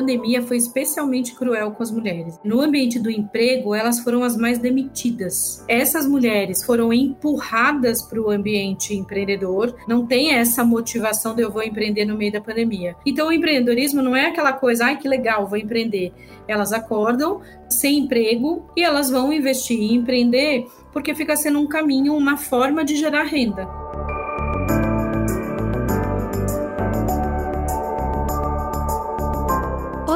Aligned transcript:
pandemia 0.00 0.42
foi 0.42 0.56
especialmente 0.56 1.34
cruel 1.34 1.72
com 1.72 1.82
as 1.82 1.90
mulheres. 1.90 2.40
No 2.42 2.62
ambiente 2.62 2.98
do 2.98 3.10
emprego, 3.10 3.74
elas 3.74 4.00
foram 4.00 4.24
as 4.24 4.34
mais 4.34 4.58
demitidas. 4.58 5.62
Essas 5.68 6.06
mulheres 6.06 6.64
foram 6.64 6.90
empurradas 6.90 8.02
para 8.02 8.20
o 8.20 8.30
ambiente 8.30 8.94
empreendedor, 8.94 9.76
não 9.86 10.06
tem 10.06 10.32
essa 10.32 10.64
motivação 10.64 11.34
de 11.34 11.42
eu 11.42 11.50
vou 11.50 11.62
empreender 11.62 12.06
no 12.06 12.16
meio 12.16 12.32
da 12.32 12.40
pandemia. 12.40 12.96
Então, 13.04 13.28
o 13.28 13.32
empreendedorismo 13.32 14.00
não 14.00 14.16
é 14.16 14.26
aquela 14.26 14.54
coisa, 14.54 14.86
ai 14.86 14.96
que 14.96 15.06
legal, 15.06 15.46
vou 15.46 15.58
empreender. 15.58 16.12
Elas 16.48 16.72
acordam 16.72 17.42
sem 17.68 17.98
emprego 17.98 18.64
e 18.74 18.82
elas 18.82 19.10
vão 19.10 19.32
investir 19.32 19.78
em 19.78 19.96
empreender 19.96 20.66
porque 20.92 21.14
fica 21.14 21.36
sendo 21.36 21.60
um 21.60 21.66
caminho, 21.66 22.16
uma 22.16 22.36
forma 22.36 22.84
de 22.84 22.96
gerar 22.96 23.24
renda. 23.24 23.89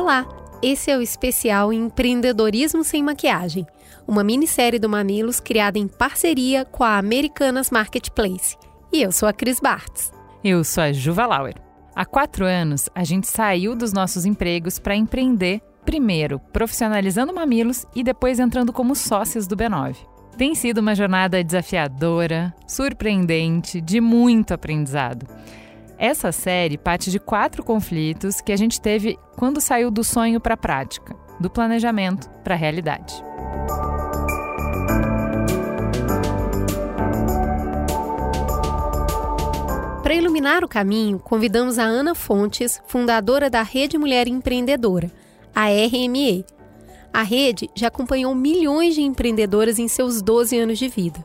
Olá, 0.04 0.28
esse 0.62 0.90
é 0.90 0.98
o 0.98 1.00
especial 1.00 1.72
Empreendedorismo 1.72 2.84
Sem 2.84 3.02
Maquiagem, 3.02 3.66
uma 4.06 4.22
minissérie 4.22 4.78
do 4.78 4.86
Mamilos 4.86 5.40
criada 5.40 5.78
em 5.78 5.88
parceria 5.88 6.62
com 6.62 6.84
a 6.84 6.98
Americanas 6.98 7.70
Marketplace. 7.70 8.54
E 8.92 9.00
eu 9.00 9.10
sou 9.10 9.26
a 9.26 9.32
Cris 9.32 9.60
Bartz. 9.60 10.12
Eu 10.44 10.62
sou 10.62 10.82
a 10.82 10.92
Juva 10.92 11.24
Lauer. 11.24 11.54
Há 11.94 12.04
quatro 12.04 12.44
anos, 12.44 12.90
a 12.94 13.02
gente 13.02 13.26
saiu 13.26 13.74
dos 13.74 13.94
nossos 13.94 14.26
empregos 14.26 14.78
para 14.78 14.94
empreender, 14.94 15.62
primeiro 15.86 16.38
profissionalizando 16.52 17.32
Mamilos 17.32 17.86
e 17.96 18.04
depois 18.04 18.38
entrando 18.38 18.74
como 18.74 18.94
sócios 18.94 19.46
do 19.46 19.56
B9. 19.56 19.96
Tem 20.36 20.54
sido 20.54 20.82
uma 20.82 20.94
jornada 20.94 21.42
desafiadora, 21.42 22.54
surpreendente, 22.66 23.80
de 23.80 24.02
muito 24.02 24.52
aprendizado. 24.52 25.26
Essa 25.98 26.32
série 26.32 26.76
parte 26.76 27.10
de 27.10 27.18
quatro 27.20 27.62
conflitos 27.62 28.40
que 28.40 28.52
a 28.52 28.56
gente 28.56 28.80
teve 28.80 29.18
quando 29.36 29.60
saiu 29.60 29.90
do 29.90 30.02
sonho 30.02 30.40
para 30.40 30.54
a 30.54 30.56
prática, 30.56 31.14
do 31.38 31.48
planejamento 31.48 32.28
para 32.42 32.54
a 32.54 32.58
realidade. 32.58 33.14
Para 40.02 40.14
iluminar 40.14 40.64
o 40.64 40.68
caminho, 40.68 41.18
convidamos 41.18 41.78
a 41.78 41.84
Ana 41.84 42.14
Fontes, 42.14 42.82
fundadora 42.86 43.48
da 43.48 43.62
Rede 43.62 43.96
Mulher 43.96 44.28
Empreendedora, 44.28 45.10
a 45.54 45.68
RME. 45.68 46.44
A 47.12 47.22
rede 47.22 47.70
já 47.74 47.86
acompanhou 47.86 48.34
milhões 48.34 48.96
de 48.96 49.02
empreendedoras 49.02 49.78
em 49.78 49.86
seus 49.86 50.20
12 50.20 50.58
anos 50.58 50.78
de 50.78 50.88
vida. 50.88 51.24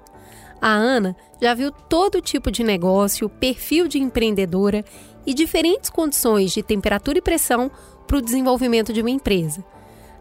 A 0.62 0.70
Ana 0.70 1.16
já 1.42 1.54
viu 1.54 1.72
todo 1.72 2.22
tipo 2.22 2.52
de 2.52 2.64
negócio, 2.64 3.30
perfil 3.30 3.88
de 3.88 3.98
empreendedora 3.98 4.84
e 5.26 5.34
diferentes 5.34 5.90
condições 5.90 6.52
de 6.52 6.62
temperatura 6.62 7.18
e 7.18 7.22
pressão 7.22 7.72
para 8.08 8.18
o 8.18 8.22
desenvolvimento 8.22 8.92
de 8.92 9.02
uma 9.02 9.10
empresa. 9.10 9.64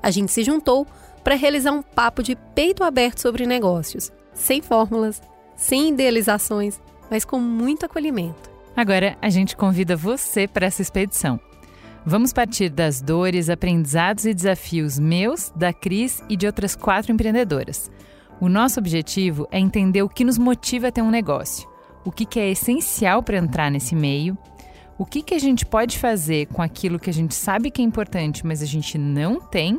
A 0.02 0.10
gente 0.10 0.30
se 0.30 0.44
juntou 0.44 0.86
para 1.24 1.34
realizar 1.34 1.72
um 1.72 1.82
papo 1.82 2.22
de 2.22 2.36
peito 2.54 2.84
aberto 2.84 3.20
sobre 3.20 3.46
negócios, 3.46 4.12
sem 4.32 4.62
fórmulas, 4.62 5.20
sem 5.56 5.88
idealizações, 5.88 6.80
mas 7.10 7.24
com 7.24 7.40
muito 7.40 7.84
acolhimento. 7.84 8.48
Agora 8.76 9.18
a 9.20 9.28
gente 9.28 9.56
convida 9.56 9.96
você 9.96 10.46
para 10.46 10.66
essa 10.66 10.82
expedição. 10.82 11.40
Vamos 12.06 12.32
partir 12.32 12.70
das 12.70 13.02
dores, 13.02 13.50
aprendizados 13.50 14.24
e 14.24 14.32
desafios 14.32 14.98
meus, 14.98 15.50
da 15.54 15.72
Cris 15.72 16.22
e 16.28 16.36
de 16.36 16.46
outras 16.46 16.76
quatro 16.76 17.12
empreendedoras. 17.12 17.90
O 18.40 18.48
nosso 18.48 18.78
objetivo 18.78 19.48
é 19.50 19.58
entender 19.58 20.02
o 20.02 20.08
que 20.08 20.24
nos 20.24 20.38
motiva 20.38 20.88
a 20.88 20.92
ter 20.92 21.02
um 21.02 21.10
negócio, 21.10 21.68
o 22.04 22.12
que, 22.12 22.24
que 22.24 22.38
é 22.38 22.50
essencial 22.50 23.20
para 23.22 23.36
entrar 23.36 23.68
nesse 23.68 23.96
meio, 23.96 24.38
o 24.96 25.04
que, 25.04 25.22
que 25.22 25.34
a 25.34 25.38
gente 25.38 25.66
pode 25.66 25.98
fazer 25.98 26.46
com 26.46 26.62
aquilo 26.62 26.98
que 27.00 27.10
a 27.10 27.12
gente 27.12 27.34
sabe 27.34 27.70
que 27.70 27.82
é 27.82 27.84
importante, 27.84 28.46
mas 28.46 28.62
a 28.62 28.66
gente 28.66 28.96
não 28.96 29.40
tem, 29.40 29.78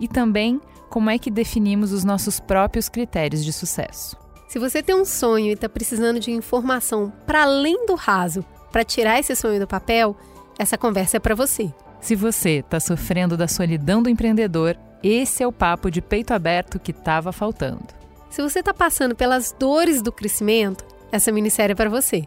e 0.00 0.08
também 0.08 0.60
como 0.90 1.08
é 1.08 1.18
que 1.18 1.30
definimos 1.30 1.92
os 1.92 2.04
nossos 2.04 2.40
próprios 2.40 2.88
critérios 2.88 3.44
de 3.44 3.52
sucesso. 3.52 4.16
Se 4.48 4.58
você 4.58 4.82
tem 4.82 4.94
um 4.94 5.04
sonho 5.04 5.46
e 5.46 5.52
está 5.52 5.68
precisando 5.68 6.20
de 6.20 6.30
informação 6.30 7.12
para 7.26 7.42
além 7.42 7.86
do 7.86 7.94
raso 7.94 8.44
para 8.70 8.84
tirar 8.84 9.18
esse 9.20 9.34
sonho 9.36 9.60
do 9.60 9.66
papel, 9.66 10.16
essa 10.58 10.78
conversa 10.78 11.16
é 11.16 11.20
para 11.20 11.34
você. 11.34 11.72
Se 12.00 12.14
você 12.14 12.58
está 12.58 12.78
sofrendo 12.78 13.36
da 13.36 13.48
solidão 13.48 14.02
do 14.02 14.10
empreendedor, 14.10 14.76
esse 15.04 15.42
é 15.42 15.46
o 15.46 15.52
papo 15.52 15.90
de 15.90 16.00
peito 16.00 16.32
aberto 16.32 16.78
que 16.78 16.90
estava 16.90 17.30
faltando. 17.30 17.88
Se 18.30 18.40
você 18.40 18.60
está 18.60 18.72
passando 18.72 19.14
pelas 19.14 19.52
dores 19.52 20.00
do 20.00 20.10
crescimento, 20.10 20.82
essa 21.12 21.30
minissérie 21.30 21.72
é 21.72 21.76
para 21.76 21.90
você. 21.90 22.26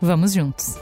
Vamos 0.00 0.32
juntos! 0.32 0.74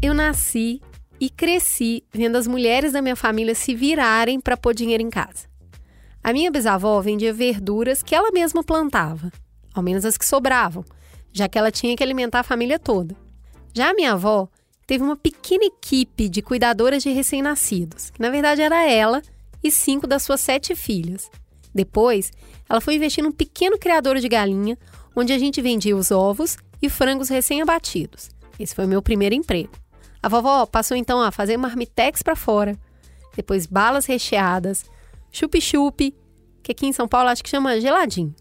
Eu 0.00 0.14
nasci 0.14 0.80
e 1.20 1.28
cresci 1.28 2.04
vendo 2.12 2.36
as 2.36 2.46
mulheres 2.46 2.92
da 2.92 3.02
minha 3.02 3.16
família 3.16 3.54
se 3.54 3.74
virarem 3.74 4.40
para 4.40 4.56
pôr 4.56 4.74
dinheiro 4.74 5.02
em 5.02 5.10
casa. 5.10 5.48
A 6.22 6.32
minha 6.32 6.50
bisavó 6.50 7.00
vendia 7.00 7.32
verduras 7.32 8.02
que 8.02 8.14
ela 8.14 8.30
mesma 8.30 8.62
plantava, 8.62 9.32
ao 9.74 9.82
menos 9.82 10.04
as 10.04 10.16
que 10.16 10.26
sobravam, 10.26 10.84
já 11.32 11.48
que 11.48 11.58
ela 11.58 11.70
tinha 11.70 11.96
que 11.96 12.02
alimentar 12.02 12.40
a 12.40 12.44
família 12.44 12.78
toda. 12.78 13.16
Já 13.72 13.90
a 13.90 13.94
minha 13.94 14.12
avó 14.12 14.48
teve 14.86 15.04
uma 15.04 15.16
pequena 15.16 15.64
equipe 15.64 16.28
de 16.28 16.42
cuidadoras 16.42 17.02
de 17.02 17.10
recém-nascidos, 17.10 18.10
que 18.10 18.20
na 18.20 18.30
verdade 18.30 18.62
era 18.62 18.88
ela 18.90 19.22
e 19.62 19.70
cinco 19.70 20.06
das 20.06 20.22
suas 20.22 20.40
sete 20.40 20.74
filhas. 20.74 21.30
Depois, 21.74 22.32
ela 22.68 22.80
foi 22.80 22.94
investir 22.94 23.22
num 23.22 23.32
pequeno 23.32 23.78
criador 23.78 24.18
de 24.18 24.28
galinha, 24.28 24.78
onde 25.14 25.32
a 25.32 25.38
gente 25.38 25.60
vendia 25.60 25.96
os 25.96 26.10
ovos 26.10 26.56
e 26.80 26.88
frangos 26.88 27.28
recém-abatidos. 27.28 28.30
Esse 28.58 28.74
foi 28.74 28.84
o 28.84 28.88
meu 28.88 29.02
primeiro 29.02 29.34
emprego. 29.34 29.70
A 30.22 30.28
vovó 30.28 30.66
passou 30.66 30.96
então 30.96 31.20
a 31.20 31.30
fazer 31.30 31.56
marmitex 31.56 32.22
para 32.22 32.34
fora, 32.34 32.78
depois 33.36 33.66
balas 33.66 34.06
recheadas, 34.06 34.84
chup-chup, 35.30 36.14
que 36.62 36.72
aqui 36.72 36.86
em 36.86 36.92
São 36.92 37.06
Paulo 37.06 37.28
acho 37.28 37.42
que 37.42 37.50
chama 37.50 37.80
geladinho. 37.80 38.34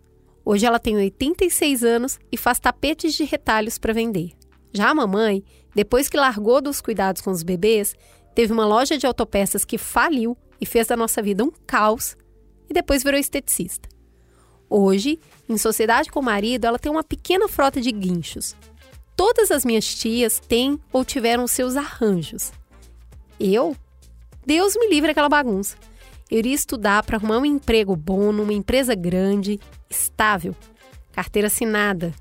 Hoje 0.44 0.66
ela 0.66 0.80
tem 0.80 0.96
86 0.96 1.84
anos 1.84 2.20
e 2.32 2.38
faz 2.38 2.60
tapetes 2.60 3.14
de 3.14 3.24
retalhos 3.24 3.78
para 3.78 3.94
vender. 3.94 4.32
Já 4.74 4.90
a 4.90 4.96
mamãe, 4.96 5.44
depois 5.76 6.10
que 6.10 6.18
largou 6.18 6.62
dos 6.62 6.82
cuidados 6.82 7.22
com 7.22 7.32
os 7.32 7.44
bebês, 7.44 7.96
teve 8.34 8.54
uma 8.54 8.66
loja 8.66 8.98
de 8.98 9.06
autopeças 9.06 9.66
que 9.66 9.78
faliu 9.78 10.38
e 10.60 10.66
fez 10.66 10.88
da 10.88 10.98
nossa 10.98 11.22
vida 11.22 11.44
um 11.44 11.52
caos 11.66 12.18
e 12.70 12.74
depois 12.74 13.04
virou 13.04 13.20
esteticista. 13.20 13.88
Hoje, 14.70 15.20
em 15.48 15.58
sociedade 15.58 16.10
com 16.10 16.20
o 16.20 16.24
marido, 16.24 16.66
ela 16.66 16.80
tem 16.80 16.92
uma 16.92 17.04
pequena 17.04 17.48
frota 17.48 17.80
de 17.80 17.92
guinchos, 17.92 18.56
Todas 19.18 19.50
as 19.50 19.66
minhas 19.66 19.96
tias 19.96 20.40
têm 20.40 20.80
ou 20.94 21.04
tiveram 21.04 21.48
seus 21.48 21.76
arranjos. 21.76 22.52
Eu? 23.40 23.76
Deus 24.46 24.76
me 24.76 24.88
livre 24.88 25.10
aquela 25.10 25.28
bagunça. 25.28 25.76
Eu 26.30 26.38
iria 26.38 26.54
estudar 26.54 27.02
para 27.04 27.18
arrumar 27.18 27.40
um 27.40 27.46
emprego 27.46 27.96
bom 27.96 28.32
numa 28.32 28.54
empresa 28.54 28.94
grande, 28.94 29.60
estável, 29.90 30.56
carteira 31.12 31.48
assinada, 31.48 32.14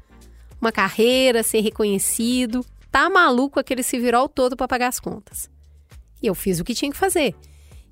uma 0.59 0.73
carreira, 0.73 1.43
ser 1.43 1.60
reconhecido. 1.60 2.65
Tá 2.91 3.10
maluco 3.10 3.60
aquele 3.60 3.83
se 3.83 3.99
virou 3.99 4.27
todo 4.27 4.57
para 4.57 4.66
pagar 4.66 4.89
as 4.89 4.99
contas. 4.99 5.51
E 6.22 6.27
eu 6.27 6.34
fiz 6.34 6.60
o 6.60 6.65
que 6.65 6.75
tinha 6.75 6.91
que 6.91 6.97
fazer. 6.97 7.34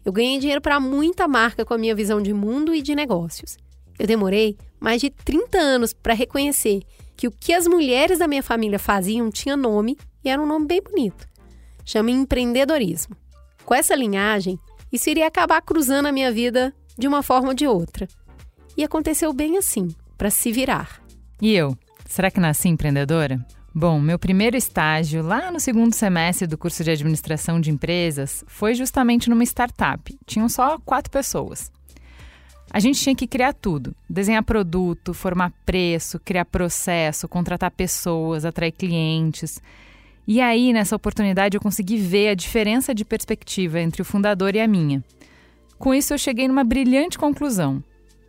Eu 0.02 0.12
ganhei 0.12 0.38
dinheiro 0.38 0.62
para 0.62 0.80
muita 0.80 1.28
marca 1.28 1.62
com 1.62 1.74
a 1.74 1.78
minha 1.78 1.94
visão 1.94 2.22
de 2.22 2.32
mundo 2.32 2.74
e 2.74 2.80
de 2.80 2.94
negócios. 2.94 3.58
Eu 3.98 4.06
demorei 4.06 4.56
mais 4.80 5.02
de 5.02 5.10
30 5.10 5.58
anos 5.58 5.92
para 5.92 6.14
reconhecer 6.14 6.80
que 7.16 7.28
o 7.28 7.30
que 7.30 7.52
as 7.52 7.66
mulheres 7.66 8.18
da 8.18 8.28
minha 8.28 8.42
família 8.42 8.78
faziam 8.78 9.30
tinha 9.30 9.56
nome 9.56 9.96
e 10.24 10.28
era 10.28 10.40
um 10.40 10.46
nome 10.46 10.66
bem 10.66 10.82
bonito. 10.82 11.28
Chama 11.84 12.10
empreendedorismo. 12.10 13.16
Com 13.64 13.74
essa 13.74 13.94
linhagem, 13.94 14.58
isso 14.92 15.10
iria 15.10 15.26
acabar 15.26 15.60
cruzando 15.62 16.06
a 16.06 16.12
minha 16.12 16.32
vida 16.32 16.74
de 16.96 17.08
uma 17.08 17.22
forma 17.22 17.48
ou 17.48 17.54
de 17.54 17.66
outra. 17.66 18.08
E 18.76 18.84
aconteceu 18.84 19.32
bem 19.32 19.56
assim, 19.56 19.88
para 20.16 20.30
se 20.30 20.50
virar. 20.52 21.00
E 21.40 21.54
eu? 21.54 21.76
Será 22.06 22.30
que 22.30 22.40
nasci 22.40 22.68
empreendedora? 22.68 23.44
Bom, 23.74 24.00
meu 24.00 24.18
primeiro 24.18 24.56
estágio, 24.56 25.20
lá 25.20 25.50
no 25.50 25.58
segundo 25.58 25.92
semestre 25.92 26.46
do 26.46 26.56
curso 26.56 26.84
de 26.84 26.92
administração 26.92 27.60
de 27.60 27.72
empresas, 27.72 28.44
foi 28.46 28.74
justamente 28.74 29.28
numa 29.28 29.42
startup. 29.42 30.16
Tinham 30.24 30.48
só 30.48 30.78
quatro 30.78 31.10
pessoas. 31.10 31.72
A 32.74 32.80
gente 32.80 33.00
tinha 33.00 33.14
que 33.14 33.28
criar 33.28 33.52
tudo: 33.52 33.94
desenhar 34.10 34.42
produto, 34.42 35.14
formar 35.14 35.52
preço, 35.64 36.18
criar 36.18 36.44
processo, 36.44 37.28
contratar 37.28 37.70
pessoas, 37.70 38.44
atrair 38.44 38.72
clientes. 38.72 39.62
E 40.26 40.40
aí, 40.40 40.72
nessa 40.72 40.96
oportunidade, 40.96 41.56
eu 41.56 41.60
consegui 41.60 41.98
ver 41.98 42.30
a 42.30 42.34
diferença 42.34 42.92
de 42.92 43.04
perspectiva 43.04 43.78
entre 43.78 44.02
o 44.02 44.04
fundador 44.04 44.56
e 44.56 44.60
a 44.60 44.66
minha. 44.66 45.04
Com 45.78 45.94
isso, 45.94 46.14
eu 46.14 46.18
cheguei 46.18 46.48
numa 46.48 46.64
brilhante 46.64 47.16
conclusão. 47.16 47.80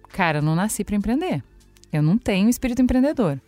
Cara, 0.09 0.38
eu 0.38 0.44
não 0.44 0.53
nasci 0.53 0.83
para 0.83 0.95
empreender. 0.95 1.44
Eu 1.92 2.03
não 2.03 2.15
tenho 2.15 2.47
espírito 2.47 2.83
empreendedor. 2.83 3.42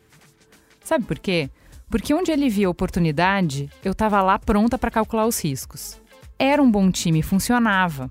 Sabe 0.84 1.06
por 1.06 1.20
quê? 1.20 1.48
Porque 1.92 2.12
onde 2.12 2.32
ele 2.32 2.50
via 2.50 2.72
oportunidade, 2.72 3.70
eu 3.86 3.92
estava 3.92 4.20
lá 4.24 4.40
pronta 4.40 4.80
para 4.80 4.90
calcular 4.90 5.28
os 5.28 5.44
riscos. 5.44 6.02
Era 6.40 6.64
um 6.64 6.72
bom 6.72 6.90
time, 6.90 7.22
funcionava. 7.22 8.10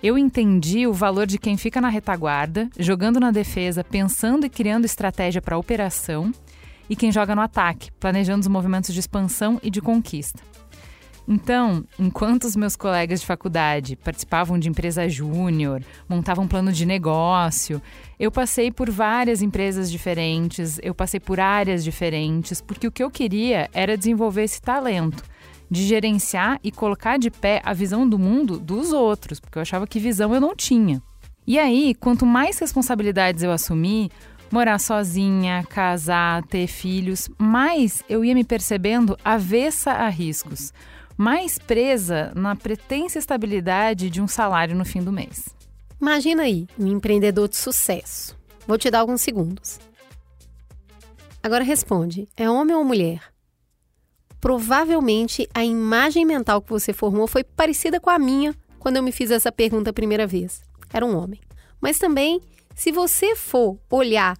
Eu 0.00 0.16
entendi 0.16 0.86
o 0.86 0.92
valor 0.92 1.26
de 1.26 1.38
quem 1.38 1.56
fica 1.56 1.80
na 1.80 1.88
retaguarda, 1.88 2.70
jogando 2.78 3.18
na 3.18 3.32
defesa, 3.32 3.82
pensando 3.82 4.46
e 4.46 4.48
criando 4.48 4.84
estratégia 4.84 5.42
para 5.42 5.56
a 5.56 5.58
operação 5.58 6.32
e 6.88 6.94
quem 6.94 7.10
joga 7.10 7.34
no 7.34 7.40
ataque, 7.40 7.90
planejando 7.98 8.42
os 8.42 8.46
movimentos 8.46 8.94
de 8.94 9.00
expansão 9.00 9.58
e 9.60 9.68
de 9.68 9.80
conquista. 9.80 10.40
Então, 11.26 11.84
enquanto 11.98 12.44
os 12.44 12.54
meus 12.54 12.76
colegas 12.76 13.20
de 13.20 13.26
faculdade 13.26 13.96
participavam 13.96 14.56
de 14.56 14.68
empresa 14.68 15.08
júnior, 15.08 15.82
montavam 16.08 16.46
plano 16.46 16.72
de 16.72 16.86
negócio, 16.86 17.82
eu 18.20 18.30
passei 18.30 18.70
por 18.70 18.88
várias 18.88 19.42
empresas 19.42 19.90
diferentes, 19.90 20.78
eu 20.80 20.94
passei 20.94 21.18
por 21.18 21.40
áreas 21.40 21.82
diferentes, 21.82 22.60
porque 22.60 22.86
o 22.86 22.92
que 22.92 23.02
eu 23.02 23.10
queria 23.10 23.68
era 23.72 23.98
desenvolver 23.98 24.44
esse 24.44 24.62
talento 24.62 25.24
de 25.70 25.86
gerenciar 25.86 26.58
e 26.62 26.70
colocar 26.70 27.18
de 27.18 27.30
pé 27.30 27.60
a 27.64 27.72
visão 27.72 28.08
do 28.08 28.18
mundo 28.18 28.58
dos 28.58 28.92
outros, 28.92 29.38
porque 29.40 29.58
eu 29.58 29.62
achava 29.62 29.86
que 29.86 29.98
visão 29.98 30.34
eu 30.34 30.40
não 30.40 30.54
tinha. 30.54 31.02
E 31.46 31.58
aí, 31.58 31.94
quanto 31.94 32.26
mais 32.26 32.58
responsabilidades 32.58 33.42
eu 33.42 33.50
assumi, 33.50 34.10
morar 34.50 34.78
sozinha, 34.78 35.64
casar, 35.68 36.42
ter 36.44 36.66
filhos, 36.66 37.28
mais 37.38 38.02
eu 38.08 38.24
ia 38.24 38.34
me 38.34 38.44
percebendo 38.44 39.16
avessa 39.24 39.92
a 39.92 40.08
riscos, 40.08 40.72
mais 41.16 41.58
presa 41.58 42.32
na 42.34 42.54
pretensa 42.54 43.18
estabilidade 43.18 44.10
de 44.10 44.20
um 44.20 44.28
salário 44.28 44.76
no 44.76 44.84
fim 44.84 45.02
do 45.02 45.12
mês. 45.12 45.48
Imagina 46.00 46.44
aí, 46.44 46.66
um 46.78 46.86
empreendedor 46.86 47.48
de 47.48 47.56
sucesso. 47.56 48.36
Vou 48.66 48.78
te 48.78 48.90
dar 48.90 49.00
alguns 49.00 49.20
segundos. 49.20 49.80
Agora 51.42 51.64
responde: 51.64 52.28
é 52.36 52.48
homem 52.48 52.76
ou 52.76 52.84
mulher? 52.84 53.20
Provavelmente 54.40 55.48
a 55.52 55.64
imagem 55.64 56.24
mental 56.24 56.62
que 56.62 56.70
você 56.70 56.92
formou 56.92 57.26
foi 57.26 57.42
parecida 57.42 57.98
com 58.00 58.10
a 58.10 58.18
minha 58.18 58.54
quando 58.78 58.96
eu 58.96 59.02
me 59.02 59.12
fiz 59.12 59.30
essa 59.30 59.50
pergunta 59.50 59.90
a 59.90 59.92
primeira 59.92 60.26
vez. 60.26 60.62
Era 60.92 61.04
um 61.04 61.16
homem. 61.16 61.40
Mas 61.80 61.98
também 61.98 62.40
se 62.74 62.92
você 62.92 63.34
for 63.34 63.76
olhar 63.90 64.36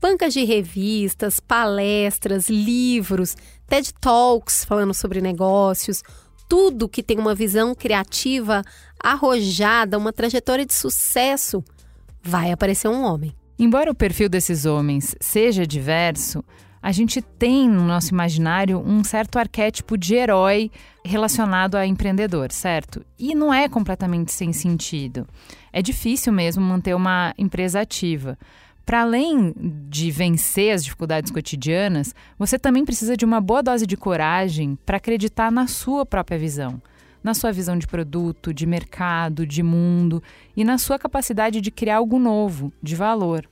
bancas 0.00 0.32
de 0.32 0.44
revistas, 0.44 1.40
palestras, 1.40 2.48
livros, 2.48 3.36
TED 3.66 3.92
Talks 4.00 4.64
falando 4.64 4.94
sobre 4.94 5.20
negócios, 5.20 6.02
tudo 6.48 6.88
que 6.88 7.02
tem 7.02 7.18
uma 7.18 7.34
visão 7.34 7.74
criativa, 7.74 8.62
arrojada, 8.98 9.98
uma 9.98 10.12
trajetória 10.12 10.64
de 10.64 10.72
sucesso, 10.72 11.62
vai 12.22 12.50
aparecer 12.52 12.88
um 12.88 13.02
homem. 13.02 13.34
Embora 13.58 13.90
o 13.90 13.94
perfil 13.94 14.28
desses 14.28 14.64
homens 14.64 15.14
seja 15.20 15.66
diverso, 15.66 16.44
a 16.86 16.92
gente 16.92 17.20
tem 17.20 17.68
no 17.68 17.82
nosso 17.82 18.14
imaginário 18.14 18.78
um 18.78 19.02
certo 19.02 19.40
arquétipo 19.40 19.98
de 19.98 20.14
herói 20.14 20.70
relacionado 21.04 21.74
a 21.74 21.84
empreendedor, 21.84 22.52
certo? 22.52 23.04
E 23.18 23.34
não 23.34 23.52
é 23.52 23.68
completamente 23.68 24.30
sem 24.30 24.52
sentido. 24.52 25.26
É 25.72 25.82
difícil 25.82 26.32
mesmo 26.32 26.62
manter 26.62 26.94
uma 26.94 27.34
empresa 27.36 27.80
ativa. 27.80 28.38
Para 28.84 29.00
além 29.00 29.52
de 29.90 30.12
vencer 30.12 30.72
as 30.72 30.84
dificuldades 30.84 31.32
cotidianas, 31.32 32.14
você 32.38 32.56
também 32.56 32.84
precisa 32.84 33.16
de 33.16 33.24
uma 33.24 33.40
boa 33.40 33.64
dose 33.64 33.84
de 33.84 33.96
coragem 33.96 34.78
para 34.86 34.98
acreditar 34.98 35.50
na 35.50 35.66
sua 35.66 36.06
própria 36.06 36.38
visão, 36.38 36.80
na 37.20 37.34
sua 37.34 37.50
visão 37.50 37.76
de 37.76 37.88
produto, 37.88 38.54
de 38.54 38.64
mercado, 38.64 39.44
de 39.44 39.60
mundo 39.60 40.22
e 40.56 40.62
na 40.62 40.78
sua 40.78 41.00
capacidade 41.00 41.60
de 41.60 41.72
criar 41.72 41.96
algo 41.96 42.16
novo, 42.16 42.72
de 42.80 42.94
valor. 42.94 43.44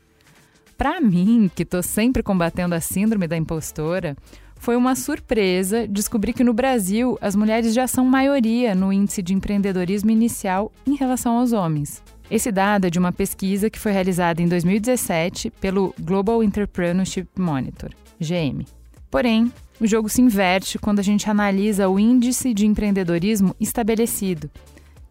Para 0.76 1.00
mim, 1.00 1.50
que 1.54 1.62
estou 1.62 1.82
sempre 1.82 2.22
combatendo 2.22 2.74
a 2.74 2.80
síndrome 2.80 3.28
da 3.28 3.36
impostora, 3.36 4.16
foi 4.56 4.76
uma 4.76 4.96
surpresa 4.96 5.86
descobrir 5.86 6.32
que 6.32 6.42
no 6.42 6.54
Brasil 6.54 7.18
as 7.20 7.36
mulheres 7.36 7.74
já 7.74 7.86
são 7.86 8.04
maioria 8.04 8.74
no 8.74 8.92
índice 8.92 9.22
de 9.22 9.34
empreendedorismo 9.34 10.10
inicial 10.10 10.72
em 10.86 10.96
relação 10.96 11.38
aos 11.38 11.52
homens. 11.52 12.02
Esse 12.30 12.50
dado 12.50 12.86
é 12.86 12.90
de 12.90 12.98
uma 12.98 13.12
pesquisa 13.12 13.68
que 13.68 13.78
foi 13.78 13.92
realizada 13.92 14.40
em 14.40 14.48
2017 14.48 15.50
pelo 15.60 15.94
Global 16.00 16.42
Entrepreneurship 16.42 17.28
Monitor, 17.38 17.90
GM. 18.18 18.64
Porém, 19.10 19.52
o 19.80 19.86
jogo 19.86 20.08
se 20.08 20.22
inverte 20.22 20.78
quando 20.78 21.00
a 21.00 21.02
gente 21.02 21.28
analisa 21.28 21.88
o 21.88 21.98
índice 21.98 22.54
de 22.54 22.66
empreendedorismo 22.66 23.54
estabelecido, 23.60 24.50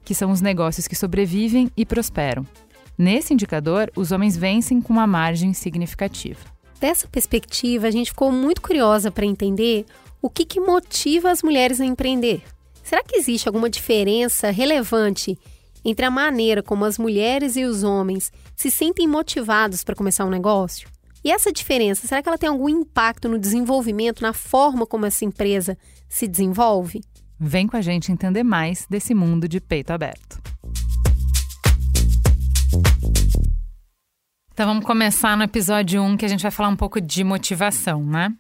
que 0.04 0.16
são 0.16 0.32
os 0.32 0.42
negócios 0.42 0.88
que 0.88 0.96
sobrevivem 0.96 1.70
e 1.78 1.86
prosperam. 1.86 2.46
Nesse 2.98 3.34
indicador, 3.34 3.92
os 3.96 4.12
homens 4.12 4.38
vencem 4.38 4.82
com 4.82 4.94
uma 4.94 5.08
margem 5.08 5.54
significativa. 5.54 6.40
Dessa 6.80 7.08
perspectiva, 7.08 7.88
a 7.88 7.92
gente 7.92 8.12
ficou 8.12 8.32
muito 8.32 8.62
curiosa 8.62 9.12
para 9.12 9.26
entender 9.26 9.86
o 10.22 10.30
que, 10.30 10.46
que 10.46 10.60
motiva 10.60 11.32
as 11.32 11.42
mulheres 11.42 11.82
a 11.82 11.86
empreender. 11.86 12.44
Será 12.84 13.02
que 13.04 13.16
existe 13.16 13.48
alguma 13.48 13.70
diferença 13.70 14.52
relevante 14.52 15.38
entre 15.84 16.06
a 16.06 16.12
maneira 16.12 16.62
como 16.62 16.86
as 16.86 16.98
mulheres 16.98 17.56
e 17.56 17.64
os 17.64 17.84
homens 17.84 18.32
se 18.56 18.70
sentem 18.70 19.08
motivados 19.08 19.84
para 19.84 19.96
começar 19.96 20.26
um 20.26 20.30
negócio? 20.30 20.90
E 21.24 21.32
essa 21.32 21.54
diferença, 21.54 22.06
será 22.06 22.22
que 22.22 22.28
ela 22.28 22.38
tem 22.38 22.50
algum 22.50 22.68
impacto 22.68 23.30
no 23.30 23.40
desenvolvimento, 23.40 24.22
na 24.22 24.34
forma 24.34 24.86
como 24.86 25.06
essa 25.06 25.24
empresa 25.24 25.78
se 26.10 26.28
desenvolve? 26.28 27.02
Vem 27.40 27.66
com 27.66 27.78
a 27.78 27.82
gente 27.82 28.12
entender 28.12 28.44
mais 28.44 28.86
desse 28.90 29.14
mundo 29.14 29.48
de 29.48 29.62
peito 29.62 29.92
aberto. 29.92 30.42
Então 34.54 34.68
vamos 34.68 34.86
começar 34.86 35.36
no 35.36 35.42
episódio 35.42 36.00
1, 36.04 36.16
que 36.16 36.26
a 36.26 36.28
gente 36.28 36.44
vai 36.44 36.52
falar 36.52 36.70
um 36.70 36.76
pouco 36.76 37.02
de 37.02 37.24
motivação, 37.24 38.06
né? 38.06 38.32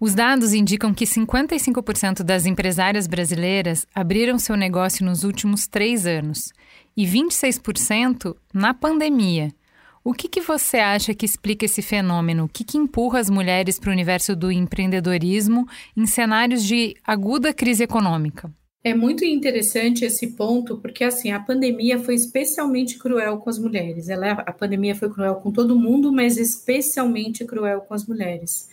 Os 0.00 0.12
dados 0.12 0.52
indicam 0.52 0.92
que 0.92 1.04
55% 1.04 2.24
das 2.24 2.46
empresárias 2.46 3.06
brasileiras 3.06 3.86
abriram 3.94 4.40
seu 4.40 4.56
negócio 4.56 5.06
nos 5.06 5.22
últimos 5.22 5.68
três 5.68 6.04
anos 6.04 6.52
e 6.96 7.06
26% 7.06 8.34
na 8.52 8.74
pandemia. 8.74 9.54
O 10.02 10.12
que, 10.12 10.28
que 10.28 10.40
você 10.40 10.78
acha 10.78 11.14
que 11.14 11.24
explica 11.24 11.64
esse 11.64 11.80
fenômeno? 11.80 12.46
O 12.46 12.48
que, 12.48 12.64
que 12.64 12.76
empurra 12.76 13.20
as 13.20 13.30
mulheres 13.30 13.78
para 13.78 13.90
o 13.90 13.92
universo 13.92 14.34
do 14.34 14.50
empreendedorismo 14.50 15.68
em 15.96 16.06
cenários 16.06 16.64
de 16.64 16.96
aguda 17.06 17.54
crise 17.54 17.84
econômica? 17.84 18.52
É 18.84 18.94
muito 18.94 19.24
interessante 19.24 20.04
esse 20.04 20.32
ponto, 20.32 20.76
porque 20.78 21.04
assim, 21.04 21.30
a 21.30 21.38
pandemia 21.38 22.00
foi 22.00 22.16
especialmente 22.16 22.98
cruel 22.98 23.38
com 23.38 23.48
as 23.48 23.56
mulheres. 23.56 24.08
Ela, 24.08 24.32
a 24.32 24.52
pandemia 24.52 24.96
foi 24.96 25.08
cruel 25.08 25.36
com 25.36 25.52
todo 25.52 25.78
mundo, 25.78 26.12
mas 26.12 26.36
especialmente 26.36 27.44
cruel 27.44 27.82
com 27.82 27.94
as 27.94 28.04
mulheres. 28.04 28.68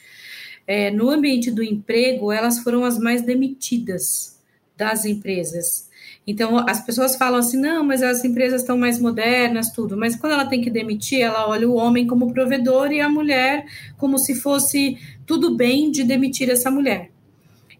É, 0.65 0.89
no 0.89 1.11
ambiente 1.11 1.51
do 1.51 1.63
emprego, 1.63 2.31
elas 2.31 2.59
foram 2.59 2.83
as 2.83 2.97
mais 2.97 3.21
demitidas 3.21 4.39
das 4.75 5.05
empresas. 5.05 5.87
Então, 6.25 6.57
as 6.67 6.83
pessoas 6.83 7.15
falam 7.15 7.39
assim: 7.39 7.57
não, 7.57 7.83
mas 7.83 8.01
as 8.01 8.23
empresas 8.23 8.61
estão 8.61 8.77
mais 8.77 8.99
modernas, 8.99 9.71
tudo. 9.71 9.95
Mas 9.95 10.15
quando 10.15 10.33
ela 10.33 10.45
tem 10.45 10.61
que 10.61 10.71
demitir, 10.71 11.21
ela 11.21 11.47
olha 11.47 11.69
o 11.69 11.75
homem 11.75 12.07
como 12.07 12.33
provedor 12.33 12.91
e 12.91 12.99
a 12.99 13.09
mulher 13.09 13.65
como 13.97 14.17
se 14.17 14.33
fosse 14.35 14.97
tudo 15.25 15.55
bem 15.55 15.91
de 15.91 16.03
demitir 16.03 16.49
essa 16.49 16.71
mulher. 16.71 17.11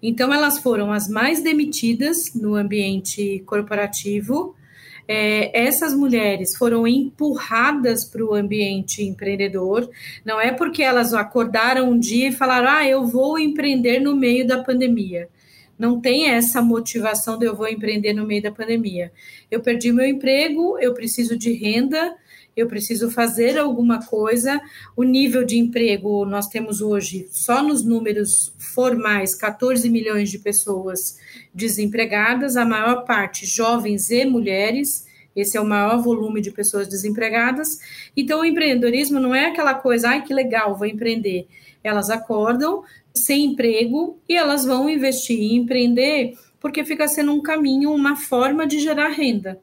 Então, 0.02 0.34
elas 0.34 0.60
foram 0.60 0.92
as 0.92 1.08
mais 1.08 1.42
demitidas 1.42 2.34
no 2.34 2.56
ambiente 2.56 3.44
corporativo. 3.46 4.56
É, 5.08 5.66
essas 5.66 5.94
mulheres 5.94 6.56
foram 6.56 6.88
empurradas 6.88 8.06
para 8.06 8.24
o 8.24 8.34
ambiente 8.34 9.04
empreendedor. 9.04 9.90
Não 10.24 10.40
é 10.40 10.52
porque 10.52 10.84
elas 10.84 11.14
acordaram 11.14 11.90
um 11.90 12.00
dia 12.00 12.30
e 12.30 12.32
falaram: 12.32 12.70
ah, 12.70 12.88
eu 12.88 13.06
vou 13.06 13.40
empreender 13.40 14.00
no 14.00 14.16
meio 14.16 14.46
da 14.46 14.64
pandemia. 14.64 15.28
Não 15.80 16.00
tem 16.00 16.30
essa 16.30 16.62
motivação 16.62 17.40
de 17.40 17.46
eu 17.46 17.56
vou 17.56 17.68
empreender 17.68 18.14
no 18.14 18.28
meio 18.28 18.44
da 18.44 18.52
pandemia. 18.52 19.12
Eu 19.50 19.62
perdi 19.62 19.92
meu 19.94 20.06
emprego, 20.06 20.78
eu 20.78 20.94
preciso 20.94 21.38
de 21.38 21.54
renda, 21.54 22.16
eu 22.60 22.68
preciso 22.68 23.10
fazer 23.10 23.58
alguma 23.58 24.06
coisa. 24.06 24.60
O 24.96 25.04
nível 25.04 25.44
de 25.44 25.58
emprego 25.58 26.26
nós 26.26 26.48
temos 26.48 26.82
hoje, 26.82 27.28
só 27.32 27.64
nos 27.64 27.84
números 27.84 28.54
formais, 28.58 29.34
14 29.34 29.90
milhões 29.90 30.30
de 30.30 30.40
pessoas 30.40 31.18
desempregadas, 31.54 32.58
a 32.58 32.66
maior 32.66 33.06
parte 33.06 33.46
jovens 33.46 34.12
e 34.12 34.26
mulheres. 34.26 35.08
Esse 35.36 35.58
é 35.58 35.62
o 35.62 35.66
maior 35.66 36.02
volume 36.02 36.42
de 36.42 36.52
pessoas 36.52 36.88
desempregadas. 36.88 37.80
Então, 38.16 38.42
o 38.42 38.46
empreendedorismo 38.46 39.20
não 39.20 39.34
é 39.34 39.46
aquela 39.46 39.74
coisa, 39.74 40.10
ai 40.10 40.24
que 40.24 40.34
legal, 40.34 40.76
vou 40.76 40.88
empreender. 40.88 41.48
Elas 41.84 42.10
acordam 42.10 42.84
sem 43.16 43.46
emprego 43.46 44.20
e 44.28 44.36
elas 44.36 44.66
vão 44.66 44.90
investir 44.90 45.40
em 45.40 45.56
empreender 45.56 46.34
porque 46.60 46.84
fica 46.84 47.08
sendo 47.08 47.34
um 47.34 47.42
caminho, 47.42 47.94
uma 47.94 48.16
forma 48.16 48.68
de 48.68 48.80
gerar 48.80 49.10
renda. 49.10 49.60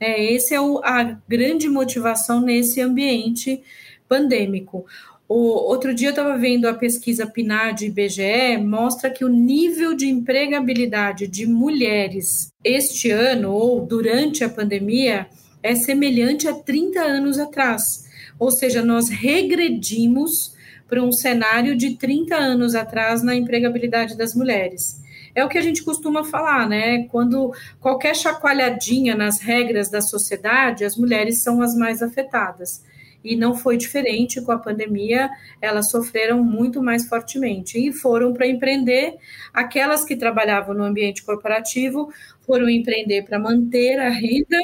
É, 0.00 0.32
esse 0.32 0.54
é 0.54 0.60
o, 0.60 0.80
a 0.82 1.18
grande 1.28 1.68
motivação 1.68 2.40
nesse 2.40 2.80
ambiente 2.80 3.62
pandêmico. 4.08 4.86
O, 5.28 5.36
outro 5.70 5.94
dia 5.94 6.08
eu 6.08 6.10
estava 6.10 6.36
vendo 6.36 6.66
a 6.66 6.74
pesquisa 6.74 7.26
PNAD 7.26 7.86
IBGE, 7.86 8.56
mostra 8.60 9.10
que 9.10 9.24
o 9.24 9.28
nível 9.28 9.94
de 9.94 10.08
empregabilidade 10.08 11.28
de 11.28 11.46
mulheres 11.46 12.50
este 12.64 13.10
ano 13.10 13.52
ou 13.52 13.86
durante 13.86 14.42
a 14.42 14.48
pandemia 14.48 15.28
é 15.62 15.76
semelhante 15.76 16.48
a 16.48 16.54
30 16.54 17.00
anos 17.00 17.38
atrás. 17.38 18.08
Ou 18.38 18.50
seja, 18.50 18.82
nós 18.82 19.08
regredimos 19.08 20.54
para 20.88 21.02
um 21.02 21.12
cenário 21.12 21.76
de 21.76 21.94
30 21.96 22.34
anos 22.34 22.74
atrás 22.74 23.22
na 23.22 23.36
empregabilidade 23.36 24.16
das 24.16 24.34
mulheres. 24.34 24.99
É 25.34 25.44
o 25.44 25.48
que 25.48 25.58
a 25.58 25.62
gente 25.62 25.84
costuma 25.84 26.24
falar, 26.24 26.68
né? 26.68 27.04
Quando 27.04 27.52
qualquer 27.80 28.14
chacoalhadinha 28.14 29.14
nas 29.14 29.40
regras 29.40 29.90
da 29.90 30.00
sociedade, 30.00 30.84
as 30.84 30.96
mulheres 30.96 31.42
são 31.42 31.62
as 31.62 31.74
mais 31.74 32.02
afetadas. 32.02 32.82
E 33.22 33.36
não 33.36 33.54
foi 33.54 33.76
diferente 33.76 34.40
com 34.40 34.50
a 34.50 34.58
pandemia, 34.58 35.28
elas 35.60 35.90
sofreram 35.90 36.42
muito 36.42 36.82
mais 36.82 37.06
fortemente 37.06 37.78
e 37.78 37.92
foram 37.92 38.32
para 38.32 38.46
empreender. 38.46 39.14
Aquelas 39.52 40.04
que 40.04 40.16
trabalhavam 40.16 40.74
no 40.74 40.84
ambiente 40.84 41.22
corporativo 41.22 42.10
foram 42.46 42.68
empreender 42.68 43.22
para 43.22 43.38
manter 43.38 43.98
a 44.00 44.08
renda, 44.08 44.58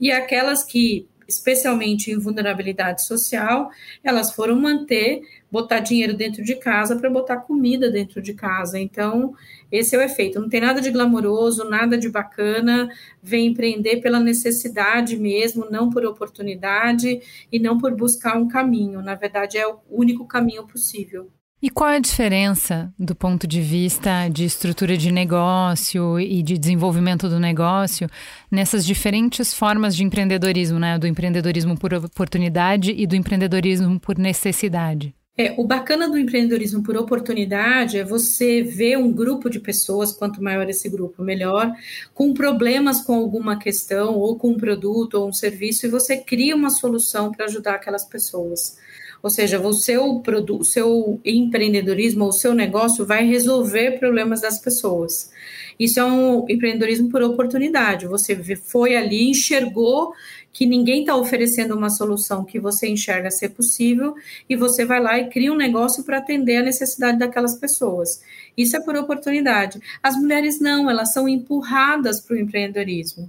e 0.00 0.12
aquelas 0.12 0.62
que 0.62 1.06
especialmente 1.28 2.10
em 2.10 2.18
vulnerabilidade 2.18 3.04
social, 3.04 3.70
elas 4.04 4.32
foram 4.32 4.60
manter, 4.60 5.20
botar 5.50 5.80
dinheiro 5.80 6.14
dentro 6.14 6.42
de 6.44 6.54
casa 6.54 6.96
para 6.96 7.10
botar 7.10 7.38
comida 7.38 7.90
dentro 7.90 8.22
de 8.22 8.32
casa. 8.32 8.78
Então, 8.78 9.34
esse 9.70 9.94
é 9.94 9.98
o 9.98 10.02
efeito. 10.02 10.40
Não 10.40 10.48
tem 10.48 10.60
nada 10.60 10.80
de 10.80 10.90
glamouroso, 10.90 11.68
nada 11.68 11.98
de 11.98 12.08
bacana. 12.08 12.88
Vem 13.22 13.48
empreender 13.48 13.96
pela 14.00 14.20
necessidade 14.20 15.16
mesmo, 15.16 15.68
não 15.70 15.90
por 15.90 16.04
oportunidade 16.04 17.20
e 17.50 17.58
não 17.58 17.78
por 17.78 17.94
buscar 17.94 18.36
um 18.36 18.48
caminho. 18.48 19.02
Na 19.02 19.14
verdade, 19.14 19.58
é 19.58 19.66
o 19.66 19.78
único 19.90 20.26
caminho 20.26 20.66
possível. 20.66 21.30
E 21.60 21.70
qual 21.70 21.88
é 21.90 21.96
a 21.96 22.00
diferença 22.00 22.92
do 22.98 23.14
ponto 23.14 23.46
de 23.46 23.62
vista 23.62 24.28
de 24.28 24.44
estrutura 24.44 24.96
de 24.96 25.10
negócio 25.10 26.20
e 26.20 26.42
de 26.42 26.58
desenvolvimento 26.58 27.30
do 27.30 27.40
negócio 27.40 28.08
nessas 28.50 28.84
diferentes 28.84 29.54
formas 29.54 29.96
de 29.96 30.04
empreendedorismo, 30.04 30.78
né? 30.78 30.98
Do 30.98 31.06
empreendedorismo 31.06 31.76
por 31.76 31.94
oportunidade 31.94 32.92
e 32.92 33.06
do 33.06 33.16
empreendedorismo 33.16 33.98
por 33.98 34.18
necessidade? 34.18 35.15
É, 35.38 35.54
o 35.58 35.66
bacana 35.66 36.08
do 36.08 36.16
empreendedorismo 36.16 36.82
por 36.82 36.96
oportunidade 36.96 37.98
é 37.98 38.04
você 38.04 38.62
ver 38.62 38.96
um 38.96 39.12
grupo 39.12 39.50
de 39.50 39.60
pessoas, 39.60 40.10
quanto 40.10 40.42
maior 40.42 40.66
esse 40.70 40.88
grupo, 40.88 41.22
melhor, 41.22 41.70
com 42.14 42.32
problemas 42.32 43.02
com 43.02 43.14
alguma 43.14 43.58
questão, 43.58 44.14
ou 44.14 44.38
com 44.38 44.52
um 44.52 44.56
produto 44.56 45.14
ou 45.14 45.28
um 45.28 45.32
serviço, 45.34 45.84
e 45.84 45.90
você 45.90 46.16
cria 46.16 46.56
uma 46.56 46.70
solução 46.70 47.30
para 47.30 47.44
ajudar 47.44 47.74
aquelas 47.74 48.06
pessoas. 48.06 48.78
Ou 49.22 49.28
seja, 49.28 49.60
o 49.60 49.72
seu, 49.74 50.22
seu 50.62 51.20
empreendedorismo, 51.24 52.26
o 52.26 52.32
seu 52.32 52.54
negócio 52.54 53.04
vai 53.04 53.26
resolver 53.26 53.98
problemas 53.98 54.40
das 54.40 54.58
pessoas. 54.58 55.30
Isso 55.78 56.00
é 56.00 56.04
um 56.04 56.48
empreendedorismo 56.48 57.10
por 57.10 57.22
oportunidade. 57.22 58.06
Você 58.06 58.36
foi 58.56 58.96
ali, 58.96 59.30
enxergou 59.30 60.12
que 60.56 60.64
ninguém 60.64 61.00
está 61.00 61.14
oferecendo 61.14 61.76
uma 61.76 61.90
solução 61.90 62.42
que 62.42 62.58
você 62.58 62.88
enxerga 62.88 63.30
ser 63.30 63.50
possível 63.50 64.14
e 64.48 64.56
você 64.56 64.86
vai 64.86 64.98
lá 64.98 65.18
e 65.18 65.28
cria 65.28 65.52
um 65.52 65.56
negócio 65.56 66.02
para 66.02 66.16
atender 66.16 66.56
a 66.56 66.62
necessidade 66.62 67.18
daquelas 67.18 67.56
pessoas. 67.56 68.22
Isso 68.56 68.74
é 68.74 68.80
por 68.80 68.96
oportunidade. 68.96 69.78
As 70.02 70.16
mulheres 70.16 70.58
não, 70.58 70.88
elas 70.88 71.12
são 71.12 71.28
empurradas 71.28 72.22
para 72.22 72.36
o 72.36 72.38
empreendedorismo. 72.38 73.28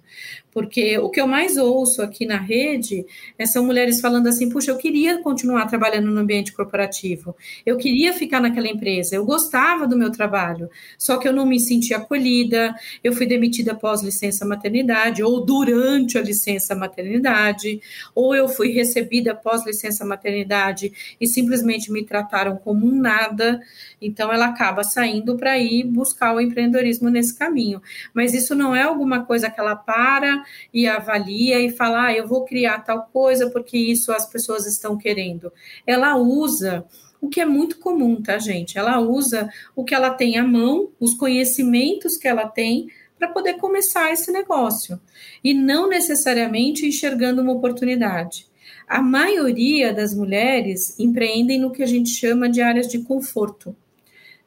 Porque 0.58 0.98
o 0.98 1.12
que 1.12 1.22
eu 1.22 1.28
mais 1.28 1.56
ouço 1.56 2.02
aqui 2.02 2.26
na 2.26 2.40
rede 2.40 3.06
é, 3.38 3.46
são 3.46 3.64
mulheres 3.64 4.02
falando 4.02 4.26
assim: 4.26 4.50
puxa, 4.50 4.72
eu 4.72 4.78
queria 4.80 5.22
continuar 5.22 5.68
trabalhando 5.68 6.10
no 6.10 6.20
ambiente 6.20 6.52
corporativo, 6.52 7.36
eu 7.64 7.78
queria 7.78 8.12
ficar 8.12 8.42
naquela 8.42 8.68
empresa, 8.68 9.16
eu 9.16 9.24
gostava 9.24 9.86
do 9.86 9.96
meu 9.96 10.12
trabalho, 10.12 10.68
só 10.98 11.18
que 11.18 11.28
eu 11.28 11.32
não 11.32 11.46
me 11.46 11.60
sentia 11.60 11.98
acolhida, 11.98 12.74
eu 13.04 13.14
fui 13.14 13.28
demitida 13.28 13.74
após 13.74 14.02
licença 14.02 14.48
maternidade, 14.48 15.22
ou 15.22 15.46
durante 15.46 16.18
a 16.18 16.24
licença 16.24 16.74
maternidade, 16.74 17.80
ou 18.16 18.36
eu 18.36 18.50
fui 18.50 18.70
recebida 18.70 19.34
após 19.34 19.64
licença 19.64 20.04
maternidade 20.04 20.92
e 21.22 21.28
simplesmente 21.28 21.92
me 21.92 22.04
trataram 22.04 22.58
como 22.58 22.88
um 22.88 23.00
nada. 23.00 23.62
Então, 24.02 24.34
ela 24.34 24.48
acaba 24.48 24.84
saindo 24.84 25.38
para 25.38 25.56
ir 25.60 25.84
buscar 25.84 26.34
o 26.34 26.42
empreendedorismo 26.42 27.10
nesse 27.10 27.38
caminho. 27.38 27.80
Mas 28.12 28.34
isso 28.34 28.56
não 28.56 28.76
é 28.76 28.82
alguma 28.82 29.24
coisa 29.24 29.52
que 29.52 29.60
ela 29.60 29.76
para 29.76 30.47
e 30.74 30.88
avalia 30.88 31.60
e 31.60 31.70
fala, 31.70 32.08
ah, 32.08 32.14
eu 32.14 32.28
vou 32.28 32.46
criar 32.46 32.80
tal 32.80 33.10
coisa 33.12 33.50
porque 33.50 33.78
isso 33.78 34.12
as 34.12 34.26
pessoas 34.26 34.66
estão 34.66 34.98
querendo. 34.98 35.52
Ela 35.86 36.16
usa 36.18 36.86
o 37.20 37.30
que 37.30 37.42
é 37.42 37.46
muito 37.46 37.80
comum, 37.80 38.22
tá, 38.22 38.38
gente? 38.38 38.78
Ela 38.78 39.00
usa 39.00 39.50
o 39.76 39.84
que 39.84 39.96
ela 39.96 40.12
tem 40.12 40.38
à 40.38 40.44
mão, 40.44 40.90
os 41.00 41.14
conhecimentos 41.14 42.18
que 42.18 42.28
ela 42.28 42.48
tem 42.48 42.88
para 43.18 43.28
poder 43.28 43.56
começar 43.56 44.12
esse 44.12 44.32
negócio 44.32 45.00
e 45.44 45.54
não 45.54 45.90
necessariamente 45.90 46.86
enxergando 46.86 47.42
uma 47.42 47.54
oportunidade. 47.54 48.46
A 48.88 49.02
maioria 49.02 49.94
das 49.94 50.14
mulheres 50.14 50.98
empreendem 51.00 51.60
no 51.60 51.72
que 51.72 51.84
a 51.84 51.88
gente 51.88 52.10
chama 52.10 52.48
de 52.48 52.62
áreas 52.62 52.88
de 52.88 53.00
conforto. 53.00 53.76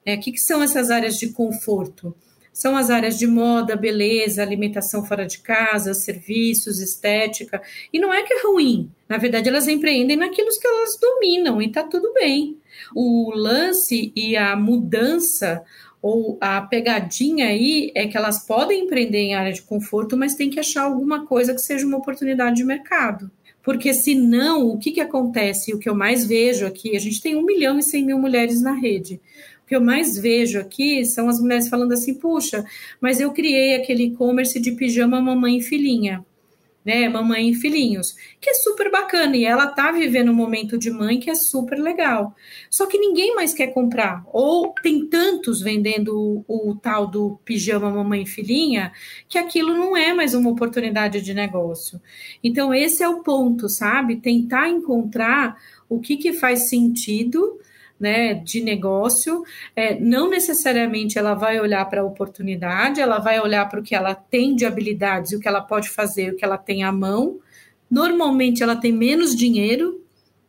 É, 0.04 0.14
o 0.14 0.20
que, 0.20 0.32
que 0.32 0.40
são 0.40 0.62
essas 0.62 0.90
áreas 0.90 1.18
de 1.18 1.28
conforto? 1.30 2.14
São 2.52 2.76
as 2.76 2.90
áreas 2.90 3.18
de 3.18 3.26
moda, 3.26 3.76
beleza, 3.76 4.42
alimentação 4.42 5.04
fora 5.04 5.24
de 5.24 5.38
casa, 5.38 5.94
serviços, 5.94 6.80
estética. 6.80 7.62
E 7.92 7.98
não 7.98 8.12
é 8.12 8.22
que 8.22 8.34
é 8.34 8.42
ruim. 8.42 8.90
Na 9.08 9.16
verdade, 9.16 9.48
elas 9.48 9.68
empreendem 9.68 10.16
naquilo 10.16 10.48
que 10.48 10.66
elas 10.66 10.98
dominam 11.00 11.62
e 11.62 11.66
está 11.66 11.84
tudo 11.84 12.12
bem. 12.12 12.58
O 12.94 13.32
lance 13.34 14.12
e 14.14 14.36
a 14.36 14.56
mudança 14.56 15.62
ou 16.02 16.38
a 16.40 16.60
pegadinha 16.62 17.46
aí 17.46 17.92
é 17.94 18.06
que 18.06 18.16
elas 18.16 18.46
podem 18.46 18.84
empreender 18.84 19.18
em 19.18 19.34
área 19.34 19.52
de 19.52 19.62
conforto, 19.62 20.16
mas 20.16 20.34
tem 20.34 20.50
que 20.50 20.58
achar 20.58 20.84
alguma 20.84 21.26
coisa 21.26 21.54
que 21.54 21.60
seja 21.60 21.86
uma 21.86 21.98
oportunidade 21.98 22.56
de 22.56 22.64
mercado. 22.64 23.30
Porque 23.62 23.92
senão, 23.92 24.68
o 24.68 24.78
que, 24.78 24.90
que 24.90 25.00
acontece? 25.00 25.74
O 25.74 25.78
que 25.78 25.88
eu 25.88 25.94
mais 25.94 26.24
vejo 26.24 26.66
aqui, 26.66 26.96
a 26.96 26.98
gente 26.98 27.20
tem 27.20 27.36
1 27.36 27.42
milhão 27.44 27.78
e 27.78 27.82
100 27.82 28.06
mil 28.06 28.18
mulheres 28.18 28.62
na 28.62 28.72
rede 28.72 29.20
que 29.70 29.76
eu 29.76 29.80
mais 29.80 30.18
vejo 30.18 30.58
aqui 30.58 31.04
são 31.04 31.28
as 31.28 31.38
mulheres 31.38 31.68
falando 31.68 31.92
assim: 31.92 32.12
puxa, 32.14 32.64
mas 33.00 33.20
eu 33.20 33.32
criei 33.32 33.76
aquele 33.76 34.06
e-commerce 34.06 34.58
de 34.58 34.72
pijama 34.72 35.20
mamãe 35.20 35.58
e 35.58 35.62
filhinha, 35.62 36.26
né? 36.84 37.08
Mamãe 37.08 37.50
e 37.50 37.54
filhinhos, 37.54 38.16
que 38.40 38.50
é 38.50 38.54
super 38.54 38.90
bacana 38.90 39.36
e 39.36 39.44
ela 39.44 39.68
tá 39.68 39.92
vivendo 39.92 40.32
um 40.32 40.34
momento 40.34 40.76
de 40.76 40.90
mãe 40.90 41.20
que 41.20 41.30
é 41.30 41.36
super 41.36 41.78
legal. 41.78 42.34
Só 42.68 42.84
que 42.86 42.98
ninguém 42.98 43.36
mais 43.36 43.54
quer 43.54 43.68
comprar, 43.68 44.24
ou 44.32 44.74
tem 44.82 45.06
tantos 45.06 45.60
vendendo 45.60 46.44
o, 46.48 46.70
o 46.70 46.74
tal 46.74 47.06
do 47.06 47.38
pijama 47.44 47.92
mamãe 47.92 48.22
e 48.22 48.26
filhinha 48.26 48.90
que 49.28 49.38
aquilo 49.38 49.72
não 49.72 49.96
é 49.96 50.12
mais 50.12 50.34
uma 50.34 50.50
oportunidade 50.50 51.20
de 51.20 51.32
negócio. 51.32 52.00
Então, 52.42 52.74
esse 52.74 53.04
é 53.04 53.08
o 53.08 53.22
ponto, 53.22 53.68
sabe? 53.68 54.16
Tentar 54.16 54.68
encontrar 54.68 55.56
o 55.88 56.00
que, 56.00 56.16
que 56.16 56.32
faz 56.32 56.68
sentido 56.68 57.60
né, 58.00 58.32
de 58.32 58.62
negócio, 58.62 59.44
é, 59.76 60.00
não 60.00 60.30
necessariamente 60.30 61.18
ela 61.18 61.34
vai 61.34 61.60
olhar 61.60 61.84
para 61.84 62.00
a 62.00 62.04
oportunidade, 62.04 63.00
ela 63.00 63.18
vai 63.18 63.38
olhar 63.38 63.68
para 63.68 63.78
o 63.78 63.82
que 63.82 63.94
ela 63.94 64.14
tem 64.14 64.56
de 64.56 64.64
habilidades, 64.64 65.32
o 65.32 65.38
que 65.38 65.46
ela 65.46 65.60
pode 65.60 65.90
fazer, 65.90 66.32
o 66.32 66.36
que 66.36 66.44
ela 66.44 66.56
tem 66.56 66.82
à 66.82 66.90
mão. 66.90 67.38
Normalmente 67.90 68.62
ela 68.62 68.74
tem 68.74 68.90
menos 68.90 69.36
dinheiro, 69.36 70.02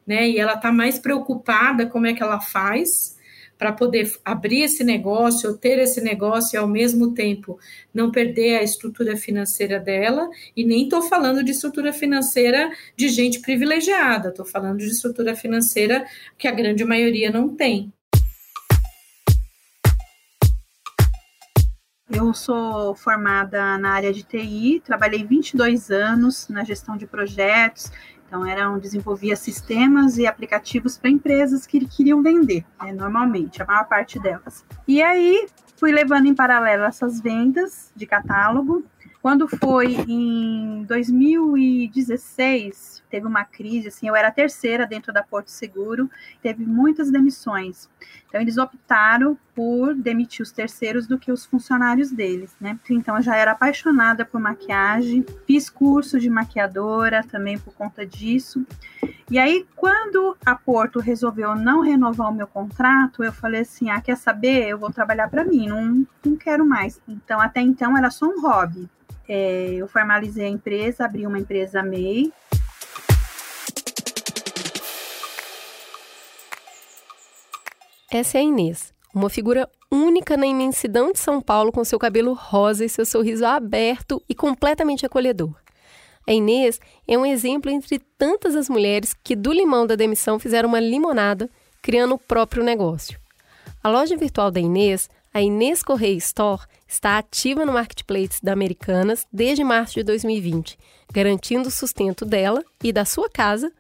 né, 0.08 0.30
e 0.30 0.40
ela 0.40 0.54
está 0.54 0.72
mais 0.72 0.98
preocupada 0.98 1.86
como 1.86 2.08
é 2.08 2.14
que 2.14 2.24
ela 2.24 2.40
faz 2.40 3.20
para 3.62 3.74
poder 3.74 4.12
abrir 4.26 4.64
esse 4.64 4.84
negócio, 4.84 5.56
ter 5.56 5.78
esse 5.78 6.02
negócio 6.02 6.56
e 6.56 6.58
ao 6.58 6.68
mesmo 6.68 7.14
tempo 7.14 7.60
não 7.94 8.10
perder 8.10 8.58
a 8.58 8.64
estrutura 8.64 9.16
financeira 9.16 9.80
dela. 9.80 10.28
E 10.58 10.66
nem 10.66 10.86
estou 10.86 11.04
falando 11.04 11.44
de 11.44 11.52
estrutura 11.52 11.94
financeira 11.94 12.72
de 12.98 13.08
gente 13.08 13.40
privilegiada, 13.40 14.30
estou 14.30 14.48
falando 14.48 14.80
de 14.80 14.88
estrutura 14.88 15.36
financeira 15.36 16.04
que 16.40 16.48
a 16.48 16.52
grande 16.52 16.84
maioria 16.84 17.30
não 17.30 17.56
tem. 17.56 17.94
Eu 22.14 22.34
sou 22.34 22.94
formada 22.94 23.78
na 23.78 23.92
área 23.92 24.12
de 24.12 24.24
TI, 24.24 24.82
trabalhei 24.86 25.24
22 25.24 25.90
anos 25.90 26.50
na 26.50 26.64
gestão 26.64 26.98
de 26.98 27.08
projetos, 27.08 27.90
então, 28.32 28.46
eram 28.46 28.80
desenvolvia 28.80 29.36
sistemas 29.36 30.18
e 30.18 30.26
aplicativos 30.26 30.98
para 30.98 31.10
empresas 31.10 31.68
que 31.68 31.86
queriam 31.86 32.24
vender, 32.24 32.64
né, 32.82 32.94
normalmente, 32.94 33.62
a 33.62 33.66
maior 33.66 33.86
parte 33.90 34.18
delas. 34.18 34.64
E 34.88 35.02
aí, 35.02 35.50
fui 35.76 35.92
levando 35.92 36.28
em 36.28 36.34
paralelo 36.34 36.84
essas 36.84 37.20
vendas 37.20 37.92
de 37.94 38.06
catálogo. 38.06 38.86
Quando 39.22 39.50
foi 39.50 39.96
em 40.08 40.86
2016, 40.86 43.04
teve 43.10 43.28
uma 43.28 43.44
crise, 43.44 43.90
assim, 43.90 44.08
eu 44.08 44.16
era 44.16 44.30
a 44.30 44.32
terceira 44.32 44.88
dentro 44.88 45.12
da 45.12 45.24
Porto 45.24 45.50
Seguro, 45.50 46.10
teve 46.42 46.66
muitas 46.66 47.12
demissões. 47.12 47.90
Então, 48.30 48.40
eles 48.40 48.58
optaram 48.58 49.38
por 49.56 49.94
demitir 49.94 50.42
os 50.44 50.52
terceiros 50.52 51.08
do 51.08 51.18
que 51.18 51.32
os 51.32 51.46
funcionários 51.46 52.12
deles, 52.12 52.56
né? 52.60 52.80
Então 52.90 53.16
eu 53.16 53.22
já 53.22 53.36
era 53.36 53.52
apaixonada 53.52 54.26
por 54.26 54.40
maquiagem, 54.40 55.26
fiz 55.46 55.70
curso 55.70 56.20
de 56.20 56.30
maquiadora 56.30 57.24
também 57.24 57.58
por 57.58 57.74
conta 57.74 58.06
disso. 58.06 58.66
E 59.30 59.40
aí, 59.40 59.66
quando 59.76 60.36
a 60.46 60.56
Porto 60.56 61.00
resolveu 61.00 61.56
não 61.56 61.82
renovar 61.82 62.30
o 62.30 62.34
meu 62.34 62.48
contrato, 62.48 63.24
eu 63.24 63.32
falei 63.32 63.62
assim: 63.62 63.90
ah, 63.90 64.02
quer 64.02 64.18
saber? 64.18 64.68
Eu 64.68 64.78
vou 64.78 64.92
trabalhar 64.92 65.30
para 65.30 65.46
mim, 65.46 65.68
não, 65.68 66.06
não 66.26 66.36
quero 66.36 66.66
mais. 66.66 67.00
Então, 67.08 67.40
até 67.40 67.62
então 67.62 67.98
era 67.98 68.12
só 68.12 68.26
um 68.26 68.42
hobby. 68.42 68.90
É, 69.28 69.74
eu 69.74 69.88
formalizei 69.88 70.46
a 70.46 70.50
empresa, 70.50 71.06
abri 71.06 71.26
uma 71.26 71.40
empresa 71.40 71.82
MEI, 71.82 72.34
Essa 78.14 78.40
é 78.40 78.42
a 78.42 78.44
Inês, 78.44 78.94
uma 79.14 79.30
figura 79.30 79.70
única 79.92 80.38
na 80.38 80.46
imensidão 80.46 81.12
de 81.12 81.20
São 81.20 81.42
Paulo 81.42 81.72
com 81.72 81.84
seu 81.84 82.00
cabelo 82.00 82.34
rosa 82.34 82.86
e 82.86 82.90
seu 82.90 83.06
sorriso 83.06 83.46
aberto 83.46 84.22
e 84.28 84.34
completamente 84.34 85.06
acolhedor. 85.06 85.54
A 86.28 86.34
Inês 86.34 86.80
é 87.08 87.18
um 87.18 87.26
exemplo 87.26 87.70
entre 87.72 88.00
tantas 88.18 88.56
as 88.56 88.70
mulheres 88.70 89.14
que 89.24 89.36
do 89.36 89.52
limão 89.52 89.86
da 89.86 89.96
demissão 89.96 90.40
fizeram 90.40 90.70
uma 90.70 90.80
limonada, 90.80 91.50
criando 91.82 92.16
o 92.16 92.20
próprio 92.20 92.64
negócio. 92.64 93.20
A 93.84 93.90
loja 93.90 94.16
virtual 94.16 94.52
da 94.52 94.60
Inês, 94.60 95.10
a 95.34 95.42
Inês 95.42 95.82
Correia 95.82 96.18
Store, 96.18 96.62
está 96.88 97.18
ativa 97.18 97.66
no 97.66 97.74
marketplace 97.74 98.44
da 98.44 98.54
Americanas 98.54 99.26
desde 99.34 99.64
março 99.64 99.96
de 99.96 100.04
2020, 100.04 100.78
garantindo 101.12 101.70
o 101.70 101.72
sustento 101.72 102.24
dela 102.24 102.64
e 102.84 102.94
da 102.94 103.04
sua 103.04 103.30
casa 103.30 103.72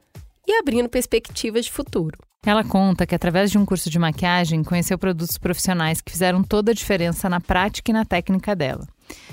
e 0.47 0.53
abrindo 0.53 0.89
perspectivas 0.89 1.65
de 1.65 1.71
futuro. 1.71 2.17
Ela 2.43 2.63
conta 2.63 3.05
que, 3.05 3.13
através 3.13 3.51
de 3.51 3.57
um 3.59 3.65
curso 3.65 3.87
de 3.87 3.99
maquiagem, 3.99 4.63
conheceu 4.63 4.97
produtos 4.97 5.37
profissionais 5.37 6.01
que 6.01 6.11
fizeram 6.11 6.41
toda 6.41 6.71
a 6.71 6.73
diferença 6.73 7.29
na 7.29 7.39
prática 7.39 7.91
e 7.91 7.93
na 7.93 8.03
técnica 8.03 8.55
dela. 8.55 8.87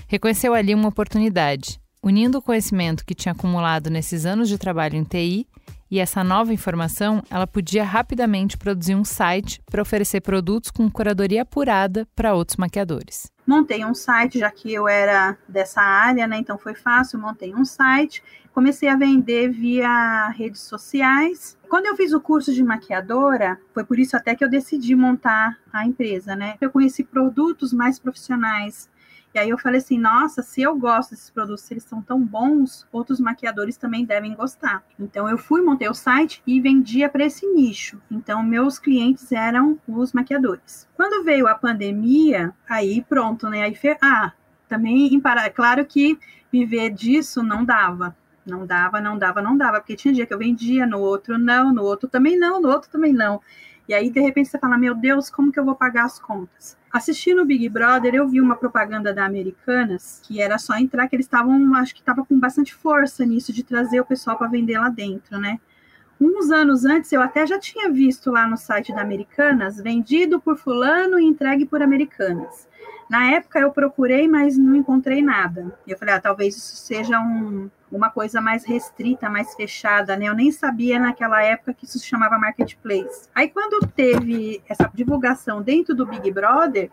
Reconheceu 0.07 0.53
ali 0.53 0.75
uma 0.75 0.91
oportunidade, 0.91 1.81
unindo 2.03 2.37
o 2.37 2.43
conhecimento 2.43 3.07
que 3.07 3.15
tinha 3.15 3.33
acumulado 3.33 3.89
nesses 3.89 4.27
anos 4.27 4.47
de 4.47 4.59
trabalho 4.59 4.97
em 4.97 5.05
TI 5.05 5.49
e 5.91 5.99
essa 5.99 6.23
nova 6.23 6.53
informação, 6.53 7.23
ela 7.31 7.47
podia 7.47 7.83
rapidamente 7.83 8.59
produzir 8.59 8.95
um 8.95 9.05
site 9.05 9.63
para 9.71 9.81
oferecer 9.81 10.21
produtos 10.21 10.71
com 10.71 10.91
curadoria 10.91 11.43
apurada 11.43 12.07
para 12.15 12.35
outros 12.35 12.59
maquiadores. 12.59 13.33
Montei 13.47 13.83
um 13.87 13.95
site, 13.95 14.39
já 14.39 14.51
que 14.51 14.71
eu 14.71 14.87
era 14.87 15.35
dessa 15.49 15.81
área, 15.81 16.27
né? 16.27 16.37
Então 16.37 16.59
foi 16.59 16.75
fácil, 16.75 17.19
montei 17.19 17.55
um 17.55 17.65
site 17.65 18.23
comecei 18.59 18.89
a 18.89 18.97
vender 18.97 19.51
via 19.51 20.31
redes 20.31 20.63
sociais. 20.63 21.57
Quando 21.69 21.87
eu 21.87 21.95
fiz 21.95 22.13
o 22.13 22.21
curso 22.21 22.53
de 22.53 22.61
maquiadora, 22.61 23.57
foi 23.73 23.85
por 23.85 24.01
isso 24.01 24.17
até 24.17 24.35
que 24.35 24.45
eu 24.45 24.51
decidi 24.51 24.97
montar 24.97 25.57
a 25.73 25.87
empresa, 25.87 26.35
né? 26.35 26.57
Eu 26.61 26.69
conheci 26.69 27.05
produtos 27.05 27.73
mais 27.73 28.01
profissionais. 28.01 28.91
E 29.33 29.39
aí 29.39 29.49
eu 29.49 29.59
falei 29.59 29.79
assim, 29.79 29.97
nossa, 29.97 30.43
se 30.43 30.61
eu 30.61 30.77
gosto 30.77 31.11
desses 31.11 31.31
produtos, 31.31 31.63
se 31.63 31.73
eles 31.73 31.85
são 31.85 32.03
tão 32.03 32.21
bons, 32.21 32.85
outros 32.91 33.21
maquiadores 33.21 33.77
também 33.77 34.05
devem 34.05 34.35
gostar. 34.35 34.83
Então 34.99 35.29
eu 35.29 35.39
fui, 35.39 35.63
montei 35.63 35.89
o 35.89 35.95
site 35.95 36.43
e 36.45 36.61
vendia 36.61 37.09
para 37.09 37.25
esse 37.25 37.47
nicho. 37.47 38.03
Então 38.11 38.43
meus 38.43 38.77
clientes 38.77 39.31
eram 39.31 39.79
os 39.87 40.13
maquiadores. 40.13 40.89
Quando 40.97 41.25
veio 41.25 41.47
a 41.47 41.55
pandemia, 41.55 42.53
aí 42.69 43.05
pronto, 43.09 43.49
né? 43.49 43.63
Aí 43.63 43.79
ah, 44.03 44.33
também 44.69 45.15
em 45.15 45.21
para... 45.21 45.49
claro 45.49 45.87
que 45.87 46.19
viver 46.51 46.91
disso 46.91 47.41
não 47.41 47.65
dava. 47.65 48.17
Não 48.49 48.67
dava, 48.67 49.01
não 49.01 49.19
dava, 49.19 49.43
não 49.43 49.57
dava, 49.57 49.81
porque 49.81 49.95
tinha 49.95 50.15
dia 50.15 50.27
que 50.27 50.33
eu 50.33 50.39
vendia, 50.39 50.87
no 50.87 50.99
outro 51.01 51.39
não, 51.39 51.73
no 51.73 51.83
outro 51.83 52.09
também 52.09 52.39
não, 52.39 52.61
no 52.61 52.69
outro 52.69 52.91
também 52.91 53.13
não. 53.13 53.41
E 53.89 53.95
aí, 53.95 54.11
de 54.11 54.21
repente, 54.21 54.49
você 54.49 54.59
fala: 54.59 54.77
Meu 54.77 54.95
Deus, 54.95 55.31
como 55.31 55.51
que 55.53 55.59
eu 55.59 55.65
vou 55.65 55.75
pagar 55.75 56.05
as 56.05 56.19
contas? 56.19 56.77
Assistindo 56.91 57.43
o 57.43 57.45
Big 57.45 57.69
Brother, 57.69 58.15
eu 58.15 58.27
vi 58.27 58.41
uma 58.41 58.57
propaganda 58.57 59.13
da 59.13 59.25
Americanas 59.25 60.21
que 60.25 60.41
era 60.41 60.59
só 60.59 60.77
entrar, 60.77 61.09
que 61.09 61.17
eles 61.17 61.27
estavam, 61.27 61.75
acho 61.75 61.95
que 61.95 62.01
estava 62.01 62.25
com 62.25 62.39
bastante 62.39 62.75
força 62.75 63.25
nisso, 63.25 63.53
de 63.53 63.63
trazer 63.63 64.01
o 64.01 64.07
pessoal 64.07 64.37
para 64.37 64.49
vender 64.49 64.79
lá 64.79 64.89
dentro, 64.89 65.39
né? 65.39 65.59
Uns 66.21 66.51
anos 66.51 66.85
antes, 66.85 67.13
eu 67.13 67.23
até 67.23 67.47
já 67.47 67.59
tinha 67.59 67.91
visto 67.91 68.31
lá 68.31 68.47
no 68.47 68.57
site 68.57 68.93
da 68.93 69.03
Americanas, 69.03 69.77
vendido 69.81 70.41
por 70.41 70.57
Fulano 70.57 71.19
e 71.19 71.25
entregue 71.25 71.65
por 71.65 71.81
Americanas. 71.81 72.67
Na 73.09 73.31
época 73.31 73.61
eu 73.61 73.71
procurei, 73.71 74.29
mas 74.29 74.59
não 74.59 74.75
encontrei 74.75 75.23
nada. 75.23 75.79
Eu 75.87 75.97
falei, 75.97 76.15
ah, 76.15 76.21
talvez 76.21 76.57
isso 76.57 76.77
seja 76.77 77.21
um, 77.21 77.71
uma 77.91 78.11
coisa 78.11 78.41
mais 78.41 78.65
restrita, 78.65 79.31
mais 79.31 79.55
fechada, 79.55 80.17
né? 80.17 80.27
Eu 80.27 80.35
nem 80.35 80.53
sabia 80.53 80.99
naquela 80.99 81.43
época 81.43 81.75
que 81.75 81.85
isso 81.85 81.99
se 81.99 82.07
chamava 82.07 82.39
marketplace. 82.39 83.29
Aí 83.35 83.49
quando 83.49 83.87
teve 83.87 84.63
essa 84.69 84.91
divulgação 84.93 85.63
dentro 85.63 85.95
do 85.95 86.07
Big 86.07 86.31
Brother, 86.31 86.91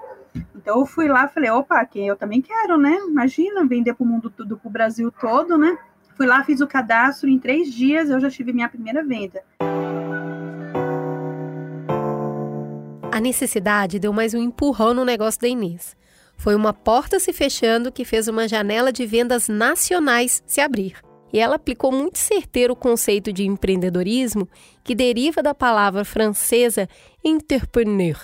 então 0.55 0.79
eu 0.79 0.85
fui 0.85 1.07
lá, 1.07 1.27
falei, 1.27 1.49
opa, 1.49 1.83
que 1.85 2.05
eu 2.05 2.15
também 2.15 2.41
quero, 2.41 2.77
né? 2.77 2.97
Imagina 3.07 3.65
vender 3.65 3.93
para 3.93 4.03
o 4.03 4.07
mundo 4.07 4.29
todo, 4.29 4.57
para 4.57 4.67
o 4.67 4.71
Brasil 4.71 5.11
todo, 5.11 5.57
né? 5.57 5.77
Fui 6.15 6.25
lá, 6.25 6.43
fiz 6.43 6.61
o 6.61 6.67
cadastro, 6.67 7.29
em 7.29 7.37
três 7.37 7.73
dias 7.73 8.09
eu 8.09 8.19
já 8.19 8.29
tive 8.29 8.53
minha 8.53 8.69
primeira 8.69 9.03
venda. 9.03 9.43
A 13.11 13.19
necessidade 13.19 13.99
deu 13.99 14.11
mais 14.11 14.33
um 14.33 14.39
empurrão 14.39 14.93
no 14.93 15.05
negócio 15.05 15.39
da 15.39 15.47
Inês. 15.47 15.95
Foi 16.37 16.55
uma 16.55 16.73
porta 16.73 17.19
se 17.19 17.33
fechando 17.33 17.91
que 17.91 18.05
fez 18.05 18.27
uma 18.27 18.47
janela 18.47 18.91
de 18.91 19.05
vendas 19.05 19.47
nacionais 19.47 20.43
se 20.45 20.61
abrir. 20.61 20.95
E 21.33 21.39
ela 21.39 21.55
aplicou 21.55 21.91
muito 21.91 22.17
certeiro 22.17 22.73
o 22.73 22.77
conceito 22.77 23.33
de 23.33 23.45
empreendedorismo 23.45 24.47
que 24.83 24.95
deriva 24.95 25.43
da 25.43 25.53
palavra 25.53 26.05
francesa 26.05 26.87
entrepreneur, 27.23 28.17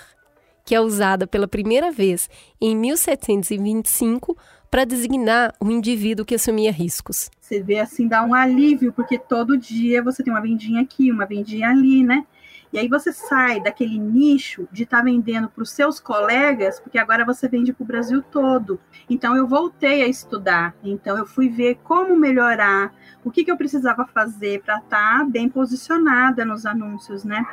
que 0.65 0.75
é 0.75 0.79
usada 0.79 1.27
pela 1.27 1.47
primeira 1.47 1.91
vez 1.91 2.29
em 2.61 2.75
1725 2.75 4.37
para 4.71 4.85
designar 4.85 5.53
o 5.59 5.69
indivíduo 5.69 6.25
que 6.25 6.35
assumia 6.35 6.71
riscos. 6.71 7.29
Você 7.41 7.61
vê 7.61 7.79
assim, 7.79 8.07
dá 8.07 8.23
um 8.23 8.33
alívio, 8.33 8.93
porque 8.93 9.19
todo 9.19 9.57
dia 9.57 10.01
você 10.01 10.23
tem 10.23 10.31
uma 10.31 10.41
vendinha 10.41 10.81
aqui, 10.81 11.11
uma 11.11 11.25
vendinha 11.25 11.69
ali, 11.69 12.05
né? 12.05 12.25
E 12.73 12.79
aí 12.79 12.87
você 12.87 13.11
sai 13.11 13.59
daquele 13.59 13.97
nicho 13.97 14.67
de 14.71 14.83
estar 14.83 14.99
tá 14.99 15.03
vendendo 15.03 15.49
para 15.49 15.61
os 15.61 15.71
seus 15.71 15.99
colegas, 15.99 16.79
porque 16.79 16.97
agora 16.97 17.25
você 17.25 17.47
vende 17.47 17.73
para 17.73 17.83
o 17.83 17.87
Brasil 17.87 18.21
todo. 18.21 18.79
Então 19.09 19.35
eu 19.35 19.47
voltei 19.47 20.03
a 20.03 20.07
estudar. 20.07 20.73
Então 20.83 21.17
eu 21.17 21.25
fui 21.25 21.49
ver 21.49 21.79
como 21.83 22.15
melhorar, 22.15 22.93
o 23.23 23.31
que, 23.31 23.43
que 23.43 23.51
eu 23.51 23.57
precisava 23.57 24.05
fazer 24.07 24.61
para 24.61 24.77
estar 24.77 25.19
tá 25.19 25.25
bem 25.25 25.49
posicionada 25.49 26.45
nos 26.45 26.65
anúncios, 26.65 27.23
né? 27.23 27.45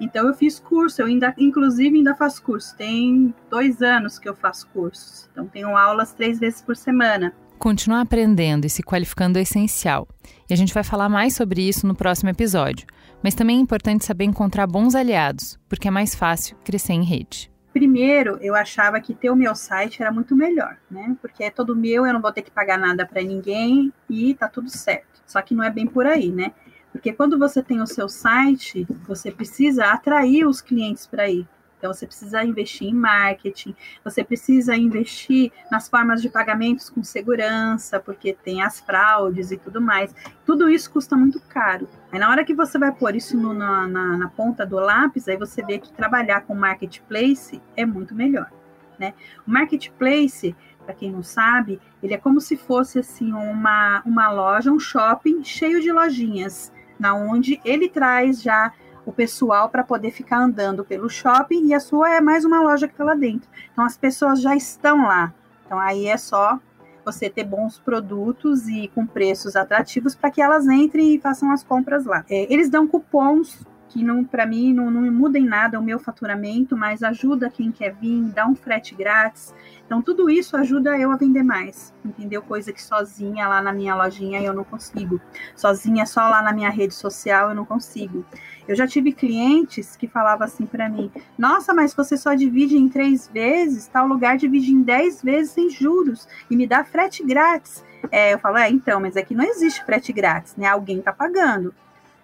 Então 0.00 0.26
eu 0.26 0.34
fiz 0.34 0.58
curso, 0.58 1.02
eu 1.02 1.06
ainda, 1.06 1.34
inclusive, 1.38 1.96
ainda 1.96 2.14
faço 2.14 2.42
curso. 2.42 2.74
Tem 2.76 3.32
dois 3.50 3.82
anos 3.82 4.18
que 4.18 4.28
eu 4.28 4.34
faço 4.34 4.66
cursos. 4.68 5.28
Então 5.30 5.46
tenho 5.46 5.76
aulas 5.76 6.12
três 6.12 6.40
vezes 6.40 6.60
por 6.62 6.76
semana. 6.76 7.32
Continuar 7.58 8.00
aprendendo 8.00 8.64
e 8.64 8.70
se 8.70 8.82
qualificando 8.82 9.38
é 9.38 9.42
essencial. 9.42 10.08
E 10.50 10.52
a 10.52 10.56
gente 10.56 10.74
vai 10.74 10.82
falar 10.82 11.08
mais 11.08 11.36
sobre 11.36 11.62
isso 11.62 11.86
no 11.86 11.94
próximo 11.94 12.30
episódio. 12.30 12.86
Mas 13.22 13.34
também 13.34 13.58
é 13.58 13.60
importante 13.60 14.04
saber 14.04 14.24
encontrar 14.24 14.66
bons 14.66 14.94
aliados, 14.94 15.58
porque 15.68 15.88
é 15.88 15.90
mais 15.90 16.14
fácil 16.14 16.56
crescer 16.64 16.94
em 16.94 17.04
rede. 17.04 17.52
Primeiro, 17.72 18.36
eu 18.42 18.54
achava 18.54 19.00
que 19.00 19.14
ter 19.14 19.30
o 19.30 19.36
meu 19.36 19.54
site 19.54 20.02
era 20.02 20.12
muito 20.12 20.36
melhor, 20.36 20.76
né? 20.90 21.16
Porque 21.22 21.44
é 21.44 21.50
todo 21.50 21.74
meu, 21.74 22.06
eu 22.06 22.12
não 22.12 22.20
vou 22.20 22.32
ter 22.32 22.42
que 22.42 22.50
pagar 22.50 22.78
nada 22.78 23.06
para 23.06 23.22
ninguém 23.22 23.92
e 24.10 24.34
tá 24.34 24.46
tudo 24.48 24.68
certo. 24.68 25.22
Só 25.26 25.40
que 25.40 25.54
não 25.54 25.64
é 25.64 25.70
bem 25.70 25.86
por 25.86 26.06
aí, 26.06 26.30
né? 26.30 26.52
Porque 26.92 27.12
quando 27.12 27.38
você 27.38 27.62
tem 27.62 27.80
o 27.80 27.86
seu 27.86 28.08
site, 28.08 28.86
você 29.06 29.30
precisa 29.30 29.86
atrair 29.86 30.46
os 30.46 30.60
clientes 30.60 31.06
para 31.06 31.30
ir. 31.30 31.48
Então, 31.82 31.92
você 31.92 32.06
precisa 32.06 32.44
investir 32.44 32.86
em 32.86 32.94
marketing, 32.94 33.74
você 34.04 34.22
precisa 34.22 34.76
investir 34.76 35.50
nas 35.68 35.88
formas 35.88 36.22
de 36.22 36.28
pagamentos 36.28 36.88
com 36.88 37.02
segurança, 37.02 37.98
porque 37.98 38.32
tem 38.32 38.62
as 38.62 38.78
fraudes 38.78 39.50
e 39.50 39.56
tudo 39.56 39.80
mais. 39.80 40.14
Tudo 40.46 40.70
isso 40.70 40.88
custa 40.92 41.16
muito 41.16 41.40
caro. 41.40 41.88
Aí, 42.12 42.20
na 42.20 42.30
hora 42.30 42.44
que 42.44 42.54
você 42.54 42.78
vai 42.78 42.92
pôr 42.92 43.16
isso 43.16 43.36
no, 43.36 43.52
na, 43.52 43.88
na, 43.88 44.16
na 44.16 44.28
ponta 44.28 44.64
do 44.64 44.76
lápis, 44.76 45.26
aí 45.26 45.36
você 45.36 45.60
vê 45.60 45.80
que 45.80 45.92
trabalhar 45.92 46.42
com 46.42 46.54
marketplace 46.54 47.60
é 47.76 47.84
muito 47.84 48.14
melhor. 48.14 48.48
Né? 48.96 49.12
O 49.44 49.50
marketplace, 49.50 50.54
para 50.86 50.94
quem 50.94 51.10
não 51.10 51.24
sabe, 51.24 51.80
ele 52.00 52.14
é 52.14 52.18
como 52.18 52.40
se 52.40 52.56
fosse 52.56 53.00
assim 53.00 53.32
uma, 53.32 54.04
uma 54.06 54.30
loja, 54.30 54.70
um 54.70 54.78
shopping 54.78 55.42
cheio 55.42 55.80
de 55.80 55.90
lojinhas, 55.90 56.72
na 56.96 57.12
onde 57.12 57.60
ele 57.64 57.88
traz 57.88 58.40
já 58.40 58.72
o 59.04 59.12
pessoal 59.12 59.68
para 59.68 59.82
poder 59.82 60.10
ficar 60.10 60.38
andando 60.38 60.84
pelo 60.84 61.08
shopping 61.08 61.66
e 61.66 61.74
a 61.74 61.80
sua 61.80 62.16
é 62.16 62.20
mais 62.20 62.44
uma 62.44 62.60
loja 62.62 62.86
que 62.86 62.94
está 62.94 63.04
lá 63.04 63.14
dentro. 63.14 63.48
Então 63.72 63.84
as 63.84 63.96
pessoas 63.96 64.40
já 64.40 64.54
estão 64.54 65.06
lá. 65.06 65.32
Então 65.66 65.78
aí 65.78 66.06
é 66.06 66.16
só 66.16 66.58
você 67.04 67.28
ter 67.28 67.44
bons 67.44 67.78
produtos 67.78 68.68
e 68.68 68.88
com 68.94 69.06
preços 69.06 69.56
atrativos 69.56 70.14
para 70.14 70.30
que 70.30 70.40
elas 70.40 70.66
entrem 70.66 71.14
e 71.14 71.20
façam 71.20 71.50
as 71.50 71.64
compras 71.64 72.04
lá. 72.04 72.24
É, 72.30 72.52
eles 72.52 72.68
dão 72.68 72.86
cupons 72.86 73.66
que 73.92 74.02
não 74.02 74.24
para 74.24 74.46
mim 74.46 74.72
não, 74.72 74.90
não 74.90 75.02
muda 75.12 75.38
em 75.38 75.44
nada 75.44 75.78
o 75.78 75.82
meu 75.82 75.98
faturamento, 75.98 76.74
mas 76.74 77.02
ajuda 77.02 77.50
quem 77.50 77.70
quer 77.70 77.94
vir, 77.94 78.22
dá 78.32 78.46
um 78.46 78.54
frete 78.54 78.94
grátis. 78.94 79.54
Então 79.84 80.00
tudo 80.00 80.30
isso 80.30 80.56
ajuda 80.56 80.98
eu 80.98 81.10
a 81.10 81.16
vender 81.16 81.42
mais, 81.42 81.92
entendeu? 82.02 82.40
Coisa 82.40 82.72
que 82.72 82.82
sozinha 82.82 83.46
lá 83.46 83.60
na 83.60 83.70
minha 83.70 83.94
lojinha 83.94 84.40
eu 84.40 84.54
não 84.54 84.64
consigo. 84.64 85.20
Sozinha 85.54 86.06
só 86.06 86.26
lá 86.26 86.40
na 86.40 86.54
minha 86.54 86.70
rede 86.70 86.94
social 86.94 87.50
eu 87.50 87.54
não 87.54 87.66
consigo. 87.66 88.24
Eu 88.66 88.74
já 88.74 88.86
tive 88.86 89.12
clientes 89.12 89.94
que 89.94 90.08
falavam 90.08 90.46
assim 90.46 90.64
para 90.64 90.88
mim: 90.88 91.10
Nossa, 91.36 91.74
mas 91.74 91.92
você 91.92 92.16
só 92.16 92.32
divide 92.32 92.78
em 92.78 92.88
três 92.88 93.28
vezes, 93.28 93.86
tal 93.88 94.06
lugar 94.06 94.38
divide 94.38 94.72
em 94.72 94.80
dez 94.80 95.22
vezes 95.22 95.52
sem 95.52 95.68
juros 95.68 96.26
e 96.50 96.56
me 96.56 96.66
dá 96.66 96.82
frete 96.82 97.22
grátis. 97.22 97.84
É, 98.10 98.32
eu 98.32 98.38
falo: 98.38 98.56
É, 98.56 98.70
então, 98.70 98.98
mas 99.00 99.18
aqui 99.18 99.34
não 99.34 99.44
existe 99.44 99.84
frete 99.84 100.14
grátis, 100.14 100.56
né? 100.56 100.66
Alguém 100.66 101.00
está 101.00 101.12
pagando. 101.12 101.74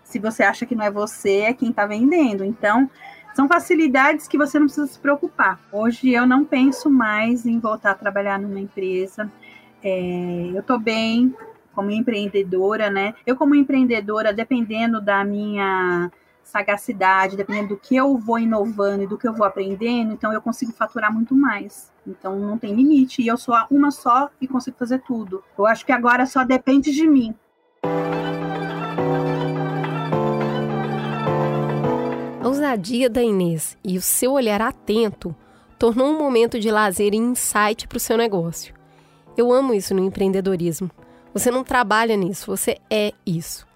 Se 0.08 0.18
você 0.18 0.42
acha 0.42 0.64
que 0.64 0.74
não 0.74 0.84
é 0.86 0.90
você, 0.90 1.40
é 1.40 1.52
quem 1.52 1.68
está 1.68 1.84
vendendo. 1.84 2.42
Então, 2.42 2.90
são 3.34 3.46
facilidades 3.46 4.26
que 4.26 4.38
você 4.38 4.58
não 4.58 4.64
precisa 4.64 4.86
se 4.86 4.98
preocupar. 4.98 5.60
Hoje 5.70 6.10
eu 6.10 6.26
não 6.26 6.46
penso 6.46 6.88
mais 6.88 7.44
em 7.44 7.60
voltar 7.60 7.90
a 7.90 7.94
trabalhar 7.94 8.38
numa 8.38 8.58
empresa. 8.58 9.30
É, 9.84 10.50
eu 10.54 10.60
estou 10.60 10.78
bem 10.78 11.34
como 11.74 11.90
empreendedora, 11.90 12.88
né? 12.88 13.14
Eu, 13.26 13.36
como 13.36 13.54
empreendedora, 13.54 14.32
dependendo 14.32 14.98
da 14.98 15.22
minha 15.24 16.10
sagacidade, 16.42 17.36
dependendo 17.36 17.68
do 17.68 17.76
que 17.76 17.94
eu 17.94 18.16
vou 18.16 18.38
inovando 18.38 19.02
e 19.02 19.06
do 19.06 19.18
que 19.18 19.28
eu 19.28 19.34
vou 19.34 19.46
aprendendo, 19.46 20.14
então 20.14 20.32
eu 20.32 20.40
consigo 20.40 20.72
faturar 20.72 21.12
muito 21.12 21.34
mais. 21.34 21.92
Então 22.06 22.34
não 22.40 22.56
tem 22.56 22.74
limite. 22.74 23.20
E 23.20 23.28
eu 23.28 23.36
sou 23.36 23.54
uma 23.70 23.90
só 23.90 24.30
e 24.40 24.48
consigo 24.48 24.78
fazer 24.78 25.02
tudo. 25.02 25.44
Eu 25.56 25.66
acho 25.66 25.84
que 25.84 25.92
agora 25.92 26.24
só 26.24 26.44
depende 26.44 26.90
de 26.92 27.06
mim. 27.06 27.34
Ousadia 32.58 33.08
da 33.08 33.22
Inês 33.22 33.76
e 33.84 33.96
o 33.96 34.02
seu 34.02 34.32
olhar 34.32 34.60
atento 34.60 35.34
tornou 35.78 36.08
um 36.08 36.18
momento 36.18 36.58
de 36.58 36.70
lazer 36.70 37.14
e 37.14 37.16
insight 37.16 37.86
para 37.86 37.96
o 37.96 38.00
seu 38.00 38.16
negócio. 38.16 38.74
Eu 39.36 39.52
amo 39.52 39.72
isso 39.72 39.94
no 39.94 40.04
empreendedorismo. 40.04 40.90
Você 41.32 41.50
não 41.50 41.62
trabalha 41.62 42.16
nisso, 42.16 42.46
você 42.46 42.78
é 42.90 43.12
isso 43.24 43.68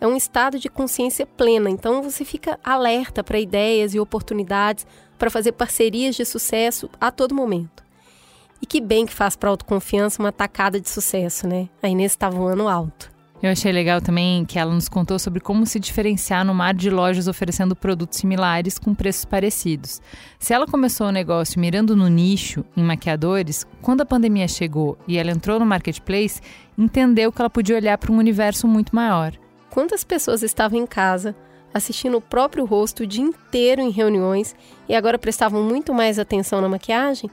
é 0.00 0.06
um 0.06 0.16
estado 0.16 0.58
de 0.58 0.68
consciência 0.68 1.26
plena, 1.26 1.68
então 1.68 2.02
você 2.02 2.24
fica 2.24 2.58
alerta 2.62 3.24
para 3.24 3.40
ideias 3.40 3.94
e 3.94 4.00
oportunidades 4.00 4.86
para 5.18 5.30
fazer 5.30 5.52
parcerias 5.52 6.14
de 6.14 6.24
sucesso 6.24 6.88
a 7.00 7.10
todo 7.10 7.34
momento. 7.34 7.82
E 8.62 8.66
que 8.66 8.80
bem 8.80 9.06
que 9.06 9.14
faz 9.14 9.36
para 9.36 9.50
autoconfiança 9.50 10.22
uma 10.22 10.32
tacada 10.32 10.80
de 10.80 10.88
sucesso, 10.88 11.46
né? 11.46 11.68
A 11.82 11.88
Inês 11.88 12.12
está 12.12 12.28
voando 12.28 12.68
alto. 12.68 13.10
Eu 13.42 13.50
achei 13.50 13.70
legal 13.70 14.00
também 14.00 14.44
que 14.44 14.58
ela 14.58 14.74
nos 14.74 14.88
contou 14.88 15.18
sobre 15.18 15.40
como 15.40 15.64
se 15.64 15.78
diferenciar 15.78 16.44
no 16.44 16.54
mar 16.54 16.74
de 16.74 16.90
lojas 16.90 17.28
oferecendo 17.28 17.76
produtos 17.76 18.18
similares 18.18 18.78
com 18.78 18.94
preços 18.94 19.24
parecidos. 19.24 20.02
Se 20.38 20.52
ela 20.52 20.66
começou 20.66 21.06
o 21.06 21.12
negócio 21.12 21.60
mirando 21.60 21.94
no 21.94 22.08
nicho, 22.08 22.64
em 22.76 22.82
maquiadores, 22.82 23.64
quando 23.80 24.00
a 24.00 24.06
pandemia 24.06 24.48
chegou 24.48 24.98
e 25.06 25.16
ela 25.18 25.30
entrou 25.30 25.60
no 25.60 25.66
marketplace, 25.66 26.40
entendeu 26.76 27.30
que 27.30 27.40
ela 27.40 27.50
podia 27.50 27.76
olhar 27.76 27.96
para 27.96 28.12
um 28.12 28.18
universo 28.18 28.66
muito 28.66 28.94
maior 28.94 29.32
quantas 29.78 30.02
pessoas 30.02 30.42
estavam 30.42 30.76
em 30.76 30.86
casa, 30.86 31.36
assistindo 31.72 32.16
o 32.16 32.20
próprio 32.20 32.64
rosto 32.64 33.04
o 33.04 33.06
dia 33.06 33.22
inteiro 33.22 33.80
em 33.80 33.90
reuniões 33.90 34.56
e 34.88 34.94
agora 34.94 35.16
prestavam 35.16 35.62
muito 35.62 35.94
mais 35.94 36.18
atenção 36.18 36.60
na 36.60 36.68
maquiagem? 36.68 37.30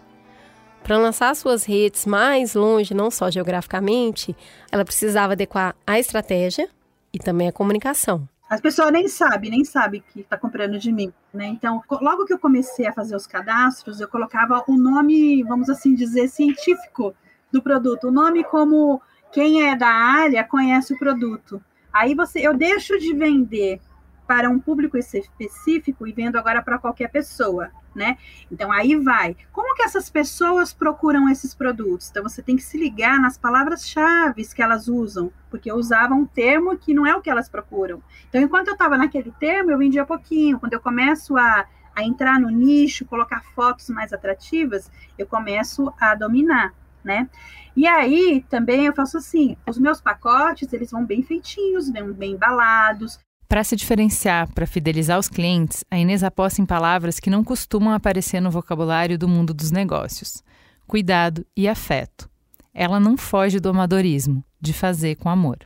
Para 0.85 0.99
lançar 0.99 1.35
suas 1.35 1.65
redes 1.65 2.05
mais 2.05 2.53
longe, 2.53 2.93
não 2.93 3.09
só 3.09 3.31
geograficamente, 3.31 4.37
ela 4.71 4.85
precisava 4.85 5.33
adequar 5.33 5.75
a 5.85 5.97
estratégia 5.97 6.69
e 7.11 7.17
também 7.17 7.47
a 7.47 7.51
comunicação. 7.51 8.29
As 8.47 8.61
pessoas 8.61 8.91
nem 8.91 9.07
sabem, 9.07 9.49
nem 9.49 9.65
sabem 9.65 10.03
que 10.13 10.19
está 10.19 10.37
comprando 10.37 10.77
de 10.77 10.91
mim, 10.91 11.11
né? 11.33 11.47
Então, 11.47 11.81
logo 11.89 12.23
que 12.25 12.33
eu 12.33 12.37
comecei 12.37 12.85
a 12.85 12.93
fazer 12.93 13.15
os 13.15 13.25
cadastros, 13.25 13.99
eu 13.99 14.07
colocava 14.07 14.63
o 14.67 14.77
nome, 14.77 15.41
vamos 15.41 15.71
assim 15.71 15.95
dizer, 15.95 16.27
científico 16.27 17.15
do 17.51 17.63
produto, 17.63 18.09
o 18.09 18.11
nome 18.11 18.43
como 18.43 19.01
quem 19.31 19.67
é 19.67 19.75
da 19.75 19.89
área 19.89 20.43
conhece 20.43 20.93
o 20.93 20.99
produto. 20.99 21.59
Aí 21.91 22.13
você, 22.13 22.45
eu 22.45 22.55
deixo 22.55 22.99
de 22.99 23.11
vender 23.11 23.81
para 24.27 24.51
um 24.51 24.59
público 24.59 24.99
específico 24.99 26.05
e 26.05 26.13
vendo 26.13 26.35
agora 26.35 26.61
para 26.61 26.77
qualquer 26.77 27.09
pessoa, 27.09 27.71
né? 27.95 28.17
Então 28.51 28.71
aí 28.71 28.95
vai. 28.95 29.35
Como 29.51 29.73
que 29.75 29.83
essas 29.83 30.09
pessoas 30.09 30.73
procuram 30.73 31.29
esses 31.29 31.55
produtos? 31.55 32.09
Então 32.09 32.21
você 32.21 32.41
tem 32.41 32.55
que 32.55 32.63
se 32.63 32.77
ligar 32.77 33.19
nas 33.19 33.37
palavras-chave 33.37 34.45
que 34.53 34.61
elas 34.61 34.87
usam, 34.87 35.31
porque 35.49 35.71
eu 35.71 35.75
usava 35.75 36.13
um 36.13 36.25
termo 36.25 36.77
que 36.77 36.93
não 36.93 37.05
é 37.07 37.15
o 37.15 37.21
que 37.21 37.29
elas 37.29 37.49
procuram. 37.49 38.03
Então 38.29 38.41
enquanto 38.41 38.67
eu 38.67 38.73
estava 38.73 38.97
naquele 38.97 39.31
termo, 39.31 39.71
eu 39.71 39.77
vendia 39.77 40.05
pouquinho. 40.05 40.59
Quando 40.59 40.73
eu 40.73 40.81
começo 40.81 41.37
a, 41.37 41.65
a 41.95 42.03
entrar 42.03 42.39
no 42.39 42.49
nicho, 42.49 43.05
colocar 43.05 43.41
fotos 43.55 43.89
mais 43.89 44.11
atrativas, 44.11 44.91
eu 45.17 45.25
começo 45.25 45.91
a 45.99 46.13
dominar 46.13 46.73
né? 47.05 47.29
E 47.77 47.85
aí 47.85 48.43
também 48.49 48.87
eu 48.87 48.93
faço 48.93 49.17
assim, 49.17 49.55
os 49.67 49.77
meus 49.77 50.01
pacotes, 50.01 50.73
eles 50.73 50.89
vão 50.89 51.05
bem 51.05 51.21
feitinhos, 51.21 51.89
bem, 51.89 52.11
bem 52.11 52.31
embalados. 52.31 53.19
Para 53.47 53.63
se 53.63 53.75
diferenciar, 53.75 54.51
para 54.53 54.65
fidelizar 54.65 55.19
os 55.19 55.29
clientes, 55.29 55.83
a 55.89 55.97
Inês 55.97 56.23
aposta 56.23 56.61
em 56.61 56.65
palavras 56.65 57.19
que 57.19 57.29
não 57.29 57.43
costumam 57.43 57.93
aparecer 57.93 58.41
no 58.41 58.49
vocabulário 58.49 59.17
do 59.17 59.27
mundo 59.27 59.53
dos 59.53 59.71
negócios: 59.71 60.43
cuidado 60.87 61.45
e 61.55 61.67
afeto. 61.67 62.29
Ela 62.73 62.99
não 62.99 63.15
foge 63.15 63.59
do 63.59 63.69
amadorismo, 63.69 64.43
de 64.59 64.73
fazer 64.73 65.15
com 65.15 65.29
amor. 65.29 65.59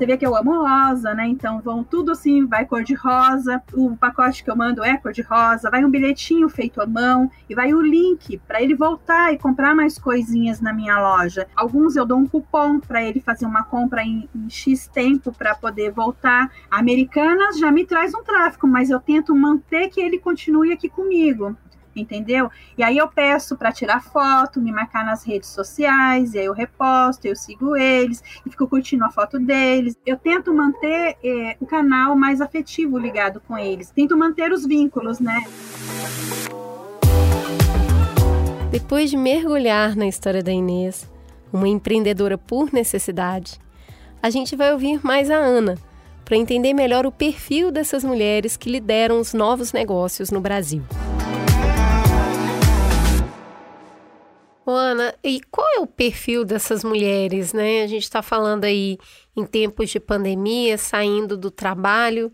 Você 0.00 0.06
vê 0.06 0.16
que 0.16 0.24
eu 0.26 0.34
amo 0.34 0.66
rosa, 0.66 1.12
né? 1.12 1.26
Então 1.26 1.60
vão 1.60 1.84
tudo 1.84 2.12
assim, 2.12 2.46
vai 2.46 2.64
cor 2.64 2.82
de 2.82 2.94
rosa. 2.94 3.62
O 3.74 3.94
pacote 3.94 4.42
que 4.42 4.50
eu 4.50 4.56
mando 4.56 4.82
é 4.82 4.96
cor 4.96 5.12
de 5.12 5.20
rosa. 5.20 5.70
Vai 5.70 5.84
um 5.84 5.90
bilhetinho 5.90 6.48
feito 6.48 6.80
à 6.80 6.86
mão 6.86 7.30
e 7.50 7.54
vai 7.54 7.74
o 7.74 7.82
link 7.82 8.38
para 8.48 8.62
ele 8.62 8.74
voltar 8.74 9.30
e 9.30 9.36
comprar 9.36 9.74
mais 9.74 9.98
coisinhas 9.98 10.58
na 10.58 10.72
minha 10.72 10.98
loja. 10.98 11.46
Alguns 11.54 11.96
eu 11.96 12.06
dou 12.06 12.16
um 12.16 12.26
cupom 12.26 12.80
para 12.80 13.02
ele 13.02 13.20
fazer 13.20 13.44
uma 13.44 13.62
compra 13.62 14.02
em, 14.02 14.26
em 14.34 14.48
X 14.48 14.86
tempo 14.86 15.34
para 15.36 15.54
poder 15.54 15.90
voltar. 15.90 16.50
Americanas 16.70 17.58
já 17.58 17.70
me 17.70 17.84
traz 17.84 18.14
um 18.14 18.24
tráfego, 18.24 18.66
mas 18.66 18.88
eu 18.88 19.00
tento 19.00 19.34
manter 19.34 19.90
que 19.90 20.00
ele 20.00 20.18
continue 20.18 20.72
aqui 20.72 20.88
comigo 20.88 21.54
entendeu? 21.94 22.50
E 22.76 22.82
aí 22.82 22.98
eu 22.98 23.08
peço 23.08 23.56
para 23.56 23.72
tirar 23.72 24.02
foto, 24.02 24.60
me 24.60 24.72
marcar 24.72 25.04
nas 25.04 25.24
redes 25.24 25.48
sociais, 25.48 26.34
e 26.34 26.38
aí 26.38 26.46
eu 26.46 26.52
reposto, 26.52 27.26
eu 27.26 27.36
sigo 27.36 27.76
eles 27.76 28.22
e 28.44 28.50
fico 28.50 28.66
curtindo 28.66 29.04
a 29.04 29.10
foto 29.10 29.38
deles. 29.38 29.96
Eu 30.04 30.16
tento 30.16 30.52
manter 30.54 31.16
é, 31.22 31.56
o 31.60 31.66
canal 31.66 32.16
mais 32.16 32.40
afetivo 32.40 32.98
ligado 32.98 33.40
com 33.40 33.56
eles, 33.58 33.90
tento 33.90 34.16
manter 34.16 34.52
os 34.52 34.66
vínculos, 34.66 35.20
né? 35.20 35.42
Depois 38.70 39.10
de 39.10 39.16
mergulhar 39.16 39.96
na 39.96 40.06
história 40.06 40.42
da 40.42 40.52
Inês, 40.52 41.10
uma 41.52 41.66
empreendedora 41.68 42.38
por 42.38 42.72
necessidade, 42.72 43.58
a 44.22 44.30
gente 44.30 44.54
vai 44.54 44.72
ouvir 44.72 45.00
mais 45.04 45.30
a 45.30 45.36
Ana 45.36 45.76
para 46.24 46.36
entender 46.36 46.72
melhor 46.72 47.06
o 47.06 47.10
perfil 47.10 47.72
dessas 47.72 48.04
mulheres 48.04 48.56
que 48.56 48.70
lideram 48.70 49.18
os 49.18 49.34
novos 49.34 49.72
negócios 49.72 50.30
no 50.30 50.40
Brasil. 50.40 50.82
Ana, 54.66 55.14
e 55.24 55.40
qual 55.50 55.66
é 55.76 55.80
o 55.80 55.86
perfil 55.86 56.44
dessas 56.44 56.84
mulheres, 56.84 57.52
né? 57.52 57.82
A 57.82 57.86
gente 57.86 58.02
está 58.02 58.22
falando 58.22 58.64
aí 58.64 58.98
em 59.36 59.44
tempos 59.44 59.90
de 59.90 59.98
pandemia, 59.98 60.76
saindo 60.76 61.36
do 61.36 61.50
trabalho 61.50 62.32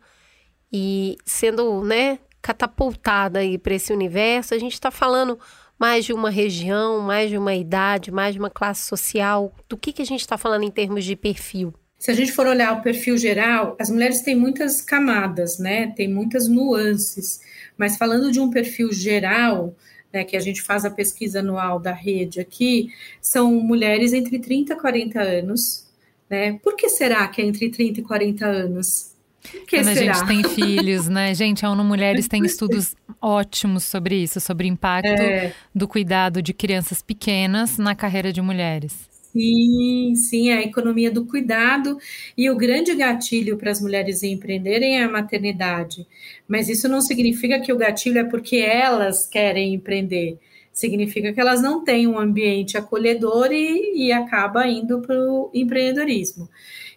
e 0.73 1.17
sendo, 1.25 1.85
né, 1.85 2.19
catapultada 2.43 3.39
aí 3.39 3.57
para 3.57 3.75
esse 3.75 3.93
universo. 3.93 4.55
A 4.55 4.59
gente 4.59 4.75
está 4.75 4.91
falando 4.91 5.39
mais 5.79 6.05
de 6.05 6.13
uma 6.13 6.31
região, 6.31 7.01
mais 7.01 7.31
de 7.31 7.39
uma 7.39 7.55
idade, 7.55 8.11
mais 8.11 8.35
de 8.35 8.39
uma 8.39 8.51
classe 8.51 8.87
social. 8.87 9.55
Do 9.69 9.77
que, 9.77 9.93
que 9.93 10.03
a 10.03 10.07
gente 10.07 10.21
está 10.21 10.39
falando 10.39 10.65
em 10.65 10.71
termos 10.71 11.05
de 11.05 11.17
perfil? 11.17 11.75
Se 11.99 12.11
a 12.11 12.15
gente 12.15 12.33
for 12.33 12.47
olhar 12.47 12.73
o 12.75 12.83
perfil 12.83 13.17
geral, 13.17 13.77
as 13.81 13.91
mulheres 13.91 14.21
têm 14.21 14.37
muitas 14.37 14.83
camadas, 14.83 15.59
né? 15.59 15.93
Tem 15.97 16.09
muitas 16.09 16.47
nuances. 16.47 17.41
Mas 17.77 17.97
falando 17.97 18.31
de 18.31 18.39
um 18.39 18.51
perfil 18.51 18.93
geral, 18.93 19.75
né, 20.17 20.25
que 20.25 20.35
a 20.35 20.41
gente 20.41 20.63
faz 20.63 20.87
a 20.87 20.91
pesquisa 20.91 21.41
anual 21.41 21.79
da 21.79 21.93
rede 21.93 22.41
aqui, 22.41 22.89
são 23.21 23.53
mulheres 23.53 24.15
entre 24.15 24.39
30 24.39 24.73
e 24.73 24.77
40 24.77 25.21
anos. 25.21 25.87
Né? 26.29 26.59
Por 26.63 26.75
que 26.75 26.89
será 26.89 27.29
que 27.29 27.43
é 27.43 27.45
entre 27.45 27.69
30 27.69 28.01
e 28.01 28.03
40 28.03 28.47
anos? 28.47 29.13
Que 29.69 29.77
Quando 29.77 29.95
será? 29.95 30.13
a 30.13 30.15
gente 30.15 30.27
tem 30.27 30.43
filhos, 30.55 31.07
né? 31.07 31.35
Gente, 31.35 31.67
a 31.67 31.71
ONU 31.71 31.85
Mulheres 31.85 32.27
tem 32.27 32.45
estudos 32.47 32.97
ótimos 33.21 33.85
sobre 33.85 34.17
isso, 34.17 34.41
sobre 34.41 34.67
o 34.67 34.69
impacto 34.69 35.07
é. 35.07 35.53
do 35.75 35.87
cuidado 35.87 36.41
de 36.41 36.55
crianças 36.55 37.03
pequenas 37.03 37.77
na 37.77 37.95
carreira 37.95 38.33
de 38.33 38.41
mulheres. 38.41 39.09
Sim, 39.37 40.15
sim, 40.17 40.51
a 40.51 40.63
economia 40.63 41.11
do 41.11 41.27
cuidado 41.27 41.99
e 42.37 42.49
o 42.49 42.57
grande 42.57 42.95
gatilho 42.95 43.59
para 43.59 43.71
as 43.71 43.83
mulheres 43.83 44.23
empreenderem 44.23 44.97
é 44.97 45.05
a 45.05 45.11
maternidade. 45.11 46.07
Mas 46.49 46.71
isso 46.71 46.89
não 46.89 47.03
significa 47.03 47.61
que 47.61 47.71
o 47.71 47.77
gatilho 47.77 48.19
é 48.19 48.25
porque 48.25 48.57
elas 48.57 49.27
querem 49.27 49.75
empreender. 49.75 50.39
Significa 50.73 51.35
que 51.35 51.41
elas 51.41 51.61
não 51.61 51.85
têm 51.85 52.07
um 52.07 52.19
ambiente 52.19 52.79
acolhedor 52.79 53.53
e, 53.53 54.07
e 54.07 54.13
acaba 54.13 54.67
indo 54.67 55.03
para 55.03 55.15
o 55.15 55.51
empreendedorismo. 55.53 56.49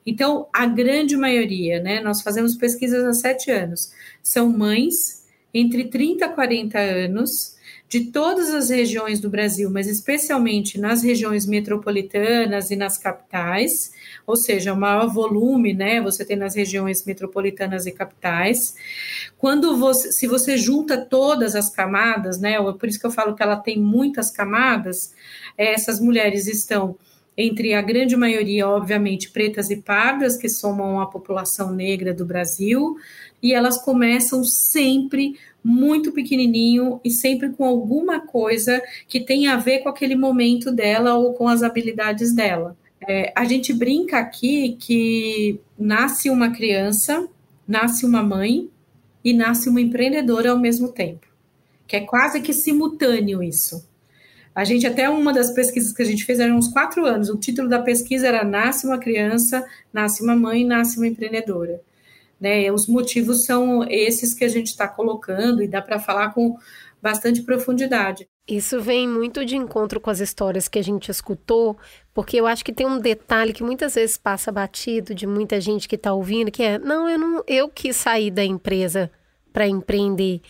Então, 0.06 0.48
a 0.54 0.66
grande 0.66 1.18
maioria, 1.18 1.82
né? 1.82 2.00
Nós 2.00 2.22
fazemos 2.22 2.56
pesquisas 2.56 3.04
há 3.04 3.12
sete 3.12 3.52
anos, 3.52 3.92
são 4.24 4.50
mães 4.50 5.26
entre 5.54 5.90
30 5.90 6.26
e 6.26 6.30
40 6.30 6.80
anos 6.80 7.59
de 7.90 8.02
todas 8.12 8.54
as 8.54 8.70
regiões 8.70 9.20
do 9.20 9.32
Brasil, 9.32 9.68
mas 9.72 9.88
especialmente 9.88 10.80
nas 10.80 11.02
regiões 11.02 11.48
metropolitanas 11.48 12.70
e 12.70 12.76
nas 12.76 13.00
capitais, 13.00 13.92
ou 14.28 14.36
seja, 14.36 14.74
o 14.74 14.78
maior 14.78 15.08
volume, 15.08 15.74
né, 15.74 16.00
você 16.00 16.24
tem 16.24 16.38
nas 16.38 16.56
regiões 16.56 17.04
metropolitanas 17.04 17.88
e 17.88 17.92
capitais. 17.92 18.76
Quando 19.40 19.76
você, 19.76 20.12
se 20.12 20.28
você 20.28 20.56
junta 20.56 20.98
todas 20.98 21.56
as 21.56 21.72
camadas, 21.72 22.40
né, 22.40 22.58
por 22.74 22.88
isso 22.88 23.00
que 23.00 23.08
eu 23.08 23.12
falo 23.12 23.36
que 23.36 23.42
ela 23.42 23.58
tem 23.58 23.80
muitas 23.80 24.30
camadas, 24.30 25.12
essas 25.58 26.00
mulheres 26.00 26.46
estão 26.46 26.96
entre 27.36 27.74
a 27.74 27.82
grande 27.82 28.16
maioria, 28.16 28.68
obviamente, 28.68 29.32
pretas 29.32 29.70
e 29.72 29.78
pardas, 29.78 30.36
que 30.36 30.50
somam 30.50 31.00
a 31.00 31.08
população 31.08 31.72
negra 31.72 32.14
do 32.14 32.26
Brasil, 32.26 32.98
e 33.42 33.54
elas 33.54 33.82
começam 33.82 34.44
sempre 34.44 35.40
muito 35.64 36.12
pequenininho 36.12 37.00
e 37.04 37.12
sempre 37.12 37.50
com 37.50 37.66
alguma 37.66 38.20
coisa 38.20 38.82
que 39.08 39.20
tenha 39.20 39.54
a 39.54 39.58
ver 39.58 39.80
com 39.80 39.90
aquele 39.90 40.16
momento 40.16 40.72
dela 40.72 41.16
ou 41.16 41.34
com 41.34 41.48
as 41.48 41.64
habilidades 41.64 42.34
dela. 42.34 42.78
É, 43.08 43.32
a 43.36 43.46
gente 43.46 43.74
brinca 43.74 44.20
aqui 44.20 44.76
que 44.80 45.60
nasce 45.78 46.30
uma 46.30 46.52
criança, 46.52 47.28
nasce 47.68 48.06
uma 48.06 48.22
mãe 48.22 48.70
e 49.24 49.34
nasce 49.34 49.70
uma 49.70 49.82
empreendedora 49.82 50.52
ao 50.52 50.60
mesmo 50.60 50.90
tempo, 50.90 51.28
que 51.88 51.96
é 51.96 52.02
quase 52.02 52.42
que 52.42 52.54
simultâneo 52.54 53.42
isso. 53.42 53.88
A 54.54 54.64
gente, 54.66 54.86
até 54.86 55.10
uma 55.10 55.32
das 55.32 55.52
pesquisas 55.52 55.94
que 55.94 56.02
a 56.02 56.06
gente 56.06 56.26
fez, 56.26 56.40
eram 56.40 56.58
uns 56.58 56.68
quatro 56.68 57.06
anos. 57.06 57.30
O 57.30 57.38
título 57.38 57.70
da 57.70 57.80
pesquisa 57.80 58.28
era 58.28 58.44
Nasce 58.44 58.86
uma 58.86 58.98
criança, 58.98 59.66
nasce 59.94 60.22
uma 60.22 60.36
mãe, 60.36 60.66
nasce 60.66 60.98
uma 60.98 61.08
empreendedora. 61.08 61.82
Né? 62.40 62.72
Os 62.72 62.88
motivos 62.88 63.46
são 63.46 63.84
esses 63.90 64.34
que 64.34 64.46
a 64.46 64.48
gente 64.48 64.68
está 64.68 64.88
colocando 64.88 65.62
e 65.62 65.68
dá 65.68 65.82
para 65.82 66.00
falar 66.00 66.34
com 66.34 66.58
bastante 67.02 67.42
profundidade. 67.42 68.28
Isso 68.48 68.82
vem 68.82 69.08
muito 69.08 69.46
de 69.46 69.56
encontro 69.56 70.00
com 70.00 70.10
as 70.10 70.20
histórias 70.20 70.68
que 70.68 70.80
a 70.80 70.82
gente 70.82 71.10
escutou, 71.10 71.78
porque 72.14 72.38
eu 72.38 72.48
acho 72.48 72.66
que 72.66 72.74
tem 72.74 72.86
um 72.86 73.00
detalhe 73.00 73.54
que 73.54 73.64
muitas 73.64 73.96
vezes 73.96 74.18
passa 74.18 74.52
batido 74.52 75.14
de 75.14 75.28
muita 75.28 75.62
gente 75.62 75.88
que 75.88 75.96
está 75.96 76.14
ouvindo, 76.14 76.52
que 76.52 76.64
é, 76.64 76.80
não, 76.80 77.08
eu 77.08 77.18
não, 77.20 77.44
eu 77.48 77.70
quis 77.70 77.96
sair 77.96 78.32
da 78.32 78.44
empresa 78.44 79.12
para 79.54 79.68
empreender, 79.68 80.42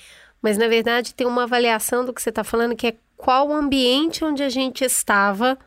mas 0.41 0.58
na 0.58 0.67
verdade 0.67 1.13
tem 1.13 1.28
uma 1.28 1.43
avaliação 1.43 2.06
do 2.06 2.13
que 2.13 2.21
você 2.21 2.30
está 2.30 2.43
falando, 2.43 2.75
que 2.75 2.88
é 2.88 2.95
qual 3.17 3.49
o 3.49 3.54
ambiente 3.54 4.23
onde 4.23 4.43
a 4.43 4.49
gente 4.49 4.84
estava 4.84 5.58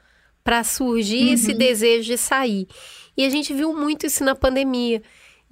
para 0.42 0.64
surgir 0.64 1.26
uhum. 1.26 1.35
esse 1.35 1.52
desejo 1.52 2.06
de 2.06 2.16
sair. 2.16 2.66
E 3.16 3.26
a 3.26 3.30
gente 3.30 3.52
viu 3.52 3.74
muito 3.74 4.06
isso 4.06 4.24
na 4.24 4.35
pandemia 4.35 5.02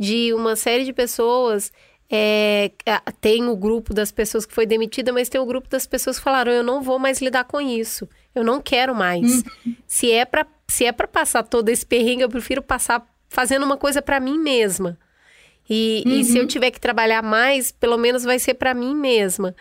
de 0.01 0.33
uma 0.33 0.57
série 0.57 0.87
de 0.87 0.95
pessoas. 0.95 1.71
É, 2.11 2.73
tem 3.21 3.47
o 3.47 3.55
grupo 3.55 3.93
das 3.93 4.11
pessoas 4.11 4.47
que 4.47 4.55
foi 4.55 4.65
demitida, 4.65 5.13
mas 5.13 5.29
tem 5.29 5.41
o 5.41 5.45
grupo 5.45 5.69
das 5.69 5.87
pessoas 5.87 6.17
que 6.17 6.25
falaram: 6.25 6.51
eu 6.51 6.65
não 6.65 6.83
vou 6.83 6.99
mais 6.99 7.21
lidar 7.21 7.45
com 7.45 7.61
isso, 7.61 8.09
eu 8.35 8.43
não 8.43 8.63
quero 8.63 8.95
mais. 8.95 9.45
Uhum. 9.65 9.77
Se 9.87 10.11
é 10.11 10.25
para 10.25 10.47
se 10.67 10.85
é 10.85 10.93
para 10.93 11.07
passar 11.07 11.43
todo 11.43 11.69
esse 11.69 11.85
perrengue, 11.85 12.23
eu 12.23 12.29
prefiro 12.29 12.63
passar 12.63 13.05
fazendo 13.29 13.65
uma 13.65 13.77
coisa 13.77 14.01
para 14.01 14.19
mim 14.19 14.39
mesma. 14.39 14.99
E, 15.69 16.03
uhum. 16.07 16.13
e, 16.13 16.25
se 16.25 16.39
eu 16.39 16.43
uhum. 16.43 16.49
tiver 16.49 16.71
que 16.71 16.81
trabalhar 16.81 17.23
mais, 17.23 17.71
pelo 17.71 17.99
menos 17.99 18.25
vai 18.25 18.39
ser 18.39 18.55
para 18.55 18.73
mim 18.73 18.95
mesma. 18.95 19.55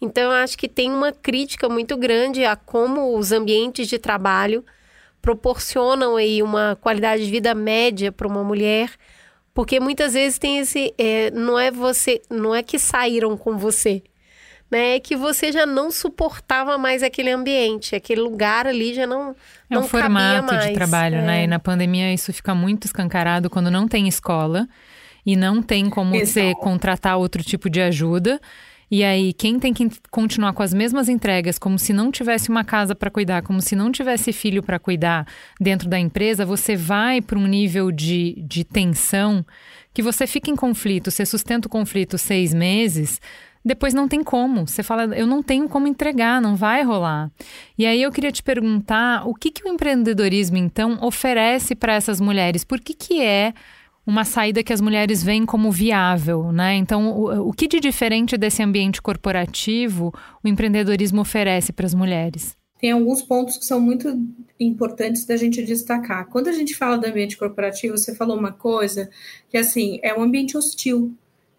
Então, 0.00 0.24
eu 0.24 0.32
acho 0.32 0.58
que 0.58 0.68
tem 0.68 0.92
uma 0.92 1.12
crítica 1.12 1.68
muito 1.68 1.96
grande 1.96 2.44
a 2.44 2.54
como 2.54 3.16
os 3.16 3.32
ambientes 3.32 3.88
de 3.88 3.98
trabalho 3.98 4.64
proporcionam 5.22 6.16
aí 6.16 6.42
uma 6.42 6.76
qualidade 6.80 7.24
de 7.24 7.30
vida 7.30 7.54
média 7.54 8.12
para 8.12 8.28
uma 8.28 8.44
mulher 8.44 8.90
porque 9.56 9.80
muitas 9.80 10.12
vezes 10.12 10.38
tem 10.38 10.58
esse. 10.58 10.92
É, 10.98 11.30
não 11.30 11.58
é 11.58 11.70
você. 11.70 12.20
Não 12.28 12.54
é 12.54 12.62
que 12.62 12.78
saíram 12.78 13.38
com 13.38 13.56
você. 13.56 14.02
Né, 14.68 14.96
é 14.96 15.00
que 15.00 15.14
você 15.14 15.52
já 15.52 15.64
não 15.64 15.92
suportava 15.92 16.76
mais 16.76 17.00
aquele 17.00 17.30
ambiente, 17.30 17.94
aquele 17.94 18.20
lugar 18.20 18.66
ali 18.66 18.92
já 18.92 19.06
não. 19.06 19.30
É 19.70 19.74
não 19.76 19.82
o 19.84 19.88
formato 19.88 20.52
mais. 20.52 20.66
de 20.66 20.74
trabalho, 20.74 21.16
né? 21.18 21.22
é. 21.22 21.26
né? 21.26 21.44
E 21.44 21.46
na 21.46 21.58
pandemia 21.58 22.12
isso 22.12 22.32
fica 22.32 22.54
muito 22.54 22.84
escancarado 22.84 23.48
quando 23.48 23.70
não 23.70 23.88
tem 23.88 24.06
escola 24.08 24.68
e 25.24 25.36
não 25.36 25.62
tem 25.62 25.88
como 25.88 26.14
Exato. 26.14 26.48
você 26.48 26.54
contratar 26.56 27.16
outro 27.16 27.42
tipo 27.42 27.70
de 27.70 27.80
ajuda. 27.80 28.38
E 28.90 29.02
aí, 29.02 29.32
quem 29.32 29.58
tem 29.58 29.74
que 29.74 29.88
continuar 30.10 30.52
com 30.52 30.62
as 30.62 30.72
mesmas 30.72 31.08
entregas, 31.08 31.58
como 31.58 31.78
se 31.78 31.92
não 31.92 32.12
tivesse 32.12 32.48
uma 32.48 32.64
casa 32.64 32.94
para 32.94 33.10
cuidar, 33.10 33.42
como 33.42 33.60
se 33.60 33.74
não 33.74 33.90
tivesse 33.90 34.32
filho 34.32 34.62
para 34.62 34.78
cuidar 34.78 35.26
dentro 35.60 35.88
da 35.88 35.98
empresa, 35.98 36.46
você 36.46 36.76
vai 36.76 37.20
para 37.20 37.38
um 37.38 37.46
nível 37.46 37.90
de, 37.90 38.34
de 38.46 38.62
tensão 38.62 39.44
que 39.92 40.02
você 40.02 40.26
fica 40.26 40.50
em 40.50 40.56
conflito. 40.56 41.10
Você 41.10 41.26
sustenta 41.26 41.66
o 41.66 41.70
conflito 41.70 42.16
seis 42.16 42.54
meses, 42.54 43.20
depois 43.64 43.92
não 43.92 44.06
tem 44.06 44.22
como. 44.22 44.68
Você 44.68 44.84
fala, 44.84 45.06
eu 45.16 45.26
não 45.26 45.42
tenho 45.42 45.68
como 45.68 45.88
entregar, 45.88 46.40
não 46.40 46.54
vai 46.54 46.84
rolar. 46.84 47.28
E 47.76 47.84
aí 47.84 48.00
eu 48.00 48.12
queria 48.12 48.30
te 48.30 48.40
perguntar, 48.40 49.26
o 49.26 49.34
que, 49.34 49.50
que 49.50 49.64
o 49.64 49.68
empreendedorismo, 49.68 50.56
então, 50.56 50.98
oferece 51.02 51.74
para 51.74 51.94
essas 51.94 52.20
mulheres? 52.20 52.62
Por 52.62 52.80
que, 52.80 52.94
que 52.94 53.20
é 53.20 53.52
uma 54.06 54.24
saída 54.24 54.62
que 54.62 54.72
as 54.72 54.80
mulheres 54.80 55.22
veem 55.22 55.44
como 55.44 55.70
viável, 55.72 56.52
né? 56.52 56.74
Então, 56.76 57.10
o, 57.10 57.48
o 57.48 57.52
que 57.52 57.66
de 57.66 57.80
diferente 57.80 58.36
desse 58.36 58.62
ambiente 58.62 59.02
corporativo 59.02 60.14
o 60.42 60.48
empreendedorismo 60.48 61.20
oferece 61.20 61.72
para 61.72 61.86
as 61.86 61.94
mulheres? 61.94 62.56
Tem 62.78 62.92
alguns 62.92 63.22
pontos 63.22 63.56
que 63.56 63.64
são 63.64 63.80
muito 63.80 64.08
importantes 64.60 65.24
da 65.24 65.36
gente 65.36 65.64
destacar. 65.64 66.26
Quando 66.26 66.48
a 66.48 66.52
gente 66.52 66.74
fala 66.76 66.98
do 66.98 67.06
ambiente 67.06 67.36
corporativo, 67.36 67.96
você 67.96 68.14
falou 68.14 68.38
uma 68.38 68.52
coisa 68.52 69.10
que 69.48 69.56
assim 69.56 69.98
é 70.02 70.14
um 70.14 70.22
ambiente 70.22 70.56
hostil. 70.56 71.14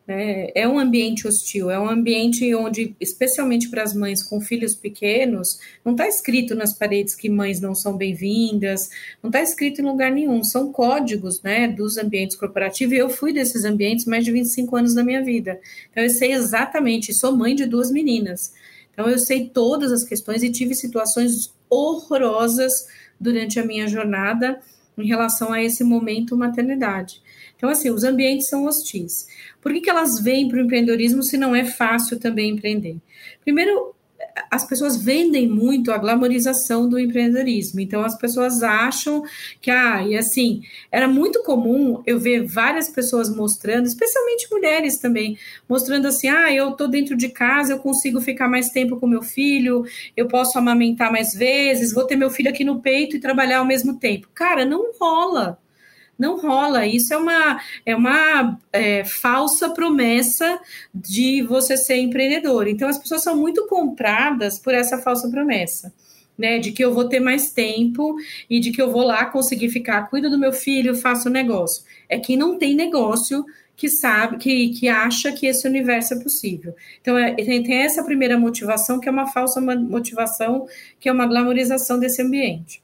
Né? 0.08 0.48
É 0.56 0.66
um 0.66 0.80
ambiente 0.80 1.28
hostil, 1.28 1.70
é 1.70 1.78
um 1.78 1.90
ambiente 1.90 2.56
onde, 2.56 2.96
especialmente 3.00 3.70
para 3.70 3.84
as 3.84 3.94
mães 3.94 4.24
com 4.24 4.40
filhos 4.40 4.74
pequenos, 4.74 5.60
não 5.84 5.92
está 5.92 6.08
escrito 6.08 6.56
nas 6.56 6.72
paredes 6.74 7.14
que 7.14 7.30
mães 7.30 7.60
não 7.60 7.76
são 7.76 7.98
bem-vindas, 7.98 8.90
não 9.22 9.30
está 9.30 9.42
escrito 9.42 9.82
em 9.82 9.86
lugar 9.86 10.10
nenhum, 10.10 10.42
são 10.46 10.72
códigos 10.72 11.42
né, 11.42 11.68
dos 11.68 11.98
ambientes 11.98 12.38
corporativos, 12.38 12.94
e 12.94 12.98
eu 12.98 13.10
fui 13.10 13.34
desses 13.34 13.66
ambientes 13.66 14.06
mais 14.06 14.24
de 14.24 14.32
25 14.32 14.76
anos 14.78 14.94
da 14.94 15.04
minha 15.04 15.22
vida. 15.22 15.60
Então, 15.92 16.02
eu 16.02 16.10
sei 16.10 16.32
exatamente, 16.32 17.14
sou 17.14 17.36
mãe 17.36 17.54
de 17.54 17.66
duas 17.66 17.92
meninas, 17.92 18.54
então 18.94 19.10
eu 19.10 19.20
sei 19.20 19.50
todas 19.50 19.92
as 19.92 20.06
questões 20.06 20.42
e 20.42 20.50
tive 20.50 20.74
situações 20.74 21.54
horrorosas 21.70 22.88
durante 23.20 23.60
a 23.60 23.66
minha 23.66 23.88
jornada 23.88 24.60
em 24.98 25.06
relação 25.06 25.52
a 25.52 25.62
esse 25.62 25.84
momento 25.84 26.36
maternidade. 26.36 27.22
Então, 27.58 27.70
assim, 27.70 27.90
os 27.90 28.04
ambientes 28.04 28.48
são 28.48 28.66
hostis. 28.66 29.28
Por 29.60 29.74
que, 29.74 29.82
que 29.82 29.90
elas 29.90 30.20
vêm 30.22 30.48
para 30.48 30.60
o 30.60 30.62
empreendedorismo 30.62 31.22
se 31.24 31.38
não 31.38 31.56
é 31.56 31.66
fácil 31.66 32.20
também 32.20 32.52
empreender? 32.52 32.98
Primeiro, 33.42 33.96
as 34.50 34.68
pessoas 34.68 34.98
vendem 34.98 35.48
muito 35.48 35.92
a 35.92 35.98
glamorização 35.98 36.88
do 36.88 37.00
empreendedorismo. 37.00 37.80
Então 37.80 38.04
as 38.04 38.18
pessoas 38.18 38.64
acham 38.64 39.24
que 39.62 39.70
ah, 39.72 40.06
e 40.06 40.16
assim, 40.18 40.62
era 40.92 41.08
muito 41.08 41.44
comum 41.44 42.02
eu 42.06 42.20
ver 42.20 42.46
várias 42.46 42.90
pessoas 42.90 43.34
mostrando, 43.36 43.86
especialmente 43.86 44.48
mulheres 44.52 45.00
também, 45.00 45.38
mostrando 45.68 46.08
assim: 46.08 46.28
"Ah, 46.30 46.54
eu 46.54 46.72
tô 46.72 46.88
dentro 46.88 47.16
de 47.16 47.30
casa, 47.30 47.74
eu 47.74 47.80
consigo 47.80 48.22
ficar 48.22 48.48
mais 48.48 48.70
tempo 48.70 48.98
com 48.98 49.08
meu 49.08 49.22
filho, 49.22 49.84
eu 50.16 50.28
posso 50.28 50.58
amamentar 50.58 51.12
mais 51.12 51.34
vezes, 51.34 51.94
vou 51.94 52.06
ter 52.06 52.16
meu 52.16 52.30
filho 52.30 52.50
aqui 52.50 52.64
no 52.64 52.82
peito 52.82 53.16
e 53.16 53.20
trabalhar 53.20 53.60
ao 53.60 53.66
mesmo 53.66 54.00
tempo". 54.00 54.30
Cara, 54.34 54.66
não 54.66 54.92
rola 55.00 55.60
não 56.18 56.40
rola. 56.40 56.86
Isso 56.86 57.14
é 57.14 57.18
uma, 57.18 57.62
é 57.86 57.96
uma 57.96 58.58
é, 58.72 59.04
falsa 59.04 59.70
promessa 59.70 60.60
de 60.94 61.42
você 61.44 61.78
ser 61.78 61.98
empreendedor. 61.98 62.68
Então, 62.68 62.88
as 62.88 62.98
pessoas 62.98 63.24
são 63.24 63.36
muito 63.36 63.68
compradas 63.68 64.60
por 64.60 64.74
essa 64.74 64.98
falsa 64.98 65.30
promessa. 65.30 65.94
Né, 66.38 66.60
de 66.60 66.72
que 66.72 66.86
eu 66.86 66.94
vou 66.94 67.10
ter 67.10 67.20
mais 67.20 67.50
tempo 67.50 68.16
e 68.48 68.60
de 68.60 68.72
que 68.72 68.80
eu 68.80 68.92
vou 68.92 69.02
lá 69.02 69.26
conseguir 69.26 69.70
ficar, 69.70 70.08
cuido 70.08 70.30
do 70.30 70.38
meu 70.38 70.54
filho, 70.54 70.94
faço 70.94 71.32
negócio. 71.32 71.84
É 72.08 72.20
quem 72.20 72.38
não 72.38 72.60
tem 72.60 72.76
negócio 72.76 73.44
que 73.76 73.90
sabe, 73.90 74.38
que, 74.38 74.70
que 74.70 74.88
acha 74.88 75.32
que 75.32 75.48
esse 75.48 75.68
universo 75.68 76.14
é 76.14 76.20
possível. 76.20 76.76
Então, 77.02 77.18
é, 77.18 77.34
tem 77.34 77.78
essa 77.78 78.04
primeira 78.04 78.38
motivação, 78.38 79.00
que 79.00 79.10
é 79.10 79.12
uma 79.12 79.26
falsa 79.26 79.60
motivação, 79.60 80.68
que 81.00 81.10
é 81.10 81.12
uma 81.12 81.26
glamorização 81.26 82.00
desse 82.00 82.22
ambiente. 82.22 82.84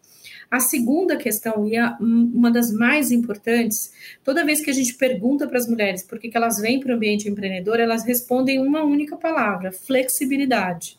A 0.49 0.59
segunda 0.59 1.17
questão, 1.17 1.67
e 1.67 1.75
a, 1.77 1.97
uma 1.99 2.51
das 2.51 2.71
mais 2.71 3.11
importantes, 3.11 3.91
toda 4.23 4.45
vez 4.45 4.61
que 4.61 4.69
a 4.69 4.73
gente 4.73 4.93
pergunta 4.95 5.47
para 5.47 5.57
as 5.57 5.67
mulheres 5.67 6.03
por 6.03 6.19
que, 6.19 6.29
que 6.29 6.37
elas 6.37 6.57
vêm 6.57 6.79
para 6.79 6.91
o 6.91 6.95
ambiente 6.95 7.29
empreendedor, 7.29 7.79
elas 7.79 8.03
respondem 8.03 8.59
uma 8.59 8.83
única 8.83 9.17
palavra: 9.17 9.71
flexibilidade. 9.71 10.97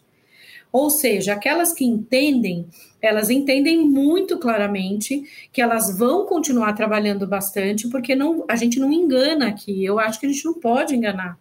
Ou 0.74 0.90
seja, 0.90 1.34
aquelas 1.34 1.72
que 1.72 1.84
entendem, 1.84 2.66
elas 3.00 3.30
entendem 3.30 3.78
muito 3.88 4.38
claramente 4.38 5.22
que 5.52 5.62
elas 5.62 5.96
vão 5.96 6.26
continuar 6.26 6.72
trabalhando 6.72 7.28
bastante, 7.28 7.88
porque 7.88 8.16
não, 8.16 8.44
a 8.48 8.56
gente 8.56 8.80
não 8.80 8.92
engana 8.92 9.46
aqui. 9.46 9.84
Eu 9.84 10.00
acho 10.00 10.18
que 10.18 10.26
a 10.26 10.28
gente 10.28 10.44
não 10.44 10.54
pode 10.54 10.96
enganar. 10.96 11.38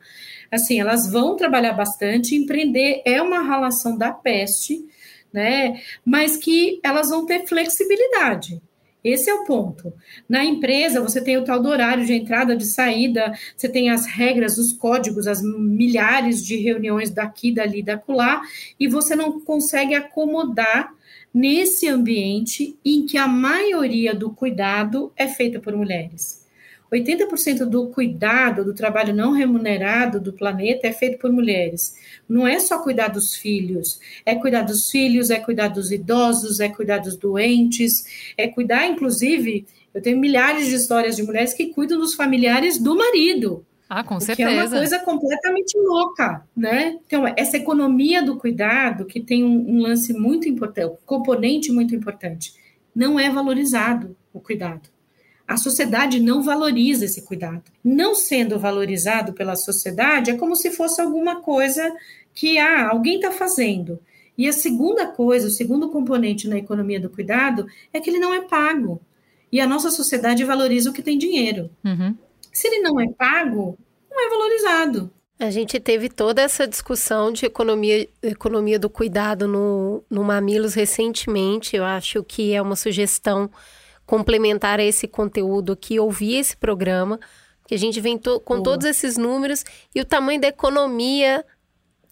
Assim, 0.52 0.80
elas 0.80 1.12
vão 1.12 1.36
trabalhar 1.36 1.74
bastante, 1.74 2.36
empreender 2.36 3.02
é 3.06 3.20
uma 3.20 3.42
relação 3.42 3.98
da 3.98 4.12
peste 4.12 4.86
né? 5.34 5.82
Mas 6.06 6.38
que 6.38 6.80
elas 6.84 7.10
vão 7.10 7.26
ter 7.26 7.48
flexibilidade. 7.48 8.62
Esse 9.04 9.30
é 9.30 9.34
o 9.34 9.44
ponto. 9.44 9.94
Na 10.30 10.46
empresa, 10.46 11.02
você 11.02 11.22
tem 11.22 11.36
o 11.36 11.44
tal 11.44 11.62
do 11.62 11.68
horário 11.68 12.06
de 12.06 12.14
entrada, 12.14 12.56
de 12.56 12.66
saída, 12.66 13.34
você 13.56 13.68
tem 13.68 13.90
as 13.90 14.06
regras, 14.06 14.58
os 14.58 14.72
códigos, 14.72 15.28
as 15.28 15.42
milhares 15.42 16.46
de 16.46 16.56
reuniões 16.56 17.12
daqui, 17.12 17.52
dali, 17.52 17.84
dacular, 17.84 18.42
e 18.80 18.88
você 18.88 19.14
não 19.14 19.42
consegue 19.42 19.94
acomodar 19.94 20.94
nesse 21.34 21.90
ambiente 21.90 22.78
em 22.86 23.06
que 23.06 23.18
a 23.18 23.28
maioria 23.28 24.14
do 24.14 24.30
cuidado 24.30 25.12
é 25.18 25.28
feita 25.28 25.60
por 25.60 25.76
mulheres. 25.76 26.44
80% 26.94 27.66
do 27.66 27.88
cuidado, 27.88 28.64
do 28.64 28.74
trabalho 28.74 29.16
não 29.16 29.32
remunerado 29.32 30.22
do 30.22 30.32
planeta 30.32 30.88
é 30.88 30.94
feito 30.94 31.18
por 31.18 31.32
mulheres. 31.32 31.96
Não 32.34 32.48
é 32.48 32.58
só 32.60 32.80
cuidar 32.80 33.10
dos 33.10 33.36
filhos, 33.36 34.00
é 34.26 34.34
cuidar 34.34 34.64
dos 34.64 34.90
filhos, 34.90 35.30
é 35.30 35.40
cuidar 35.40 35.68
dos 35.68 35.92
idosos, 35.92 36.60
é 36.60 36.68
cuidar 36.68 36.98
dos 36.98 37.16
doentes, 37.16 38.34
é 38.36 38.48
cuidar, 38.48 38.88
inclusive, 38.88 39.68
eu 39.94 40.02
tenho 40.02 40.18
milhares 40.18 40.66
de 40.68 40.74
histórias 40.74 41.16
de 41.16 41.22
mulheres 41.22 41.54
que 41.54 41.68
cuidam 41.68 42.00
dos 42.00 42.16
familiares 42.16 42.80
do 42.80 42.98
marido. 42.98 43.64
Ah, 43.88 44.04
com 44.04 44.20
certeza. 44.20 44.50
Que 44.50 44.56
é 44.56 44.64
uma 44.64 44.68
coisa 44.68 44.98
completamente 44.98 45.78
louca, 45.78 46.44
né? 46.58 46.98
Então, 47.06 47.32
essa 47.38 47.58
economia 47.58 48.24
do 48.24 48.36
cuidado, 48.36 49.06
que 49.06 49.22
tem 49.22 49.44
um, 49.44 49.76
um 49.76 49.82
lance 49.84 50.12
muito 50.12 50.50
importante, 50.50 50.88
um 50.88 50.98
componente 51.06 51.72
muito 51.72 51.94
importante, 51.94 52.56
não 52.96 53.20
é 53.20 53.30
valorizado 53.30 54.18
o 54.34 54.40
cuidado. 54.40 54.90
A 55.48 55.58
sociedade 55.58 56.20
não 56.20 56.42
valoriza 56.42 57.06
esse 57.06 57.22
cuidado. 57.22 57.64
Não 57.84 58.16
sendo 58.16 58.58
valorizado 58.58 59.34
pela 59.34 59.56
sociedade, 59.56 60.32
é 60.32 60.38
como 60.38 60.56
se 60.56 60.72
fosse 60.72 61.02
alguma 61.02 61.42
coisa 61.42 61.94
que 62.34 62.58
ah, 62.58 62.90
alguém 62.90 63.16
está 63.16 63.32
fazendo. 63.32 64.00
E 64.38 64.48
a 64.48 64.54
segunda 64.54 65.06
coisa, 65.08 65.48
o 65.48 65.52
segundo 65.52 65.90
componente 65.90 66.48
na 66.48 66.58
economia 66.58 67.00
do 67.00 67.10
cuidado, 67.10 67.68
é 67.92 68.00
que 68.00 68.10
ele 68.10 68.20
não 68.20 68.34
é 68.34 68.42
pago. 68.42 69.00
E 69.52 69.62
a 69.62 69.68
nossa 69.68 69.92
sociedade 69.92 70.44
valoriza 70.44 70.90
o 70.90 70.94
que 70.94 71.04
tem 71.04 71.18
dinheiro. 71.18 71.70
Uhum. 71.84 72.16
Se 72.52 72.68
ele 72.68 72.80
não 72.80 73.00
é 73.00 73.08
pago, 73.10 73.78
não 74.10 74.26
é 74.26 74.30
valorizado. 74.30 75.12
A 75.40 75.50
gente 75.50 75.80
teve 75.80 76.10
toda 76.10 76.42
essa 76.42 76.68
discussão 76.68 77.32
de 77.32 77.46
economia, 77.46 78.08
economia 78.22 78.80
do 78.80 78.90
cuidado 78.90 79.48
no, 79.48 80.04
no 80.10 80.24
Mamilos 80.24 80.74
recentemente. 80.74 81.76
Eu 81.76 81.84
acho 81.84 82.24
que 82.24 82.54
é 82.54 82.62
uma 82.62 82.76
sugestão 82.76 83.50
complementar 84.06 84.80
a 84.80 84.84
esse 84.84 85.08
conteúdo 85.08 85.76
que 85.76 86.00
ouvir 86.00 86.38
esse 86.38 86.56
programa, 86.56 87.20
que 87.68 87.76
a 87.76 87.78
gente 87.78 88.00
vem 88.00 88.18
to 88.18 88.40
com 88.40 88.56
Boa. 88.56 88.64
todos 88.64 88.86
esses 88.86 89.18
números 89.18 89.64
e 89.94 90.02
o 90.02 90.06
tamanho 90.06 90.40
da 90.40 90.48
economia 90.48 91.44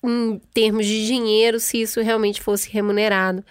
em 0.04 0.40
termos 0.54 0.86
de 0.86 1.06
dinheiro, 1.06 1.60
se 1.60 1.82
isso 1.82 2.02
realmente 2.02 2.42
fosse 2.42 2.70
remunerado. 2.70 3.44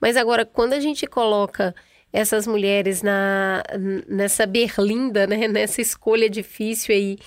Mas 0.00 0.16
agora, 0.16 0.44
quando 0.44 0.74
a 0.74 0.80
gente 0.80 1.06
coloca 1.06 1.74
essas 2.12 2.46
mulheres 2.46 3.02
na, 3.02 3.62
nessa 4.08 4.46
berlinda, 4.46 5.26
né, 5.26 5.48
nessa 5.48 5.80
escolha 5.80 6.28
difícil 6.28 6.94
aí, 6.94 7.18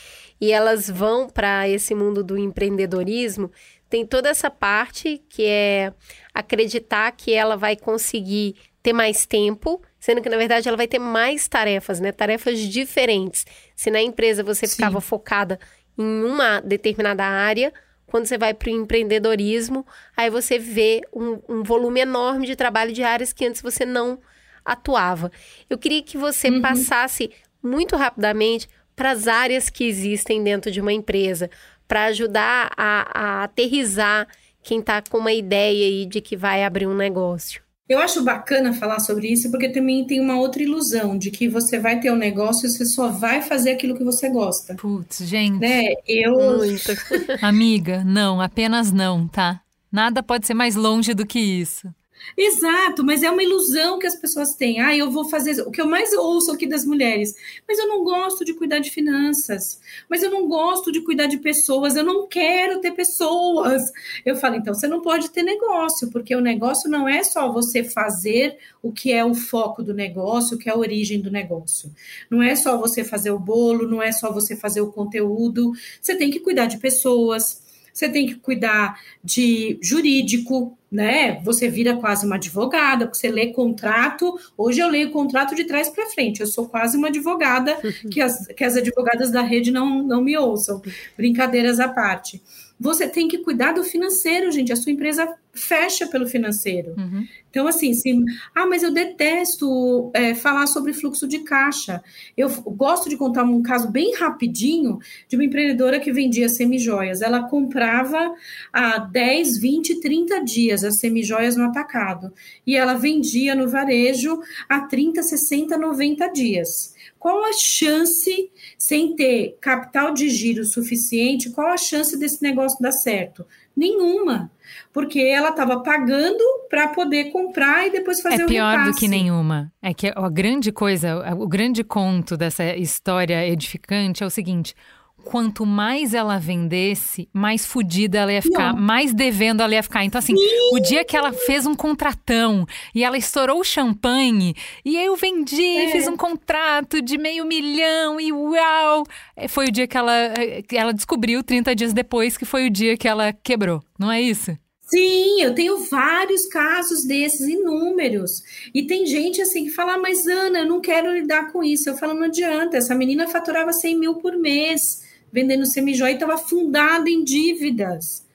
e 0.41 0.51
elas 0.51 0.89
vão 0.89 1.27
para 1.29 1.67
esse 1.67 1.93
mundo 1.93 2.23
do 2.23 2.37
empreendedorismo, 2.37 3.51
tem 3.89 4.05
toda 4.05 4.29
essa 4.29 4.49
parte 4.49 5.21
que 5.29 5.45
é 5.45 5.91
acreditar 6.33 7.11
que 7.11 7.33
ela 7.33 7.57
vai 7.57 7.75
conseguir 7.75 8.55
ter 8.81 8.93
mais 8.93 9.25
tempo, 9.25 9.81
sendo 9.99 10.21
que 10.21 10.29
na 10.29 10.37
verdade 10.37 10.67
ela 10.67 10.77
vai 10.77 10.87
ter 10.87 10.99
mais 10.99 11.47
tarefas, 11.47 11.99
né? 11.99 12.11
Tarefas 12.11 12.59
diferentes. 12.59 13.45
Se 13.75 13.91
na 13.91 14.01
empresa 14.01 14.43
você 14.43 14.65
Sim. 14.67 14.75
ficava 14.75 15.01
focada 15.01 15.59
em 15.97 16.23
uma 16.23 16.61
determinada 16.61 17.25
área, 17.25 17.73
quando 18.09 18.25
você 18.25 18.37
vai 18.37 18.53
para 18.53 18.69
o 18.69 18.71
empreendedorismo, 18.71 19.85
aí 20.15 20.29
você 20.29 20.57
vê 20.57 21.01
um, 21.13 21.39
um, 21.47 21.63
volume 21.63 22.01
enorme 22.01 22.47
de 22.47 22.55
trabalho 22.55 22.91
de 22.91 23.03
áreas 23.03 23.31
que 23.31 23.45
antes 23.45 23.61
você 23.61 23.85
não 23.85 24.19
atuava. 24.65 25.31
Eu 25.69 25.77
queria 25.77 26.01
que 26.01 26.17
você 26.17 26.49
uhum. 26.49 26.61
passasse 26.61 27.31
muito 27.61 27.95
rapidamente 27.95 28.67
para 28.95 29.11
as 29.11 29.27
áreas 29.27 29.69
que 29.69 29.85
existem 29.85 30.43
dentro 30.43 30.71
de 30.71 30.81
uma 30.81 30.91
empresa, 30.91 31.49
para 31.87 32.05
ajudar 32.05 32.71
a, 32.75 33.19
a 33.19 33.43
aterrizar 33.43 34.27
quem 34.61 34.79
está 34.79 35.01
com 35.01 35.17
uma 35.17 35.31
ideia 35.31 35.85
aí 35.85 36.05
de 36.05 36.19
que 36.19 36.35
vai 36.35 36.63
abrir 36.63 36.87
um 36.87 36.95
negócio. 36.95 37.61
Eu 37.89 37.97
acho 37.97 38.23
bacana 38.23 38.71
falar 38.71 38.99
sobre 38.99 39.29
isso 39.29 39.49
porque 39.49 39.67
também 39.67 40.05
tem 40.05 40.19
uma 40.19 40.37
outra 40.37 40.61
ilusão 40.61 41.17
de 41.17 41.31
que 41.31 41.49
você 41.49 41.79
vai 41.79 41.99
ter 41.99 42.11
um 42.11 42.15
negócio 42.15 42.67
e 42.67 42.69
você 42.69 42.85
só 42.85 43.09
vai 43.09 43.41
fazer 43.41 43.71
aquilo 43.71 43.97
que 43.97 44.03
você 44.03 44.29
gosta. 44.29 44.75
Putz, 44.75 45.17
gente. 45.27 45.57
Né? 45.57 45.93
Eu. 46.07 46.35
Muito. 46.57 46.91
Amiga, 47.41 48.03
não, 48.03 48.39
apenas 48.39 48.91
não, 48.91 49.27
tá? 49.27 49.61
Nada 49.91 50.21
pode 50.21 50.45
ser 50.45 50.53
mais 50.53 50.75
longe 50.75 51.15
do 51.15 51.25
que 51.25 51.39
isso. 51.39 51.91
Exato, 52.37 53.03
mas 53.03 53.23
é 53.23 53.29
uma 53.29 53.43
ilusão 53.43 53.99
que 53.99 54.07
as 54.07 54.15
pessoas 54.15 54.53
têm. 54.53 54.79
Ah, 54.79 54.95
eu 54.95 55.11
vou 55.11 55.27
fazer. 55.29 55.61
O 55.61 55.71
que 55.71 55.81
eu 55.81 55.87
mais 55.87 56.13
ouço 56.13 56.51
aqui 56.51 56.67
das 56.67 56.85
mulheres, 56.85 57.33
mas 57.67 57.77
eu 57.79 57.87
não 57.87 58.03
gosto 58.03 58.45
de 58.45 58.53
cuidar 58.53 58.79
de 58.79 58.91
finanças, 58.91 59.79
mas 60.09 60.23
eu 60.23 60.31
não 60.31 60.47
gosto 60.47 60.91
de 60.91 61.01
cuidar 61.01 61.27
de 61.27 61.37
pessoas, 61.37 61.95
eu 61.95 62.03
não 62.03 62.27
quero 62.27 62.79
ter 62.81 62.91
pessoas. 62.91 63.83
Eu 64.25 64.35
falo, 64.35 64.55
então 64.55 64.73
você 64.73 64.87
não 64.87 65.01
pode 65.01 65.29
ter 65.31 65.43
negócio, 65.43 66.09
porque 66.11 66.35
o 66.35 66.41
negócio 66.41 66.89
não 66.89 67.07
é 67.07 67.23
só 67.23 67.51
você 67.51 67.83
fazer 67.83 68.57
o 68.81 68.91
que 68.91 69.11
é 69.11 69.23
o 69.23 69.33
foco 69.33 69.83
do 69.83 69.93
negócio, 69.93 70.55
o 70.55 70.59
que 70.59 70.69
é 70.69 70.73
a 70.73 70.77
origem 70.77 71.21
do 71.21 71.31
negócio. 71.31 71.91
Não 72.29 72.41
é 72.41 72.55
só 72.55 72.77
você 72.77 73.03
fazer 73.03 73.31
o 73.31 73.39
bolo, 73.39 73.87
não 73.87 74.01
é 74.01 74.11
só 74.11 74.31
você 74.31 74.55
fazer 74.55 74.81
o 74.81 74.91
conteúdo, 74.91 75.71
você 76.01 76.15
tem 76.15 76.29
que 76.31 76.39
cuidar 76.39 76.65
de 76.65 76.77
pessoas 76.77 77.67
você 77.99 78.07
tem 78.07 78.27
que 78.27 78.35
cuidar 78.35 78.97
de 79.21 79.77
jurídico, 79.81 80.77
né? 80.91 81.39
Você 81.43 81.69
vira 81.69 81.95
quase 81.97 82.25
uma 82.25 82.35
advogada, 82.35 83.05
porque 83.05 83.19
você 83.19 83.29
lê 83.29 83.47
contrato. 83.47 84.39
Hoje 84.57 84.79
eu 84.79 84.89
leio 84.89 85.11
contrato 85.11 85.55
de 85.55 85.65
trás 85.65 85.89
para 85.89 86.07
frente. 86.07 86.41
Eu 86.41 86.47
sou 86.47 86.67
quase 86.67 86.97
uma 86.97 87.09
advogada, 87.09 87.77
que 88.11 88.21
as, 88.21 88.47
que 88.47 88.63
as 88.63 88.75
advogadas 88.75 89.31
da 89.31 89.41
rede 89.41 89.71
não, 89.71 90.03
não 90.03 90.21
me 90.21 90.37
ouçam. 90.37 90.81
Brincadeiras 91.15 91.79
à 91.79 91.87
parte. 91.87 92.41
Você 92.79 93.07
tem 93.07 93.27
que 93.27 93.39
cuidar 93.39 93.73
do 93.73 93.83
financeiro, 93.83 94.51
gente. 94.51 94.71
A 94.71 94.75
sua 94.75 94.91
empresa 94.91 95.35
fecha 95.53 96.07
pelo 96.07 96.27
financeiro. 96.27 96.93
Uhum. 96.97 97.27
Então, 97.49 97.67
assim, 97.67 97.93
se, 97.93 98.15
ah, 98.53 98.67
mas 98.67 98.83
eu 98.83 98.93
detesto 98.93 100.11
é, 100.13 100.35
falar 100.35 100.67
sobre 100.67 100.93
fluxo 100.93 101.27
de 101.27 101.39
caixa. 101.39 102.01
Eu 102.37 102.49
gosto 102.61 103.09
de 103.09 103.17
contar 103.17 103.43
um 103.43 103.61
caso 103.63 103.89
bem 103.89 104.13
rapidinho 104.15 104.99
de 105.27 105.35
uma 105.35 105.43
empreendedora 105.43 105.99
que 105.99 106.11
vendia 106.11 106.47
semijoias. 106.47 107.21
Ela 107.21 107.43
comprava 107.43 108.33
há 108.71 108.99
10, 108.99 109.57
20, 109.57 109.99
30 109.99 110.43
dias 110.43 110.83
as 110.83 110.97
semijoias 110.97 111.55
no 111.55 111.65
atacado. 111.65 112.31
E 112.65 112.75
ela 112.75 112.93
vendia 112.93 113.55
no 113.55 113.67
varejo 113.67 114.39
há 114.67 114.81
30, 114.81 115.23
60, 115.23 115.77
90 115.77 116.27
dias. 116.27 116.93
Qual 117.17 117.43
a 117.43 117.51
chance, 117.51 118.49
sem 118.77 119.13
ter 119.15 119.57
capital 119.59 120.13
de 120.13 120.29
giro 120.29 120.63
suficiente, 120.63 121.49
qual 121.49 121.67
a 121.67 121.77
chance 121.77 122.17
desse 122.17 122.41
negócio 122.41 122.79
dar 122.79 122.93
certo? 122.93 123.45
Nenhuma 123.79 124.51
porque 124.93 125.19
ela 125.19 125.49
estava 125.49 125.81
pagando 125.81 126.43
para 126.69 126.89
poder 126.89 127.31
comprar 127.31 127.87
e 127.87 127.91
depois 127.91 128.21
fazer 128.21 128.41
é 128.41 128.45
o 128.45 128.49
repasse. 128.49 128.55
É 128.55 128.71
pior 128.73 128.85
do 128.85 128.97
que 128.97 129.07
nenhuma. 129.07 129.71
É 129.81 129.93
que 129.93 130.11
a 130.15 130.29
grande 130.29 130.71
coisa, 130.71 131.35
o 131.35 131.47
grande 131.47 131.83
conto 131.83 132.35
dessa 132.35 132.75
história 132.75 133.47
edificante 133.47 134.23
é 134.23 134.25
o 134.25 134.29
seguinte: 134.29 134.75
quanto 135.23 135.65
mais 135.65 136.13
ela 136.13 136.37
vendesse, 136.37 137.29
mais 137.33 137.65
fodida 137.65 138.19
ela 138.19 138.33
ia 138.33 138.41
ficar, 138.41 138.73
Não. 138.73 138.81
mais 138.81 139.13
devendo 139.13 139.61
ela 139.61 139.73
ia 139.73 139.83
ficar. 139.83 140.03
Então, 140.03 140.19
assim, 140.19 140.35
Sim. 140.35 140.69
o 140.73 140.79
dia 140.79 141.03
que 141.03 141.15
ela 141.15 141.31
fez 141.31 141.65
um 141.65 141.75
contratão 141.75 142.65
e 142.93 143.03
ela 143.03 143.17
estourou 143.17 143.59
o 143.59 143.63
champanhe, 143.63 144.55
e 144.83 144.97
eu 144.97 145.15
vendi, 145.15 145.77
é. 145.77 145.91
fiz 145.91 146.07
um 146.07 146.17
contrato 146.17 147.01
de 147.01 147.17
meio 147.17 147.45
milhão 147.45 148.19
e 148.19 148.31
uau! 148.31 149.03
É, 149.35 149.47
foi 149.47 149.67
o 149.67 149.71
dia 149.71 149.87
que 149.87 149.97
ela, 149.97 150.33
que 150.67 150.77
ela 150.77 150.93
descobriu, 150.93 151.43
30 151.43 151.75
dias 151.75 151.93
depois, 151.93 152.37
que 152.37 152.45
foi 152.45 152.67
o 152.67 152.69
dia 152.69 152.97
que 152.97 153.07
ela 153.07 153.31
quebrou. 153.31 153.83
Não 153.97 154.11
é 154.11 154.21
isso? 154.21 154.57
Sim, 154.89 155.43
eu 155.43 155.53
tenho 155.53 155.77
vários 155.85 156.47
casos 156.47 157.05
desses, 157.05 157.47
inúmeros. 157.47 158.41
E 158.73 158.87
tem 158.87 159.05
gente 159.05 159.39
assim 159.39 159.65
que 159.65 159.69
fala, 159.69 159.93
ah, 159.93 159.97
mas 159.99 160.25
Ana, 160.25 160.59
eu 160.59 160.65
não 160.65 160.81
quero 160.81 161.13
lidar 161.13 161.51
com 161.51 161.63
isso. 161.63 161.87
Eu 161.87 161.95
falo, 161.95 162.15
não 162.15 162.23
adianta, 162.23 162.77
essa 162.77 162.95
menina 162.95 163.27
faturava 163.27 163.71
100 163.71 163.99
mil 163.99 164.15
por 164.15 164.35
mês 164.35 165.07
vendendo 165.31 165.65
semijóia 165.65 166.11
e 166.11 166.13
estava 166.15 166.35
afundada 166.35 167.09
em 167.09 167.23
dívidas. 167.23 168.27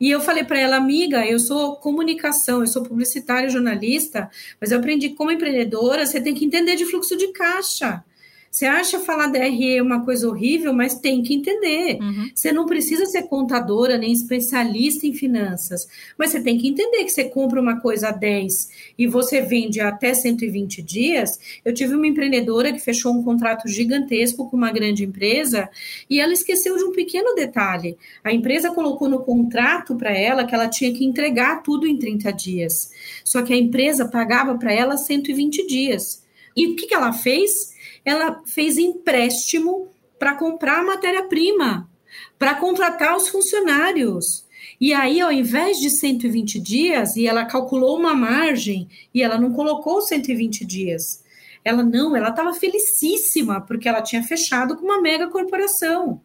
E 0.00 0.10
eu 0.10 0.20
falei 0.20 0.42
para 0.42 0.58
ela, 0.58 0.76
amiga, 0.76 1.24
eu 1.24 1.38
sou 1.38 1.76
comunicação, 1.76 2.60
eu 2.60 2.66
sou 2.66 2.82
publicitária, 2.82 3.48
jornalista, 3.48 4.28
mas 4.60 4.72
eu 4.72 4.78
aprendi 4.78 5.10
como 5.10 5.30
empreendedora, 5.30 6.04
você 6.04 6.20
tem 6.20 6.34
que 6.34 6.44
entender 6.44 6.74
de 6.74 6.86
fluxo 6.86 7.16
de 7.16 7.28
caixa. 7.28 8.04
Você 8.52 8.66
acha 8.66 9.00
falar 9.00 9.28
DRE 9.28 9.80
uma 9.80 10.04
coisa 10.04 10.28
horrível, 10.28 10.74
mas 10.74 10.94
tem 10.94 11.22
que 11.22 11.32
entender. 11.32 11.98
Uhum. 12.02 12.30
Você 12.34 12.52
não 12.52 12.66
precisa 12.66 13.06
ser 13.06 13.22
contadora 13.22 13.96
nem 13.96 14.12
especialista 14.12 15.06
em 15.06 15.14
finanças, 15.14 15.88
mas 16.18 16.30
você 16.30 16.40
tem 16.42 16.58
que 16.58 16.68
entender 16.68 17.02
que 17.02 17.10
você 17.10 17.24
compra 17.24 17.58
uma 17.58 17.80
coisa 17.80 18.08
a 18.08 18.12
10 18.12 18.92
e 18.98 19.06
você 19.06 19.40
vende 19.40 19.80
até 19.80 20.12
120 20.12 20.82
dias. 20.82 21.40
Eu 21.64 21.72
tive 21.72 21.94
uma 21.94 22.06
empreendedora 22.06 22.74
que 22.74 22.78
fechou 22.78 23.14
um 23.14 23.22
contrato 23.22 23.66
gigantesco 23.68 24.46
com 24.50 24.54
uma 24.58 24.70
grande 24.70 25.02
empresa 25.02 25.70
e 26.10 26.20
ela 26.20 26.34
esqueceu 26.34 26.76
de 26.76 26.84
um 26.84 26.92
pequeno 26.92 27.34
detalhe. 27.34 27.96
A 28.22 28.34
empresa 28.34 28.70
colocou 28.70 29.08
no 29.08 29.20
contrato 29.20 29.96
para 29.96 30.12
ela 30.12 30.44
que 30.44 30.54
ela 30.54 30.68
tinha 30.68 30.92
que 30.92 31.06
entregar 31.06 31.62
tudo 31.62 31.86
em 31.86 31.96
30 31.96 32.30
dias. 32.34 32.90
Só 33.24 33.40
que 33.40 33.54
a 33.54 33.56
empresa 33.56 34.04
pagava 34.04 34.58
para 34.58 34.74
ela 34.74 34.98
120 34.98 35.66
dias. 35.66 36.22
E 36.54 36.66
o 36.66 36.76
que, 36.76 36.86
que 36.86 36.94
ela 36.94 37.14
fez? 37.14 37.71
Ela 38.04 38.42
fez 38.46 38.78
empréstimo 38.78 39.88
para 40.18 40.34
comprar 40.34 40.84
matéria-prima, 40.84 41.90
para 42.38 42.54
contratar 42.54 43.16
os 43.16 43.28
funcionários. 43.28 44.46
E 44.80 44.92
aí, 44.92 45.20
ao 45.20 45.32
invés 45.32 45.78
de 45.78 45.90
120 45.90 46.60
dias, 46.60 47.16
e 47.16 47.26
ela 47.26 47.44
calculou 47.44 47.98
uma 47.98 48.14
margem, 48.14 48.88
e 49.14 49.22
ela 49.22 49.38
não 49.38 49.52
colocou 49.52 50.00
120 50.00 50.64
dias. 50.64 51.22
Ela 51.64 51.82
não, 51.82 52.16
ela 52.16 52.30
estava 52.30 52.52
felicíssima, 52.54 53.60
porque 53.60 53.88
ela 53.88 54.02
tinha 54.02 54.22
fechado 54.22 54.76
com 54.76 54.84
uma 54.84 55.00
mega 55.00 55.28
corporação. 55.28 56.20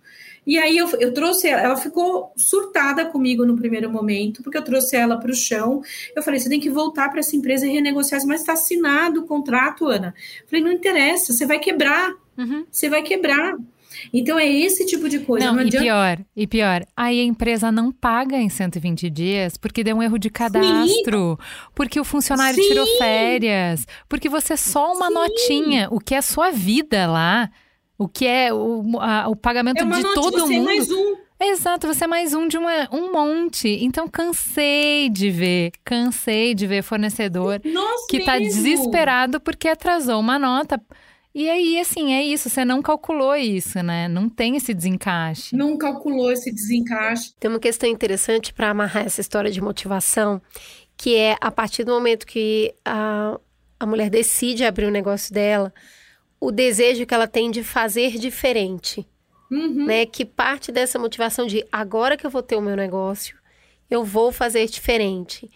E 0.48 0.58
aí 0.58 0.78
eu, 0.78 0.90
eu 1.02 1.14
trouxe 1.14 1.50
ela, 1.50 1.62
ela 1.62 1.76
ficou 1.76 2.32
surtada 2.38 3.06
comigo 3.06 3.46
no 3.46 3.58
primeiro 3.58 3.92
momento, 3.92 4.42
porque 4.42 4.58
eu 4.58 4.64
trouxe 4.64 4.96
ela 4.96 5.18
para 5.18 5.30
o 5.30 5.36
chão. 5.36 5.82
Eu 6.16 6.24
falei: 6.24 6.40
você 6.40 6.48
tem 6.48 6.60
que 6.60 6.70
voltar 6.70 7.10
para 7.10 7.20
essa 7.20 7.36
empresa 7.36 7.68
e 7.68 7.70
renegociar, 7.70 8.26
mas 8.26 8.40
está 8.40 8.54
assinado 8.54 9.20
o 9.20 9.26
contrato, 9.26 9.86
Ana. 9.86 10.16
Eu 10.42 10.48
falei: 10.48 10.64
não 10.64 10.72
interessa, 10.72 11.34
você 11.34 11.46
vai 11.46 11.60
quebrar. 11.60 12.14
Uhum. 12.38 12.66
Você 12.72 12.90
vai 12.90 13.04
quebrar. 13.04 13.58
Então 14.14 14.40
é 14.40 14.48
esse 14.48 14.86
tipo 14.86 15.10
de 15.10 15.20
coisa. 15.20 15.48
Não, 15.48 15.56
não 15.56 15.64
e 15.64 15.70
pior, 15.70 16.20
e 16.36 16.48
pior, 16.48 16.86
aí 16.96 17.20
a 17.20 17.24
empresa 17.24 17.70
não 17.70 17.92
paga 17.92 18.38
em 18.38 18.48
120 18.48 19.10
dias 19.10 19.58
porque 19.58 19.84
deu 19.84 19.98
um 19.98 20.04
erro 20.04 20.18
de 20.18 20.30
cadastro, 20.30 21.38
Sim. 21.40 21.70
porque 21.76 22.00
o 22.00 22.06
funcionário 22.06 22.62
Sim. 22.62 22.70
tirou 22.70 22.86
férias, 22.98 23.86
porque 24.08 24.30
você 24.30 24.54
é 24.54 24.58
só 24.58 24.94
uma 24.94 25.08
Sim. 25.08 25.14
notinha, 25.14 25.88
o 25.92 26.00
que 26.00 26.16
é 26.16 26.20
a 26.20 26.22
sua 26.22 26.52
vida 26.52 27.06
lá. 27.06 27.50
O 27.98 28.08
que 28.08 28.28
é 28.28 28.54
o, 28.54 29.00
a, 29.00 29.28
o 29.28 29.36
pagamento 29.36 29.82
é 29.82 29.86
de 29.86 30.14
todo 30.14 30.40
você 30.40 30.58
mundo. 30.58 30.70
É 30.70 30.76
mais 30.76 30.92
um. 30.92 31.16
Exato, 31.40 31.88
você 31.88 32.04
é 32.04 32.08
mais 32.08 32.34
um 32.34 32.48
de 32.48 32.58
uma, 32.58 32.88
um 32.92 33.12
monte. 33.12 33.68
Então 33.84 34.08
cansei 34.08 35.10
de 35.10 35.30
ver, 35.30 35.72
cansei 35.84 36.56
de 36.56 36.66
ver 36.66 36.82
fornecedor 36.82 37.62
Nossa, 37.64 38.08
que 38.10 38.18
está 38.18 38.40
desesperado 38.40 39.40
porque 39.40 39.68
atrasou 39.68 40.20
uma 40.20 40.40
nota. 40.40 40.82
E 41.34 41.48
aí, 41.48 41.80
assim, 41.80 42.14
é 42.14 42.24
isso, 42.24 42.50
você 42.50 42.66
não 42.66 42.82
calculou 42.82 43.36
isso, 43.36 43.84
né? 43.84 44.08
Não 44.08 44.28
tem 44.28 44.56
esse 44.56 44.74
desencaixe. 44.74 45.56
Não 45.56 45.78
calculou 45.78 46.32
esse 46.32 46.52
desencaixe. 46.52 47.32
Tem 47.40 47.48
uma 47.48 47.60
questão 47.60 47.88
interessante 47.88 48.52
para 48.52 48.72
amarrar 48.72 49.06
essa 49.06 49.22
história 49.22 49.52
de 49.52 49.62
motivação, 49.62 50.42
que 50.98 51.16
é 51.16 51.38
a 51.40 51.52
partir 51.52 51.84
do 51.84 51.92
momento 51.92 52.26
que 52.26 52.74
a, 52.84 53.40
a 53.80 53.86
mulher 53.86 54.10
decide 54.10 54.66
abrir 54.66 54.86
o 54.86 54.92
negócio 54.92 55.32
dela, 55.32 55.72
o 56.40 56.52
desejo 56.52 57.06
que 57.06 57.14
ela 57.14 57.28
tem 57.28 57.50
de 57.50 57.64
fazer 57.64 58.18
diferente. 58.18 59.08
Uhum. 59.50 59.86
Né? 59.86 60.06
Que 60.06 60.26
parte 60.26 60.72
dessa 60.72 61.00
motivação 61.00 61.46
de 61.46 61.66
agora 61.72 62.18
que 62.18 62.26
eu 62.26 62.30
vou 62.30 62.44
ter 62.44 62.56
o 62.56 62.62
meu 62.62 62.76
negócio, 62.76 63.38
eu 63.90 64.04
vou 64.04 64.32
fazer 64.32 64.66
diferente. 64.68 65.50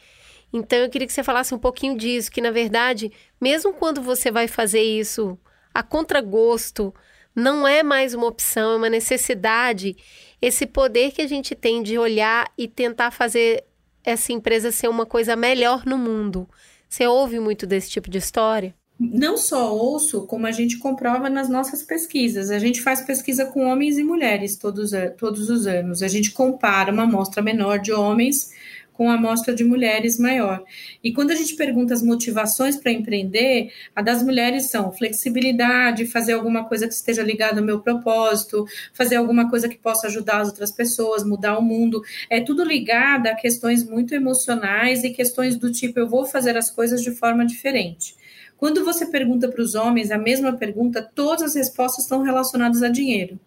Então 0.53 0.79
eu 0.79 0.89
queria 0.89 1.07
que 1.07 1.13
você 1.13 1.23
falasse 1.23 1.53
um 1.53 1.59
pouquinho 1.59 1.97
disso, 1.97 2.31
que 2.31 2.41
na 2.41 2.51
verdade, 2.51 3.11
mesmo 3.39 3.73
quando 3.73 4.01
você 4.01 4.31
vai 4.31 4.47
fazer 4.47 4.81
isso 4.81 5.37
a 5.73 5.81
contragosto, 5.81 6.93
não 7.35 7.65
é 7.67 7.81
mais 7.81 8.13
uma 8.13 8.27
opção, 8.27 8.73
é 8.73 8.75
uma 8.75 8.89
necessidade. 8.89 9.95
Esse 10.41 10.65
poder 10.65 11.11
que 11.11 11.21
a 11.21 11.27
gente 11.27 11.55
tem 11.55 11.81
de 11.81 11.97
olhar 11.97 12.51
e 12.57 12.67
tentar 12.67 13.11
fazer 13.11 13.63
essa 14.03 14.33
empresa 14.33 14.71
ser 14.71 14.89
uma 14.89 15.05
coisa 15.05 15.35
melhor 15.35 15.85
no 15.85 15.97
mundo. 15.97 16.49
Você 16.89 17.07
ouve 17.07 17.39
muito 17.39 17.65
desse 17.65 17.89
tipo 17.89 18.09
de 18.09 18.17
história? 18.17 18.75
Não 19.01 19.35
só 19.35 19.75
ouço, 19.75 20.27
como 20.27 20.45
a 20.45 20.51
gente 20.51 20.77
comprova 20.77 21.27
nas 21.27 21.49
nossas 21.49 21.81
pesquisas. 21.81 22.51
A 22.51 22.59
gente 22.59 22.81
faz 22.81 23.01
pesquisa 23.01 23.45
com 23.45 23.65
homens 23.65 23.97
e 23.97 24.03
mulheres 24.03 24.55
todos, 24.55 24.91
todos 25.17 25.49
os 25.49 25.65
anos. 25.65 26.03
A 26.03 26.07
gente 26.07 26.31
compara 26.31 26.93
uma 26.93 27.03
amostra 27.03 27.41
menor 27.41 27.79
de 27.79 27.91
homens 27.91 28.51
com 28.93 29.09
a 29.09 29.15
amostra 29.15 29.55
de 29.55 29.63
mulheres 29.63 30.19
maior. 30.19 30.63
E 31.03 31.11
quando 31.11 31.31
a 31.31 31.35
gente 31.35 31.55
pergunta 31.55 31.91
as 31.91 32.03
motivações 32.03 32.77
para 32.77 32.91
empreender, 32.91 33.71
a 33.95 34.01
das 34.03 34.21
mulheres 34.21 34.69
são 34.69 34.91
flexibilidade, 34.91 36.05
fazer 36.05 36.33
alguma 36.33 36.65
coisa 36.65 36.87
que 36.87 36.93
esteja 36.93 37.23
ligada 37.23 37.59
ao 37.59 37.65
meu 37.65 37.79
propósito, 37.79 38.63
fazer 38.93 39.15
alguma 39.15 39.49
coisa 39.49 39.67
que 39.67 39.79
possa 39.79 40.05
ajudar 40.05 40.41
as 40.41 40.49
outras 40.49 40.71
pessoas, 40.71 41.23
mudar 41.23 41.57
o 41.57 41.63
mundo. 41.63 42.03
É 42.29 42.39
tudo 42.39 42.63
ligado 42.63 43.25
a 43.25 43.33
questões 43.33 43.83
muito 43.83 44.13
emocionais 44.13 45.03
e 45.03 45.09
questões 45.09 45.57
do 45.57 45.71
tipo 45.71 45.97
eu 45.97 46.07
vou 46.07 46.23
fazer 46.27 46.55
as 46.55 46.69
coisas 46.69 47.01
de 47.01 47.09
forma 47.09 47.43
diferente. 47.43 48.20
Quando 48.61 48.85
você 48.85 49.07
pergunta 49.07 49.49
para 49.49 49.63
os 49.63 49.73
homens 49.73 50.11
a 50.11 50.19
mesma 50.19 50.53
pergunta, 50.55 51.01
todas 51.01 51.41
as 51.41 51.55
respostas 51.55 52.03
estão 52.03 52.21
relacionadas 52.21 52.83
a 52.83 52.89
dinheiro. 52.89 53.39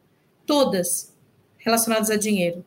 Todas 0.44 1.14
relacionadas 1.56 2.10
a 2.10 2.16
dinheiro. 2.16 2.64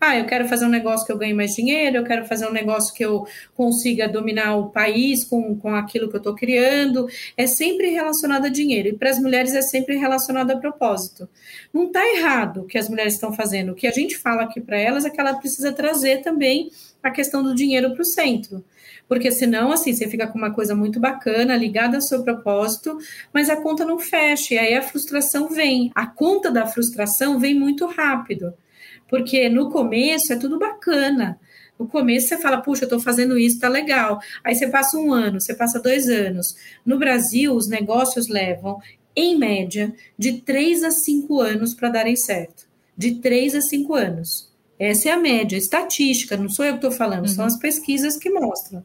Ah, 0.00 0.16
eu 0.16 0.24
quero 0.24 0.46
fazer 0.46 0.64
um 0.64 0.68
negócio 0.68 1.04
que 1.04 1.10
eu 1.10 1.18
ganhe 1.18 1.34
mais 1.34 1.56
dinheiro, 1.56 1.96
eu 1.96 2.04
quero 2.04 2.24
fazer 2.24 2.46
um 2.46 2.52
negócio 2.52 2.94
que 2.94 3.04
eu 3.04 3.26
consiga 3.52 4.08
dominar 4.08 4.54
o 4.54 4.70
país 4.70 5.24
com, 5.24 5.58
com 5.58 5.74
aquilo 5.74 6.08
que 6.08 6.14
eu 6.14 6.18
estou 6.18 6.36
criando. 6.36 7.08
É 7.36 7.48
sempre 7.48 7.90
relacionado 7.90 8.44
a 8.44 8.48
dinheiro. 8.48 8.90
E 8.90 8.92
para 8.92 9.10
as 9.10 9.18
mulheres 9.18 9.52
é 9.52 9.60
sempre 9.60 9.96
relacionado 9.96 10.52
a 10.52 10.56
propósito. 10.56 11.28
Não 11.74 11.86
está 11.86 12.06
errado 12.14 12.60
o 12.60 12.64
que 12.64 12.78
as 12.78 12.88
mulheres 12.88 13.14
estão 13.14 13.32
fazendo. 13.32 13.72
O 13.72 13.74
que 13.74 13.88
a 13.88 13.92
gente 13.92 14.16
fala 14.16 14.42
aqui 14.42 14.60
para 14.60 14.78
elas 14.78 15.04
é 15.04 15.10
que 15.10 15.20
ela 15.20 15.34
precisa 15.34 15.72
trazer 15.72 16.18
também 16.18 16.70
a 17.02 17.10
questão 17.10 17.42
do 17.42 17.56
dinheiro 17.56 17.92
para 17.92 18.02
o 18.02 18.04
centro 18.04 18.64
porque 19.08 19.30
senão, 19.32 19.72
assim, 19.72 19.92
você 19.92 20.06
fica 20.06 20.26
com 20.26 20.38
uma 20.38 20.52
coisa 20.52 20.74
muito 20.74 21.00
bacana, 21.00 21.56
ligada 21.56 21.96
ao 21.96 22.02
seu 22.02 22.22
propósito, 22.22 22.98
mas 23.32 23.48
a 23.48 23.56
conta 23.56 23.84
não 23.84 23.98
fecha, 23.98 24.54
e 24.54 24.58
aí 24.58 24.74
a 24.74 24.82
frustração 24.82 25.48
vem. 25.48 25.90
A 25.94 26.06
conta 26.06 26.50
da 26.50 26.66
frustração 26.66 27.38
vem 27.38 27.54
muito 27.54 27.86
rápido, 27.86 28.52
porque 29.08 29.48
no 29.48 29.70
começo 29.70 30.32
é 30.32 30.36
tudo 30.36 30.58
bacana. 30.58 31.40
No 31.78 31.86
começo 31.86 32.28
você 32.28 32.36
fala, 32.36 32.60
puxa, 32.60 32.82
eu 32.82 32.86
estou 32.86 33.00
fazendo 33.00 33.38
isso, 33.38 33.60
tá 33.60 33.68
legal. 33.68 34.20
Aí 34.44 34.54
você 34.54 34.66
passa 34.66 34.98
um 34.98 35.12
ano, 35.12 35.40
você 35.40 35.54
passa 35.54 35.80
dois 35.80 36.08
anos. 36.08 36.56
No 36.84 36.98
Brasil, 36.98 37.54
os 37.54 37.68
negócios 37.68 38.28
levam, 38.28 38.78
em 39.14 39.38
média, 39.38 39.94
de 40.18 40.42
três 40.42 40.82
a 40.82 40.90
cinco 40.90 41.40
anos 41.40 41.72
para 41.72 41.88
darem 41.88 42.16
certo. 42.16 42.66
De 42.96 43.14
três 43.16 43.54
a 43.54 43.60
cinco 43.60 43.94
anos. 43.94 44.52
Essa 44.78 45.08
é 45.08 45.12
a 45.12 45.18
média, 45.18 45.56
estatística, 45.56 46.36
não 46.36 46.48
sou 46.48 46.64
eu 46.64 46.72
que 46.72 46.78
estou 46.78 46.92
falando, 46.92 47.26
uhum. 47.26 47.34
são 47.34 47.44
as 47.44 47.56
pesquisas 47.56 48.16
que 48.16 48.30
mostram. 48.30 48.84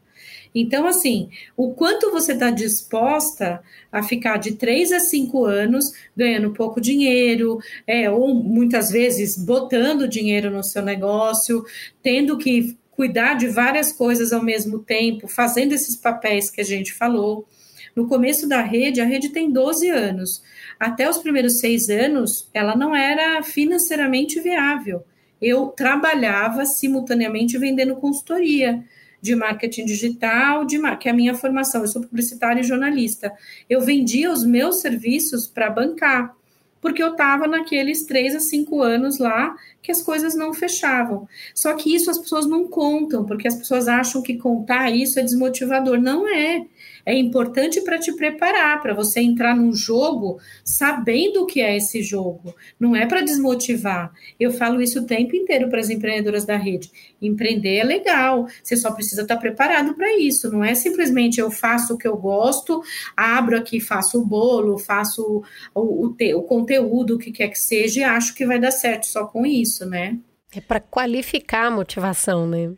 Então, 0.53 0.85
assim, 0.85 1.29
o 1.57 1.73
quanto 1.73 2.11
você 2.11 2.33
está 2.33 2.51
disposta 2.51 3.61
a 3.91 4.03
ficar 4.03 4.37
de 4.37 4.53
três 4.53 4.91
a 4.91 4.99
cinco 4.99 5.45
anos 5.45 5.91
ganhando 6.15 6.53
pouco 6.53 6.79
dinheiro, 6.79 7.59
é, 7.87 8.09
ou 8.09 8.33
muitas 8.35 8.91
vezes 8.91 9.37
botando 9.37 10.07
dinheiro 10.07 10.51
no 10.51 10.63
seu 10.63 10.83
negócio, 10.83 11.65
tendo 12.01 12.37
que 12.37 12.77
cuidar 12.91 13.33
de 13.33 13.47
várias 13.47 13.91
coisas 13.91 14.31
ao 14.31 14.43
mesmo 14.43 14.79
tempo, 14.79 15.27
fazendo 15.27 15.73
esses 15.73 15.95
papéis 15.95 16.51
que 16.51 16.61
a 16.61 16.65
gente 16.65 16.93
falou. 16.93 17.47
No 17.95 18.07
começo 18.07 18.47
da 18.47 18.61
rede, 18.61 19.01
a 19.01 19.05
rede 19.05 19.29
tem 19.29 19.51
12 19.51 19.89
anos. 19.89 20.43
Até 20.79 21.09
os 21.09 21.17
primeiros 21.17 21.59
seis 21.59 21.89
anos, 21.89 22.49
ela 22.53 22.75
não 22.75 22.95
era 22.95 23.41
financeiramente 23.43 24.39
viável. 24.39 25.03
Eu 25.41 25.67
trabalhava 25.67 26.65
simultaneamente 26.65 27.57
vendendo 27.57 27.95
consultoria 27.95 28.83
de 29.23 29.37
marketing 29.37 29.85
digital, 29.85 30.65
de 30.65 30.77
que 30.97 31.07
é 31.07 31.11
a 31.11 31.15
minha 31.15 31.33
formação. 31.33 31.79
Eu 31.79 31.87
sou 31.87 32.01
publicitária 32.01 32.59
e 32.59 32.63
jornalista. 32.63 33.31
Eu 33.69 33.79
vendia 33.79 34.29
os 34.29 34.45
meus 34.45 34.81
serviços 34.81 35.47
para 35.47 35.69
bancar, 35.69 36.35
porque 36.81 37.01
eu 37.01 37.11
estava 37.11 37.47
naqueles 37.47 38.05
três 38.05 38.35
a 38.35 38.41
cinco 38.41 38.81
anos 38.81 39.19
lá 39.19 39.55
que 39.81 39.93
as 39.93 40.01
coisas 40.01 40.35
não 40.35 40.53
fechavam. 40.53 41.25
Só 41.55 41.73
que 41.73 41.95
isso 41.95 42.11
as 42.11 42.17
pessoas 42.17 42.45
não 42.45 42.67
contam, 42.67 43.23
porque 43.23 43.47
as 43.47 43.55
pessoas 43.55 43.87
acham 43.87 44.21
que 44.21 44.35
contar 44.35 44.91
isso 44.91 45.17
é 45.17 45.23
desmotivador. 45.23 45.97
Não 46.01 46.27
é 46.27 46.65
é 47.05 47.13
importante 47.13 47.81
para 47.81 47.99
te 47.99 48.13
preparar, 48.13 48.81
para 48.81 48.93
você 48.93 49.19
entrar 49.19 49.55
num 49.55 49.73
jogo 49.73 50.39
sabendo 50.63 51.43
o 51.43 51.45
que 51.45 51.61
é 51.61 51.75
esse 51.75 52.01
jogo. 52.01 52.55
Não 52.79 52.95
é 52.95 53.05
para 53.05 53.21
desmotivar. 53.21 54.11
Eu 54.39 54.51
falo 54.51 54.81
isso 54.81 54.99
o 54.99 55.05
tempo 55.05 55.35
inteiro 55.35 55.69
para 55.69 55.79
as 55.79 55.89
empreendedoras 55.89 56.45
da 56.45 56.55
rede. 56.55 56.89
Empreender 57.21 57.77
é 57.77 57.83
legal, 57.83 58.47
você 58.61 58.77
só 58.77 58.91
precisa 58.91 59.23
estar 59.23 59.35
tá 59.35 59.41
preparado 59.41 59.95
para 59.95 60.17
isso. 60.17 60.51
Não 60.51 60.63
é 60.63 60.73
simplesmente 60.75 61.39
eu 61.39 61.51
faço 61.51 61.93
o 61.93 61.97
que 61.97 62.07
eu 62.07 62.15
gosto, 62.15 62.81
abro 63.15 63.57
aqui, 63.57 63.79
faço 63.79 64.21
o 64.21 64.25
bolo, 64.25 64.77
faço 64.77 65.43
o, 65.73 65.81
o, 65.81 66.15
o 66.37 66.43
conteúdo, 66.43 67.15
o 67.15 67.19
que 67.19 67.31
quer 67.31 67.49
que 67.49 67.59
seja, 67.59 67.99
e 67.99 68.03
acho 68.03 68.33
que 68.33 68.45
vai 68.45 68.59
dar 68.59 68.71
certo 68.71 69.05
só 69.05 69.25
com 69.25 69.45
isso, 69.45 69.85
né? 69.85 70.17
É 70.55 70.61
para 70.61 70.79
qualificar 70.79 71.65
a 71.65 71.71
motivação, 71.71 72.47
né? 72.47 72.71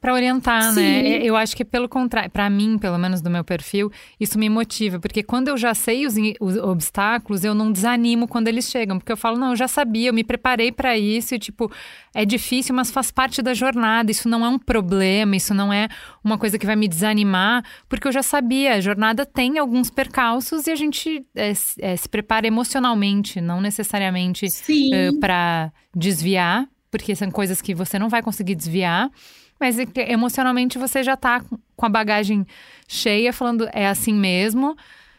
Para 0.00 0.14
orientar, 0.14 0.74
Sim. 0.74 0.80
né? 0.80 1.22
Eu 1.22 1.36
acho 1.36 1.56
que 1.56 1.64
pelo 1.64 1.88
contrário, 1.88 2.30
para 2.30 2.48
mim, 2.48 2.78
pelo 2.78 2.96
menos 2.98 3.20
do 3.20 3.28
meu 3.28 3.42
perfil, 3.42 3.90
isso 4.18 4.38
me 4.38 4.48
motiva, 4.48 5.00
porque 5.00 5.24
quando 5.24 5.48
eu 5.48 5.56
já 5.56 5.74
sei 5.74 6.06
os, 6.06 6.14
os, 6.40 6.56
obstáculos, 6.56 7.42
eu 7.42 7.52
não 7.52 7.72
desanimo 7.72 8.28
quando 8.28 8.46
eles 8.46 8.70
chegam, 8.70 8.98
porque 8.98 9.10
eu 9.10 9.16
falo, 9.16 9.36
não, 9.36 9.50
eu 9.50 9.56
já 9.56 9.66
sabia, 9.66 10.10
eu 10.10 10.14
me 10.14 10.22
preparei 10.22 10.70
para 10.70 10.96
isso, 10.96 11.34
e 11.34 11.38
tipo, 11.38 11.70
é 12.14 12.24
difícil, 12.24 12.74
mas 12.74 12.92
faz 12.92 13.10
parte 13.10 13.42
da 13.42 13.52
jornada, 13.52 14.10
isso 14.10 14.28
não 14.28 14.46
é 14.46 14.48
um 14.48 14.58
problema, 14.58 15.34
isso 15.34 15.52
não 15.52 15.72
é 15.72 15.88
uma 16.22 16.38
coisa 16.38 16.58
que 16.58 16.66
vai 16.66 16.76
me 16.76 16.86
desanimar, 16.86 17.64
porque 17.88 18.06
eu 18.06 18.12
já 18.12 18.22
sabia, 18.22 18.74
a 18.74 18.80
jornada 18.80 19.26
tem 19.26 19.58
alguns 19.58 19.90
percalços 19.90 20.68
e 20.68 20.70
a 20.70 20.76
gente 20.76 21.26
é, 21.34 21.52
é, 21.80 21.96
se 21.96 22.08
prepara 22.08 22.46
emocionalmente, 22.46 23.40
não 23.40 23.60
necessariamente 23.60 24.46
é, 24.92 25.10
para 25.18 25.72
desviar, 25.92 26.68
porque 26.88 27.16
são 27.16 27.30
coisas 27.30 27.60
que 27.60 27.74
você 27.74 27.98
não 27.98 28.08
vai 28.08 28.22
conseguir 28.22 28.54
desviar 28.54 29.10
mas 29.58 29.76
emocionalmente 29.96 30.78
você 30.78 31.02
já 31.02 31.16
tá 31.16 31.44
com 31.76 31.86
a 31.86 31.88
bagagem 31.88 32.46
cheia, 32.86 33.32
falando 33.32 33.68
é 33.72 33.86
assim 33.86 34.12
mesmo, 34.12 34.76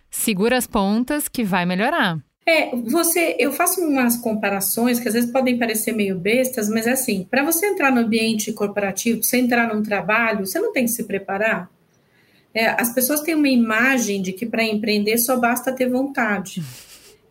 segura 0.10 0.58
as 0.58 0.68
pontas 0.68 1.28
que 1.28 1.44
vai 1.44 1.66
melhorar. 1.66 2.20
É, 2.46 2.76
você, 2.76 3.36
eu 3.38 3.52
faço 3.52 3.80
umas 3.80 4.18
comparações 4.18 5.00
que 5.00 5.08
às 5.08 5.14
vezes 5.14 5.32
podem 5.32 5.60
parecer 5.60 5.92
meio 5.92 6.18
bestas, 6.18 6.68
mas 6.68 6.88
é 6.88 6.94
assim, 6.94 7.28
para 7.30 7.44
você 7.44 7.68
entrar 7.68 7.92
no 7.92 8.02
ambiente 8.02 8.52
corporativo, 8.52 9.24
você 9.24 9.38
entrar 9.38 9.72
num 9.72 9.84
trabalho, 9.84 10.48
você 10.48 10.60
não 10.60 10.74
tem 10.74 10.86
que 10.86 10.92
se 10.92 11.04
preparar. 11.04 11.70
É, 12.52 12.70
as 12.70 12.92
pessoas 12.92 13.22
têm 13.22 13.36
uma 13.36 13.48
imagem 13.48 14.22
de 14.22 14.34
que 14.34 14.48
para 14.48 14.64
empreender 14.64 15.20
só 15.20 15.38
basta 15.38 15.72
ter 15.72 15.88
vontade. 15.88 16.64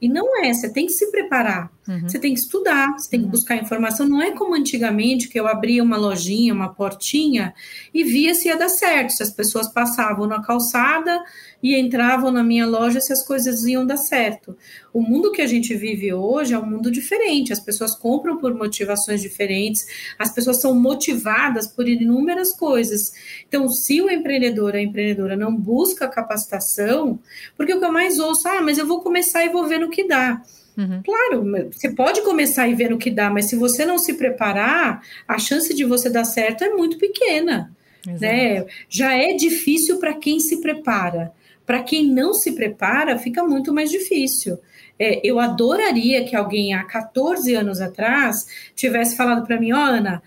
E 0.00 0.08
não 0.08 0.44
é, 0.44 0.54
você 0.54 0.72
tem 0.72 0.86
que 0.86 0.92
se 0.92 1.10
preparar, 1.10 1.68
uhum. 1.88 2.08
você 2.08 2.18
tem 2.18 2.34
que 2.34 2.40
estudar, 2.40 2.92
você 2.92 3.10
tem 3.10 3.20
que 3.20 3.26
uhum. 3.26 3.30
buscar 3.30 3.56
informação. 3.56 4.08
Não 4.08 4.22
é 4.22 4.32
como 4.32 4.54
antigamente 4.54 5.28
que 5.28 5.38
eu 5.38 5.48
abria 5.48 5.82
uma 5.82 5.96
lojinha, 5.96 6.52
uma 6.52 6.72
portinha 6.72 7.54
e 7.92 8.04
via 8.04 8.34
se 8.34 8.48
ia 8.48 8.56
dar 8.56 8.68
certo, 8.68 9.10
se 9.10 9.22
as 9.22 9.30
pessoas 9.30 9.68
passavam 9.72 10.26
na 10.26 10.42
calçada 10.42 11.22
e 11.62 11.78
entravam 11.78 12.30
na 12.30 12.42
minha 12.42 12.66
loja 12.66 13.00
se 13.00 13.12
as 13.12 13.24
coisas 13.24 13.64
iam 13.64 13.84
dar 13.84 13.96
certo. 13.96 14.56
O 14.92 15.02
mundo 15.02 15.32
que 15.32 15.42
a 15.42 15.46
gente 15.46 15.74
vive 15.74 16.12
hoje 16.12 16.54
é 16.54 16.58
um 16.58 16.66
mundo 16.66 16.90
diferente, 16.90 17.52
as 17.52 17.60
pessoas 17.60 17.94
compram 17.94 18.38
por 18.38 18.54
motivações 18.54 19.20
diferentes, 19.20 19.86
as 20.18 20.32
pessoas 20.32 20.60
são 20.60 20.74
motivadas 20.74 21.66
por 21.66 21.88
inúmeras 21.88 22.52
coisas. 22.52 23.12
Então, 23.46 23.68
se 23.68 24.00
o 24.00 24.10
empreendedor, 24.10 24.74
a 24.74 24.80
empreendedora 24.80 25.36
não 25.36 25.54
busca 25.54 26.08
capacitação, 26.08 27.18
porque 27.56 27.74
o 27.74 27.78
que 27.78 27.84
eu 27.84 27.92
mais 27.92 28.18
ouço, 28.18 28.46
ah, 28.48 28.60
mas 28.60 28.78
eu 28.78 28.86
vou 28.86 29.00
começar 29.00 29.44
e 29.44 29.48
vou 29.48 29.66
ver 29.66 29.78
no 29.78 29.90
que 29.90 30.06
dá. 30.06 30.42
Uhum. 30.78 31.02
Claro, 31.04 31.44
você 31.72 31.90
pode 31.90 32.22
começar 32.22 32.68
e 32.68 32.74
ver 32.74 32.88
no 32.88 32.98
que 32.98 33.10
dá, 33.10 33.28
mas 33.28 33.46
se 33.46 33.56
você 33.56 33.84
não 33.84 33.98
se 33.98 34.14
preparar, 34.14 35.02
a 35.26 35.36
chance 35.36 35.74
de 35.74 35.84
você 35.84 36.08
dar 36.08 36.24
certo 36.24 36.62
é 36.62 36.70
muito 36.70 36.98
pequena. 36.98 37.72
Né? 38.06 38.64
Já 38.88 39.12
é 39.16 39.34
difícil 39.34 39.98
para 39.98 40.14
quem 40.14 40.38
se 40.38 40.60
prepara. 40.60 41.32
Para 41.66 41.82
quem 41.82 42.06
não 42.06 42.32
se 42.32 42.52
prepara, 42.52 43.18
fica 43.18 43.42
muito 43.42 43.74
mais 43.74 43.90
difícil. 43.90 44.58
É, 44.98 45.20
eu 45.22 45.38
adoraria 45.38 46.24
que 46.24 46.34
alguém 46.34 46.72
há 46.74 46.84
14 46.84 47.54
anos 47.54 47.80
atrás 47.80 48.46
tivesse 48.74 49.16
falado 49.16 49.46
para 49.46 49.60
mim, 49.60 49.72
ó, 49.72 49.76
oh, 49.76 49.80
Ana, 49.80 50.22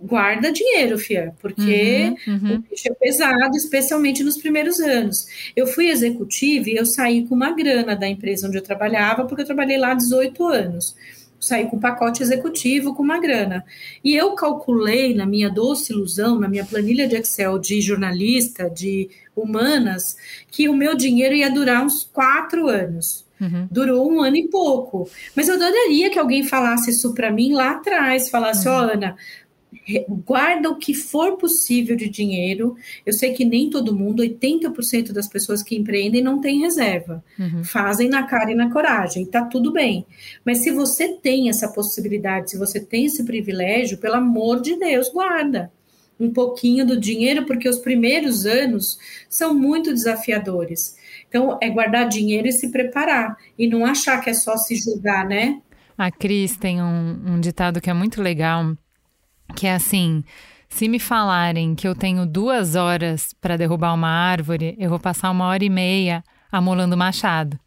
guarda 0.00 0.52
dinheiro, 0.52 0.98
Fia, 0.98 1.34
porque 1.40 2.14
uhum, 2.26 2.34
uhum. 2.34 2.54
o 2.56 2.58
bicho 2.58 2.88
é 2.88 2.94
pesado, 2.94 3.56
especialmente 3.56 4.22
nos 4.22 4.36
primeiros 4.36 4.78
anos. 4.80 5.26
Eu 5.54 5.66
fui 5.66 5.88
executiva 5.88 6.70
e 6.70 6.76
eu 6.76 6.86
saí 6.86 7.26
com 7.26 7.34
uma 7.34 7.52
grana 7.52 7.96
da 7.96 8.08
empresa 8.08 8.46
onde 8.46 8.58
eu 8.58 8.62
trabalhava, 8.62 9.24
porque 9.24 9.42
eu 9.42 9.46
trabalhei 9.46 9.78
lá 9.78 9.94
18 9.94 10.46
anos. 10.46 10.96
Saí 11.38 11.66
com 11.66 11.76
um 11.76 11.80
pacote 11.80 12.22
executivo 12.22 12.94
com 12.94 13.02
uma 13.02 13.20
grana. 13.20 13.64
E 14.02 14.14
eu 14.14 14.34
calculei 14.34 15.14
na 15.14 15.26
minha 15.26 15.50
doce 15.50 15.92
ilusão, 15.92 16.40
na 16.40 16.48
minha 16.48 16.64
planilha 16.64 17.06
de 17.06 17.16
Excel 17.16 17.58
de 17.58 17.80
jornalista, 17.80 18.70
de 18.70 19.10
humanas, 19.36 20.16
que 20.50 20.68
o 20.68 20.74
meu 20.74 20.96
dinheiro 20.96 21.34
ia 21.34 21.50
durar 21.50 21.84
uns 21.84 22.02
quatro 22.04 22.68
anos. 22.68 23.26
Uhum. 23.40 23.68
Durou 23.70 24.10
um 24.10 24.22
ano 24.22 24.36
e 24.36 24.48
pouco. 24.48 25.08
Mas 25.34 25.48
eu 25.48 25.56
adoraria 25.56 26.10
que 26.10 26.18
alguém 26.18 26.42
falasse 26.42 26.90
isso 26.90 27.12
para 27.12 27.30
mim 27.30 27.52
lá 27.52 27.72
atrás, 27.72 28.30
falasse, 28.30 28.66
ó, 28.66 28.80
uhum. 28.80 28.86
oh, 28.86 28.92
Ana, 28.92 29.16
guarda 30.08 30.70
o 30.70 30.76
que 30.76 30.94
for 30.94 31.36
possível 31.36 31.96
de 31.96 32.08
dinheiro. 32.08 32.76
Eu 33.04 33.12
sei 33.12 33.32
que 33.32 33.44
nem 33.44 33.70
todo 33.70 33.94
mundo, 33.94 34.22
80% 34.22 35.12
das 35.12 35.28
pessoas 35.28 35.62
que 35.62 35.76
empreendem 35.76 36.22
não 36.22 36.40
tem 36.40 36.60
reserva. 36.60 37.24
Uhum. 37.38 37.64
Fazem 37.64 38.08
na 38.08 38.24
cara 38.24 38.50
e 38.50 38.54
na 38.54 38.70
coragem, 38.70 39.26
tá 39.26 39.44
tudo 39.44 39.72
bem. 39.72 40.06
Mas 40.44 40.58
se 40.58 40.70
você 40.70 41.14
tem 41.14 41.48
essa 41.48 41.68
possibilidade, 41.68 42.50
se 42.50 42.58
você 42.58 42.80
tem 42.80 43.06
esse 43.06 43.24
privilégio, 43.24 43.98
pelo 43.98 44.16
amor 44.16 44.60
de 44.60 44.78
Deus, 44.78 45.10
guarda 45.10 45.70
um 46.18 46.32
pouquinho 46.32 46.86
do 46.86 46.98
dinheiro, 46.98 47.44
porque 47.44 47.68
os 47.68 47.78
primeiros 47.78 48.46
anos 48.46 48.98
são 49.28 49.54
muito 49.54 49.92
desafiadores. 49.92 50.96
Então, 51.28 51.58
é 51.60 51.68
guardar 51.68 52.08
dinheiro 52.08 52.48
e 52.48 52.52
se 52.52 52.70
preparar, 52.70 53.36
e 53.58 53.68
não 53.68 53.84
achar 53.84 54.20
que 54.20 54.30
é 54.30 54.34
só 54.34 54.56
se 54.56 54.76
julgar, 54.76 55.26
né? 55.26 55.60
A 55.96 56.10
Cris 56.10 56.56
tem 56.56 56.82
um, 56.82 57.34
um 57.34 57.40
ditado 57.40 57.80
que 57.80 57.90
é 57.90 57.94
muito 57.94 58.22
legal, 58.22 58.76
que 59.54 59.66
é 59.66 59.74
assim: 59.74 60.24
se 60.68 60.88
me 60.88 60.98
falarem 60.98 61.74
que 61.74 61.86
eu 61.86 61.94
tenho 61.94 62.26
duas 62.26 62.74
horas 62.74 63.34
para 63.40 63.56
derrubar 63.56 63.94
uma 63.94 64.08
árvore, 64.08 64.76
eu 64.78 64.90
vou 64.90 64.98
passar 64.98 65.30
uma 65.30 65.46
hora 65.46 65.64
e 65.64 65.70
meia 65.70 66.24
amolando 66.50 66.96
machado. 66.96 67.58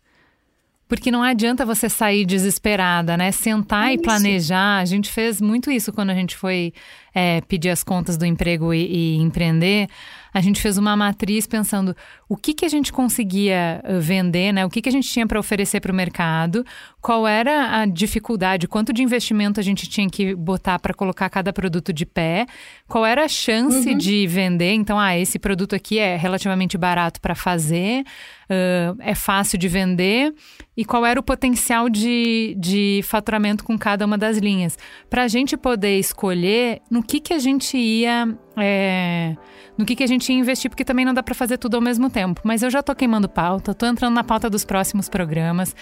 Porque 0.88 1.12
não 1.12 1.22
adianta 1.22 1.66
você 1.68 1.88
sair 1.88 2.26
desesperada, 2.26 3.16
né? 3.16 3.32
Sentar 3.32 3.92
isso. 3.92 4.02
e 4.02 4.04
planejar. 4.04 4.80
A 4.80 4.86
gente 4.86 5.12
fez 5.12 5.40
muito 5.40 5.70
isso 5.70 5.94
quando 5.94 6.10
a 6.10 6.16
gente 6.16 6.36
foi 6.36 6.74
é, 7.14 7.42
pedir 7.42 7.70
as 7.70 7.84
contas 7.84 8.18
do 8.18 8.26
emprego 8.26 8.74
e, 8.74 8.88
e 8.88 9.16
empreender 9.18 9.88
a 10.34 10.42
gente 10.42 10.62
fez 10.62 10.78
uma 10.78 10.96
matriz 10.96 11.48
pensando 11.48 11.96
o 12.28 12.38
que, 12.38 12.54
que 12.54 12.66
a 12.66 12.70
gente 12.70 12.92
conseguia 12.94 13.82
eh, 13.84 14.00
vender, 14.00 14.52
né? 14.52 14.66
O 14.66 14.70
que, 14.70 14.82
que 14.82 14.90
a 14.90 14.92
gente 14.92 15.10
tinha 15.10 15.26
para 15.26 15.40
oferecer 15.40 15.80
para 15.80 15.92
o 15.92 15.96
mercado, 15.96 16.64
qual 17.02 17.28
era 17.28 17.82
a 17.82 17.86
dificuldade, 17.86 18.68
quanto 18.68 18.94
de 18.94 19.02
investimento 19.02 19.60
a 19.60 19.64
gente 19.64 19.88
tinha 19.90 20.10
que 20.10 20.36
botar 20.36 20.80
para 20.80 20.94
colocar 20.94 21.30
cada 21.30 21.52
produto 21.52 21.92
de 21.92 22.06
pé, 22.06 22.46
qual 22.88 23.06
era 23.06 23.26
a 23.26 23.28
chance 23.28 23.90
uhum. 23.90 23.98
de 23.98 24.28
vender. 24.28 24.74
Então, 24.74 25.00
ah, 25.00 25.18
esse 25.18 25.40
produto 25.40 25.76
aqui 25.76 25.98
é 25.98 26.16
relativamente 26.16 26.78
barato 26.78 27.20
para 27.20 27.36
fazer, 27.36 28.04
uh, 28.50 28.96
é 29.00 29.16
fácil 29.16 29.58
de 29.58 29.68
vender, 29.68 30.34
e 30.76 30.86
qual 30.86 31.06
era 31.06 31.20
o 31.20 31.24
potencial 31.24 31.90
de, 31.90 32.56
de 32.58 33.02
faturamento 33.04 33.64
com 33.64 33.78
cada 33.78 34.06
uma 34.06 34.18
das 34.18 34.38
linhas. 34.38 34.78
Para 35.10 35.24
a 35.24 35.28
gente 35.28 35.58
poder 35.58 35.98
escolher 36.00 36.82
no 36.90 37.04
que, 37.04 37.20
que 37.20 37.34
a 37.34 37.40
gente 37.40 37.78
ia. 37.78 38.28
É, 38.60 39.36
no 39.78 39.86
que, 39.86 39.96
que 39.96 40.04
a 40.04 40.08
gente 40.08 40.32
ia 40.32 40.38
investir, 40.38 40.70
porque 40.70 40.84
também 40.84 41.06
não 41.06 41.14
dá 41.14 41.24
para 41.24 41.34
fazer 41.34 41.58
tudo 41.58 41.76
ao 41.76 41.82
mesmo 41.82 42.10
tempo. 42.10 42.42
Mas 42.44 42.62
eu 42.62 42.70
já 42.70 42.84
tô 42.84 42.94
queimando 42.94 43.30
pauta, 43.30 43.74
tô 43.74 43.86
entrando 43.86 44.14
na 44.14 44.24
pauta 44.24 44.50
dos 44.50 44.66
próximos 44.66 45.08
programas. 45.08 45.76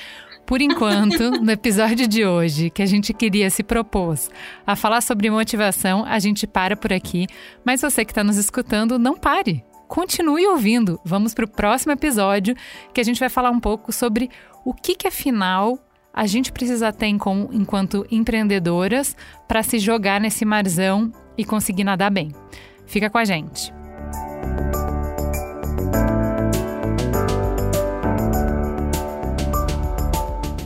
Por 0.46 0.62
enquanto, 0.62 1.32
no 1.42 1.52
episódio 1.52 2.08
de 2.08 2.26
hoje, 2.26 2.70
que 2.70 2.82
a 2.82 2.86
gente 2.86 3.14
queria 3.14 3.50
se 3.50 3.64
propôs 3.64 4.30
a 4.66 4.76
falar 4.76 5.02
sobre 5.02 5.30
motivação, 5.30 6.06
a 6.06 6.20
gente 6.20 6.46
para 6.46 6.78
por 6.78 6.94
aqui. 6.94 7.28
Mas 7.66 7.82
você 7.82 8.06
que 8.06 8.12
está 8.12 8.24
nos 8.24 8.38
escutando, 8.38 9.00
não 9.00 9.18
pare. 9.18 9.64
Continue 9.88 10.48
ouvindo. 10.48 11.00
Vamos 11.04 11.34
para 11.34 11.46
o 11.46 11.50
próximo 11.50 11.94
episódio, 11.94 12.56
que 12.94 13.02
a 13.02 13.04
gente 13.04 13.20
vai 13.20 13.30
falar 13.30 13.50
um 13.50 13.60
pouco 13.60 13.92
sobre 13.92 14.30
o 14.64 14.74
que, 14.74 14.96
que 14.96 15.08
afinal 15.08 15.80
a 16.14 16.26
gente 16.26 16.52
precisa 16.52 16.92
ter 16.92 17.16
como, 17.18 17.50
enquanto 17.54 18.06
empreendedoras 18.10 19.16
para 19.48 19.62
se 19.62 19.78
jogar 19.80 20.20
nesse 20.20 20.44
marzão 20.44 21.12
e 21.38 21.46
conseguir 21.46 21.84
nadar 21.84 22.10
bem. 22.10 22.32
Fica 22.88 23.10
com 23.10 23.18
a 23.18 23.26
gente. 23.26 23.72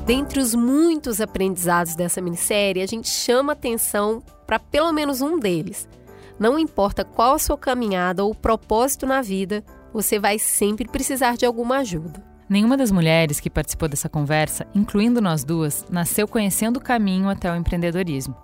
Dentre 0.05 0.39
os 0.39 0.53
muitos 0.53 1.22
aprendizados 1.22 1.95
dessa 1.95 2.22
minissérie, 2.22 2.84
a 2.84 2.86
gente 2.86 3.09
chama 3.09 3.53
atenção 3.53 4.22
para 4.45 4.59
pelo 4.59 4.91
menos 4.91 5.22
um 5.22 5.39
deles. 5.39 5.88
Não 6.38 6.59
importa 6.59 7.05
qual 7.05 7.36
a 7.36 7.39
sua 7.39 7.57
caminhada 7.57 8.24
ou 8.24 8.36
propósito 8.36 9.05
na 9.05 9.22
vida, 9.22 9.63
você 9.93 10.19
vai 10.19 10.38
sempre 10.39 10.88
precisar 10.88 11.38
de 11.38 11.45
alguma 11.45 11.78
ajuda. 11.78 12.22
Nenhuma 12.49 12.76
das 12.76 12.91
mulheres 12.91 13.39
que 13.39 13.49
participou 13.49 13.88
dessa 13.88 14.09
conversa, 14.09 14.67
incluindo 14.76 15.22
nós 15.22 15.43
duas, 15.45 15.86
nasceu 15.89 16.28
conhecendo 16.28 16.78
o 16.78 16.82
caminho 16.82 17.30
até 17.30 17.49
o 17.49 17.55
empreendedorismo. 17.55 18.36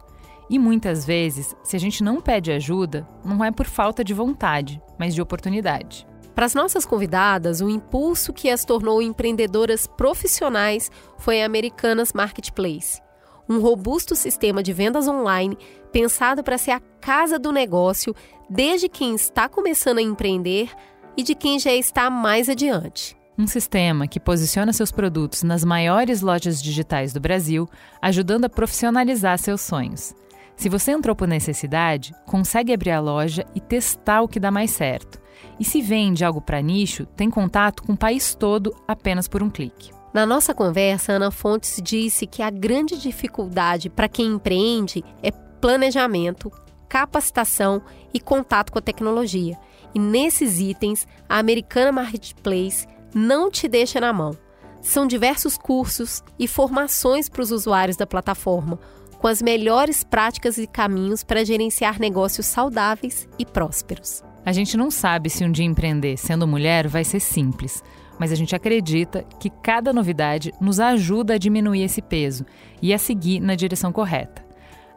E 0.50 0.58
muitas 0.58 1.06
vezes, 1.06 1.56
se 1.64 1.76
a 1.76 1.80
gente 1.80 2.04
não 2.04 2.22
pede 2.22 2.52
ajuda, 2.52 3.08
não 3.24 3.44
é 3.44 3.52
por 3.52 3.66
falta 3.66 4.04
de 4.04 4.14
vontade, 4.14 4.82
mas 4.98 5.14
de 5.14 5.22
oportunidade. 5.22 6.08
Para 6.34 6.46
as 6.46 6.54
nossas 6.54 6.86
convidadas, 6.86 7.62
o 7.62 7.70
impulso 7.70 8.32
que 8.32 8.50
as 8.50 8.64
tornou 8.64 9.02
empreendedoras 9.02 9.88
profissionais 9.88 10.92
foi 11.18 11.42
a 11.42 11.46
Americanas 11.46 12.14
Marketplace, 12.14 13.02
um 13.50 13.60
robusto 13.60 14.16
sistema 14.16 14.62
de 14.62 14.72
vendas 14.72 15.08
online 15.08 15.58
pensado 15.92 16.44
para 16.44 16.58
ser 16.58 16.72
a 16.72 16.80
casa 17.02 17.40
do 17.40 17.52
negócio 17.52 18.16
desde 18.50 18.88
quem 18.88 19.16
está 19.16 19.50
começando 19.50 19.98
a 19.98 20.02
empreender 20.02 20.70
e 21.18 21.24
de 21.24 21.34
quem 21.34 21.60
já 21.60 21.74
está 21.74 22.10
mais 22.10 22.48
adiante. 22.48 23.18
Um 23.38 23.48
sistema 23.48 24.08
que 24.08 24.20
posiciona 24.20 24.74
seus 24.74 24.92
produtos 24.92 25.44
nas 25.44 25.64
maiores 25.64 26.22
lojas 26.22 26.62
digitais 26.62 27.14
do 27.14 27.20
Brasil, 27.20 27.68
ajudando 28.02 28.46
a 28.46 28.50
profissionalizar 28.50 29.38
seus 29.38 29.62
sonhos. 29.62 30.16
Se 30.58 30.70
você 30.70 30.92
entrou 30.92 31.16
por 31.16 31.28
necessidade, 31.28 32.16
consegue 32.26 32.74
abrir 32.74 32.90
a 32.90 33.00
loja 33.00 33.46
e 33.54 33.60
testar 33.60 34.24
o 34.24 34.28
que 34.28 34.40
dá 34.40 34.50
mais 34.50 34.72
certo. 34.72 35.22
E 35.60 35.64
se 35.64 35.84
vende 35.84 36.26
algo 36.26 36.42
para 36.42 36.62
nicho, 36.62 37.06
tem 37.06 37.30
contato 37.30 37.84
com 37.84 37.94
o 37.94 37.98
país 37.98 38.34
todo 38.34 38.76
apenas 38.88 39.28
por 39.28 39.44
um 39.44 39.52
clique. 39.52 39.92
Na 40.12 40.26
nossa 40.26 40.56
conversa, 40.56 41.14
Ana 41.14 41.30
Fontes 41.30 41.80
disse 41.84 42.26
que 42.26 42.42
a 42.42 42.50
grande 42.50 42.98
dificuldade 42.98 43.88
para 43.88 44.10
quem 44.10 44.34
empreende 44.34 45.04
é 45.22 45.30
planejamento, 45.30 46.52
capacitação 46.90 47.80
e 48.12 48.20
contato 48.20 48.72
com 48.72 48.80
a 48.80 48.82
tecnologia. 48.82 49.56
E 49.94 50.00
nesses 50.00 50.60
itens, 50.60 51.08
a 51.30 51.38
Americana 51.38 51.92
Marketplace 51.92 52.88
não 53.14 53.52
te 53.52 53.68
deixa 53.68 54.00
na 54.00 54.12
mão. 54.12 54.36
São 54.82 55.06
diversos 55.06 55.56
cursos 55.56 56.24
e 56.40 56.48
formações 56.48 57.30
para 57.30 57.44
os 57.44 57.52
usuários 57.52 57.98
da 57.98 58.08
plataforma, 58.08 58.80
com 59.20 59.28
as 59.28 59.42
melhores 59.42 60.04
práticas 60.04 60.58
e 60.58 60.68
caminhos 60.68 61.24
para 61.24 61.46
gerenciar 61.46 62.00
negócios 62.00 62.46
saudáveis 62.46 63.28
e 63.38 63.46
prósperos. 63.46 64.24
A 64.46 64.52
gente 64.52 64.78
não 64.78 64.90
sabe 64.90 65.30
se 65.30 65.44
um 65.44 65.52
dia 65.52 65.66
empreender 65.66 66.18
sendo 66.18 66.48
mulher 66.48 66.88
vai 66.88 67.04
ser 67.04 67.20
simples, 67.20 67.84
mas 68.20 68.32
a 68.32 68.36
gente 68.36 68.56
acredita 68.56 69.24
que 69.40 69.50
cada 69.50 69.92
novidade 69.92 70.54
nos 70.60 70.80
ajuda 70.80 71.34
a 71.34 71.38
diminuir 71.38 71.84
esse 71.84 72.02
peso 72.02 72.46
e 72.82 72.94
a 72.94 72.98
seguir 72.98 73.40
na 73.40 73.56
direção 73.56 73.92
correta. 73.92 74.46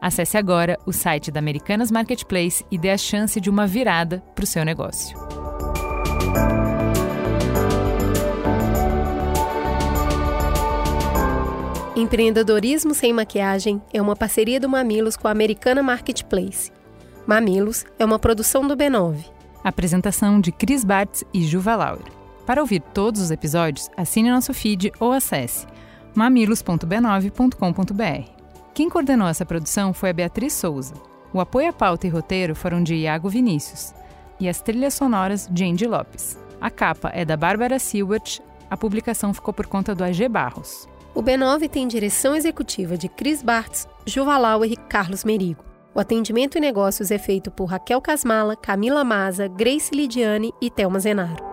Acesse 0.00 0.38
agora 0.38 0.78
o 0.86 0.92
site 0.92 1.30
da 1.30 1.40
Americanas 1.40 1.90
Marketplace 1.90 2.64
e 2.70 2.78
dê 2.78 2.90
a 2.90 2.96
chance 2.96 3.40
de 3.40 3.50
uma 3.50 3.66
virada 3.66 4.22
para 4.34 4.44
o 4.44 4.46
seu 4.46 4.64
negócio. 4.64 5.49
Empreendedorismo 12.00 12.94
sem 12.94 13.12
maquiagem 13.12 13.82
é 13.92 14.00
uma 14.00 14.16
parceria 14.16 14.58
do 14.58 14.66
Mamilos 14.66 15.18
com 15.18 15.28
a 15.28 15.30
Americana 15.30 15.82
Marketplace. 15.82 16.72
Mamilos 17.26 17.84
é 17.98 18.04
uma 18.06 18.18
produção 18.18 18.66
do 18.66 18.74
B9. 18.74 19.26
Apresentação 19.62 20.40
de 20.40 20.50
Cris 20.50 20.82
Bartz 20.82 21.22
e 21.34 21.42
Juva 21.42 21.76
Lauer. 21.76 22.06
Para 22.46 22.62
ouvir 22.62 22.80
todos 22.80 23.20
os 23.20 23.30
episódios, 23.30 23.90
assine 23.98 24.30
nosso 24.30 24.54
feed 24.54 24.90
ou 24.98 25.12
acesse 25.12 25.66
mamilos.b9.com.br. 26.14 28.30
Quem 28.72 28.88
coordenou 28.88 29.28
essa 29.28 29.44
produção 29.44 29.92
foi 29.92 30.08
a 30.08 30.14
Beatriz 30.14 30.54
Souza. 30.54 30.94
O 31.34 31.38
apoio 31.38 31.68
à 31.68 31.72
pauta 31.72 32.06
e 32.06 32.10
roteiro 32.10 32.54
foram 32.54 32.82
de 32.82 32.94
Iago 32.94 33.28
Vinícius 33.28 33.92
e 34.40 34.48
as 34.48 34.62
trilhas 34.62 34.94
sonoras 34.94 35.46
de 35.50 35.66
Andy 35.66 35.86
Lopes. 35.86 36.38
A 36.62 36.70
capa 36.70 37.10
é 37.12 37.26
da 37.26 37.36
Bárbara 37.36 37.78
Silbert, 37.78 38.40
a 38.70 38.76
publicação 38.76 39.34
ficou 39.34 39.52
por 39.52 39.66
conta 39.66 39.94
do 39.94 40.02
AG 40.02 40.26
Barros. 40.30 40.88
O 41.14 41.22
B9 41.22 41.68
tem 41.68 41.88
direção 41.88 42.36
executiva 42.36 42.96
de 42.96 43.08
Cris 43.08 43.42
Bartz, 43.42 43.88
Juvalauer 44.06 44.70
e 44.70 44.76
Carlos 44.76 45.24
Merigo. 45.24 45.64
O 45.92 45.98
atendimento 45.98 46.56
e 46.56 46.60
negócios 46.60 47.10
é 47.10 47.18
feito 47.18 47.50
por 47.50 47.64
Raquel 47.64 48.00
Casmala, 48.00 48.54
Camila 48.54 49.02
Maza, 49.02 49.48
Grace 49.48 49.92
Lidiane 49.92 50.52
e 50.62 50.70
Thelma 50.70 51.00
Zenaro. 51.00 51.49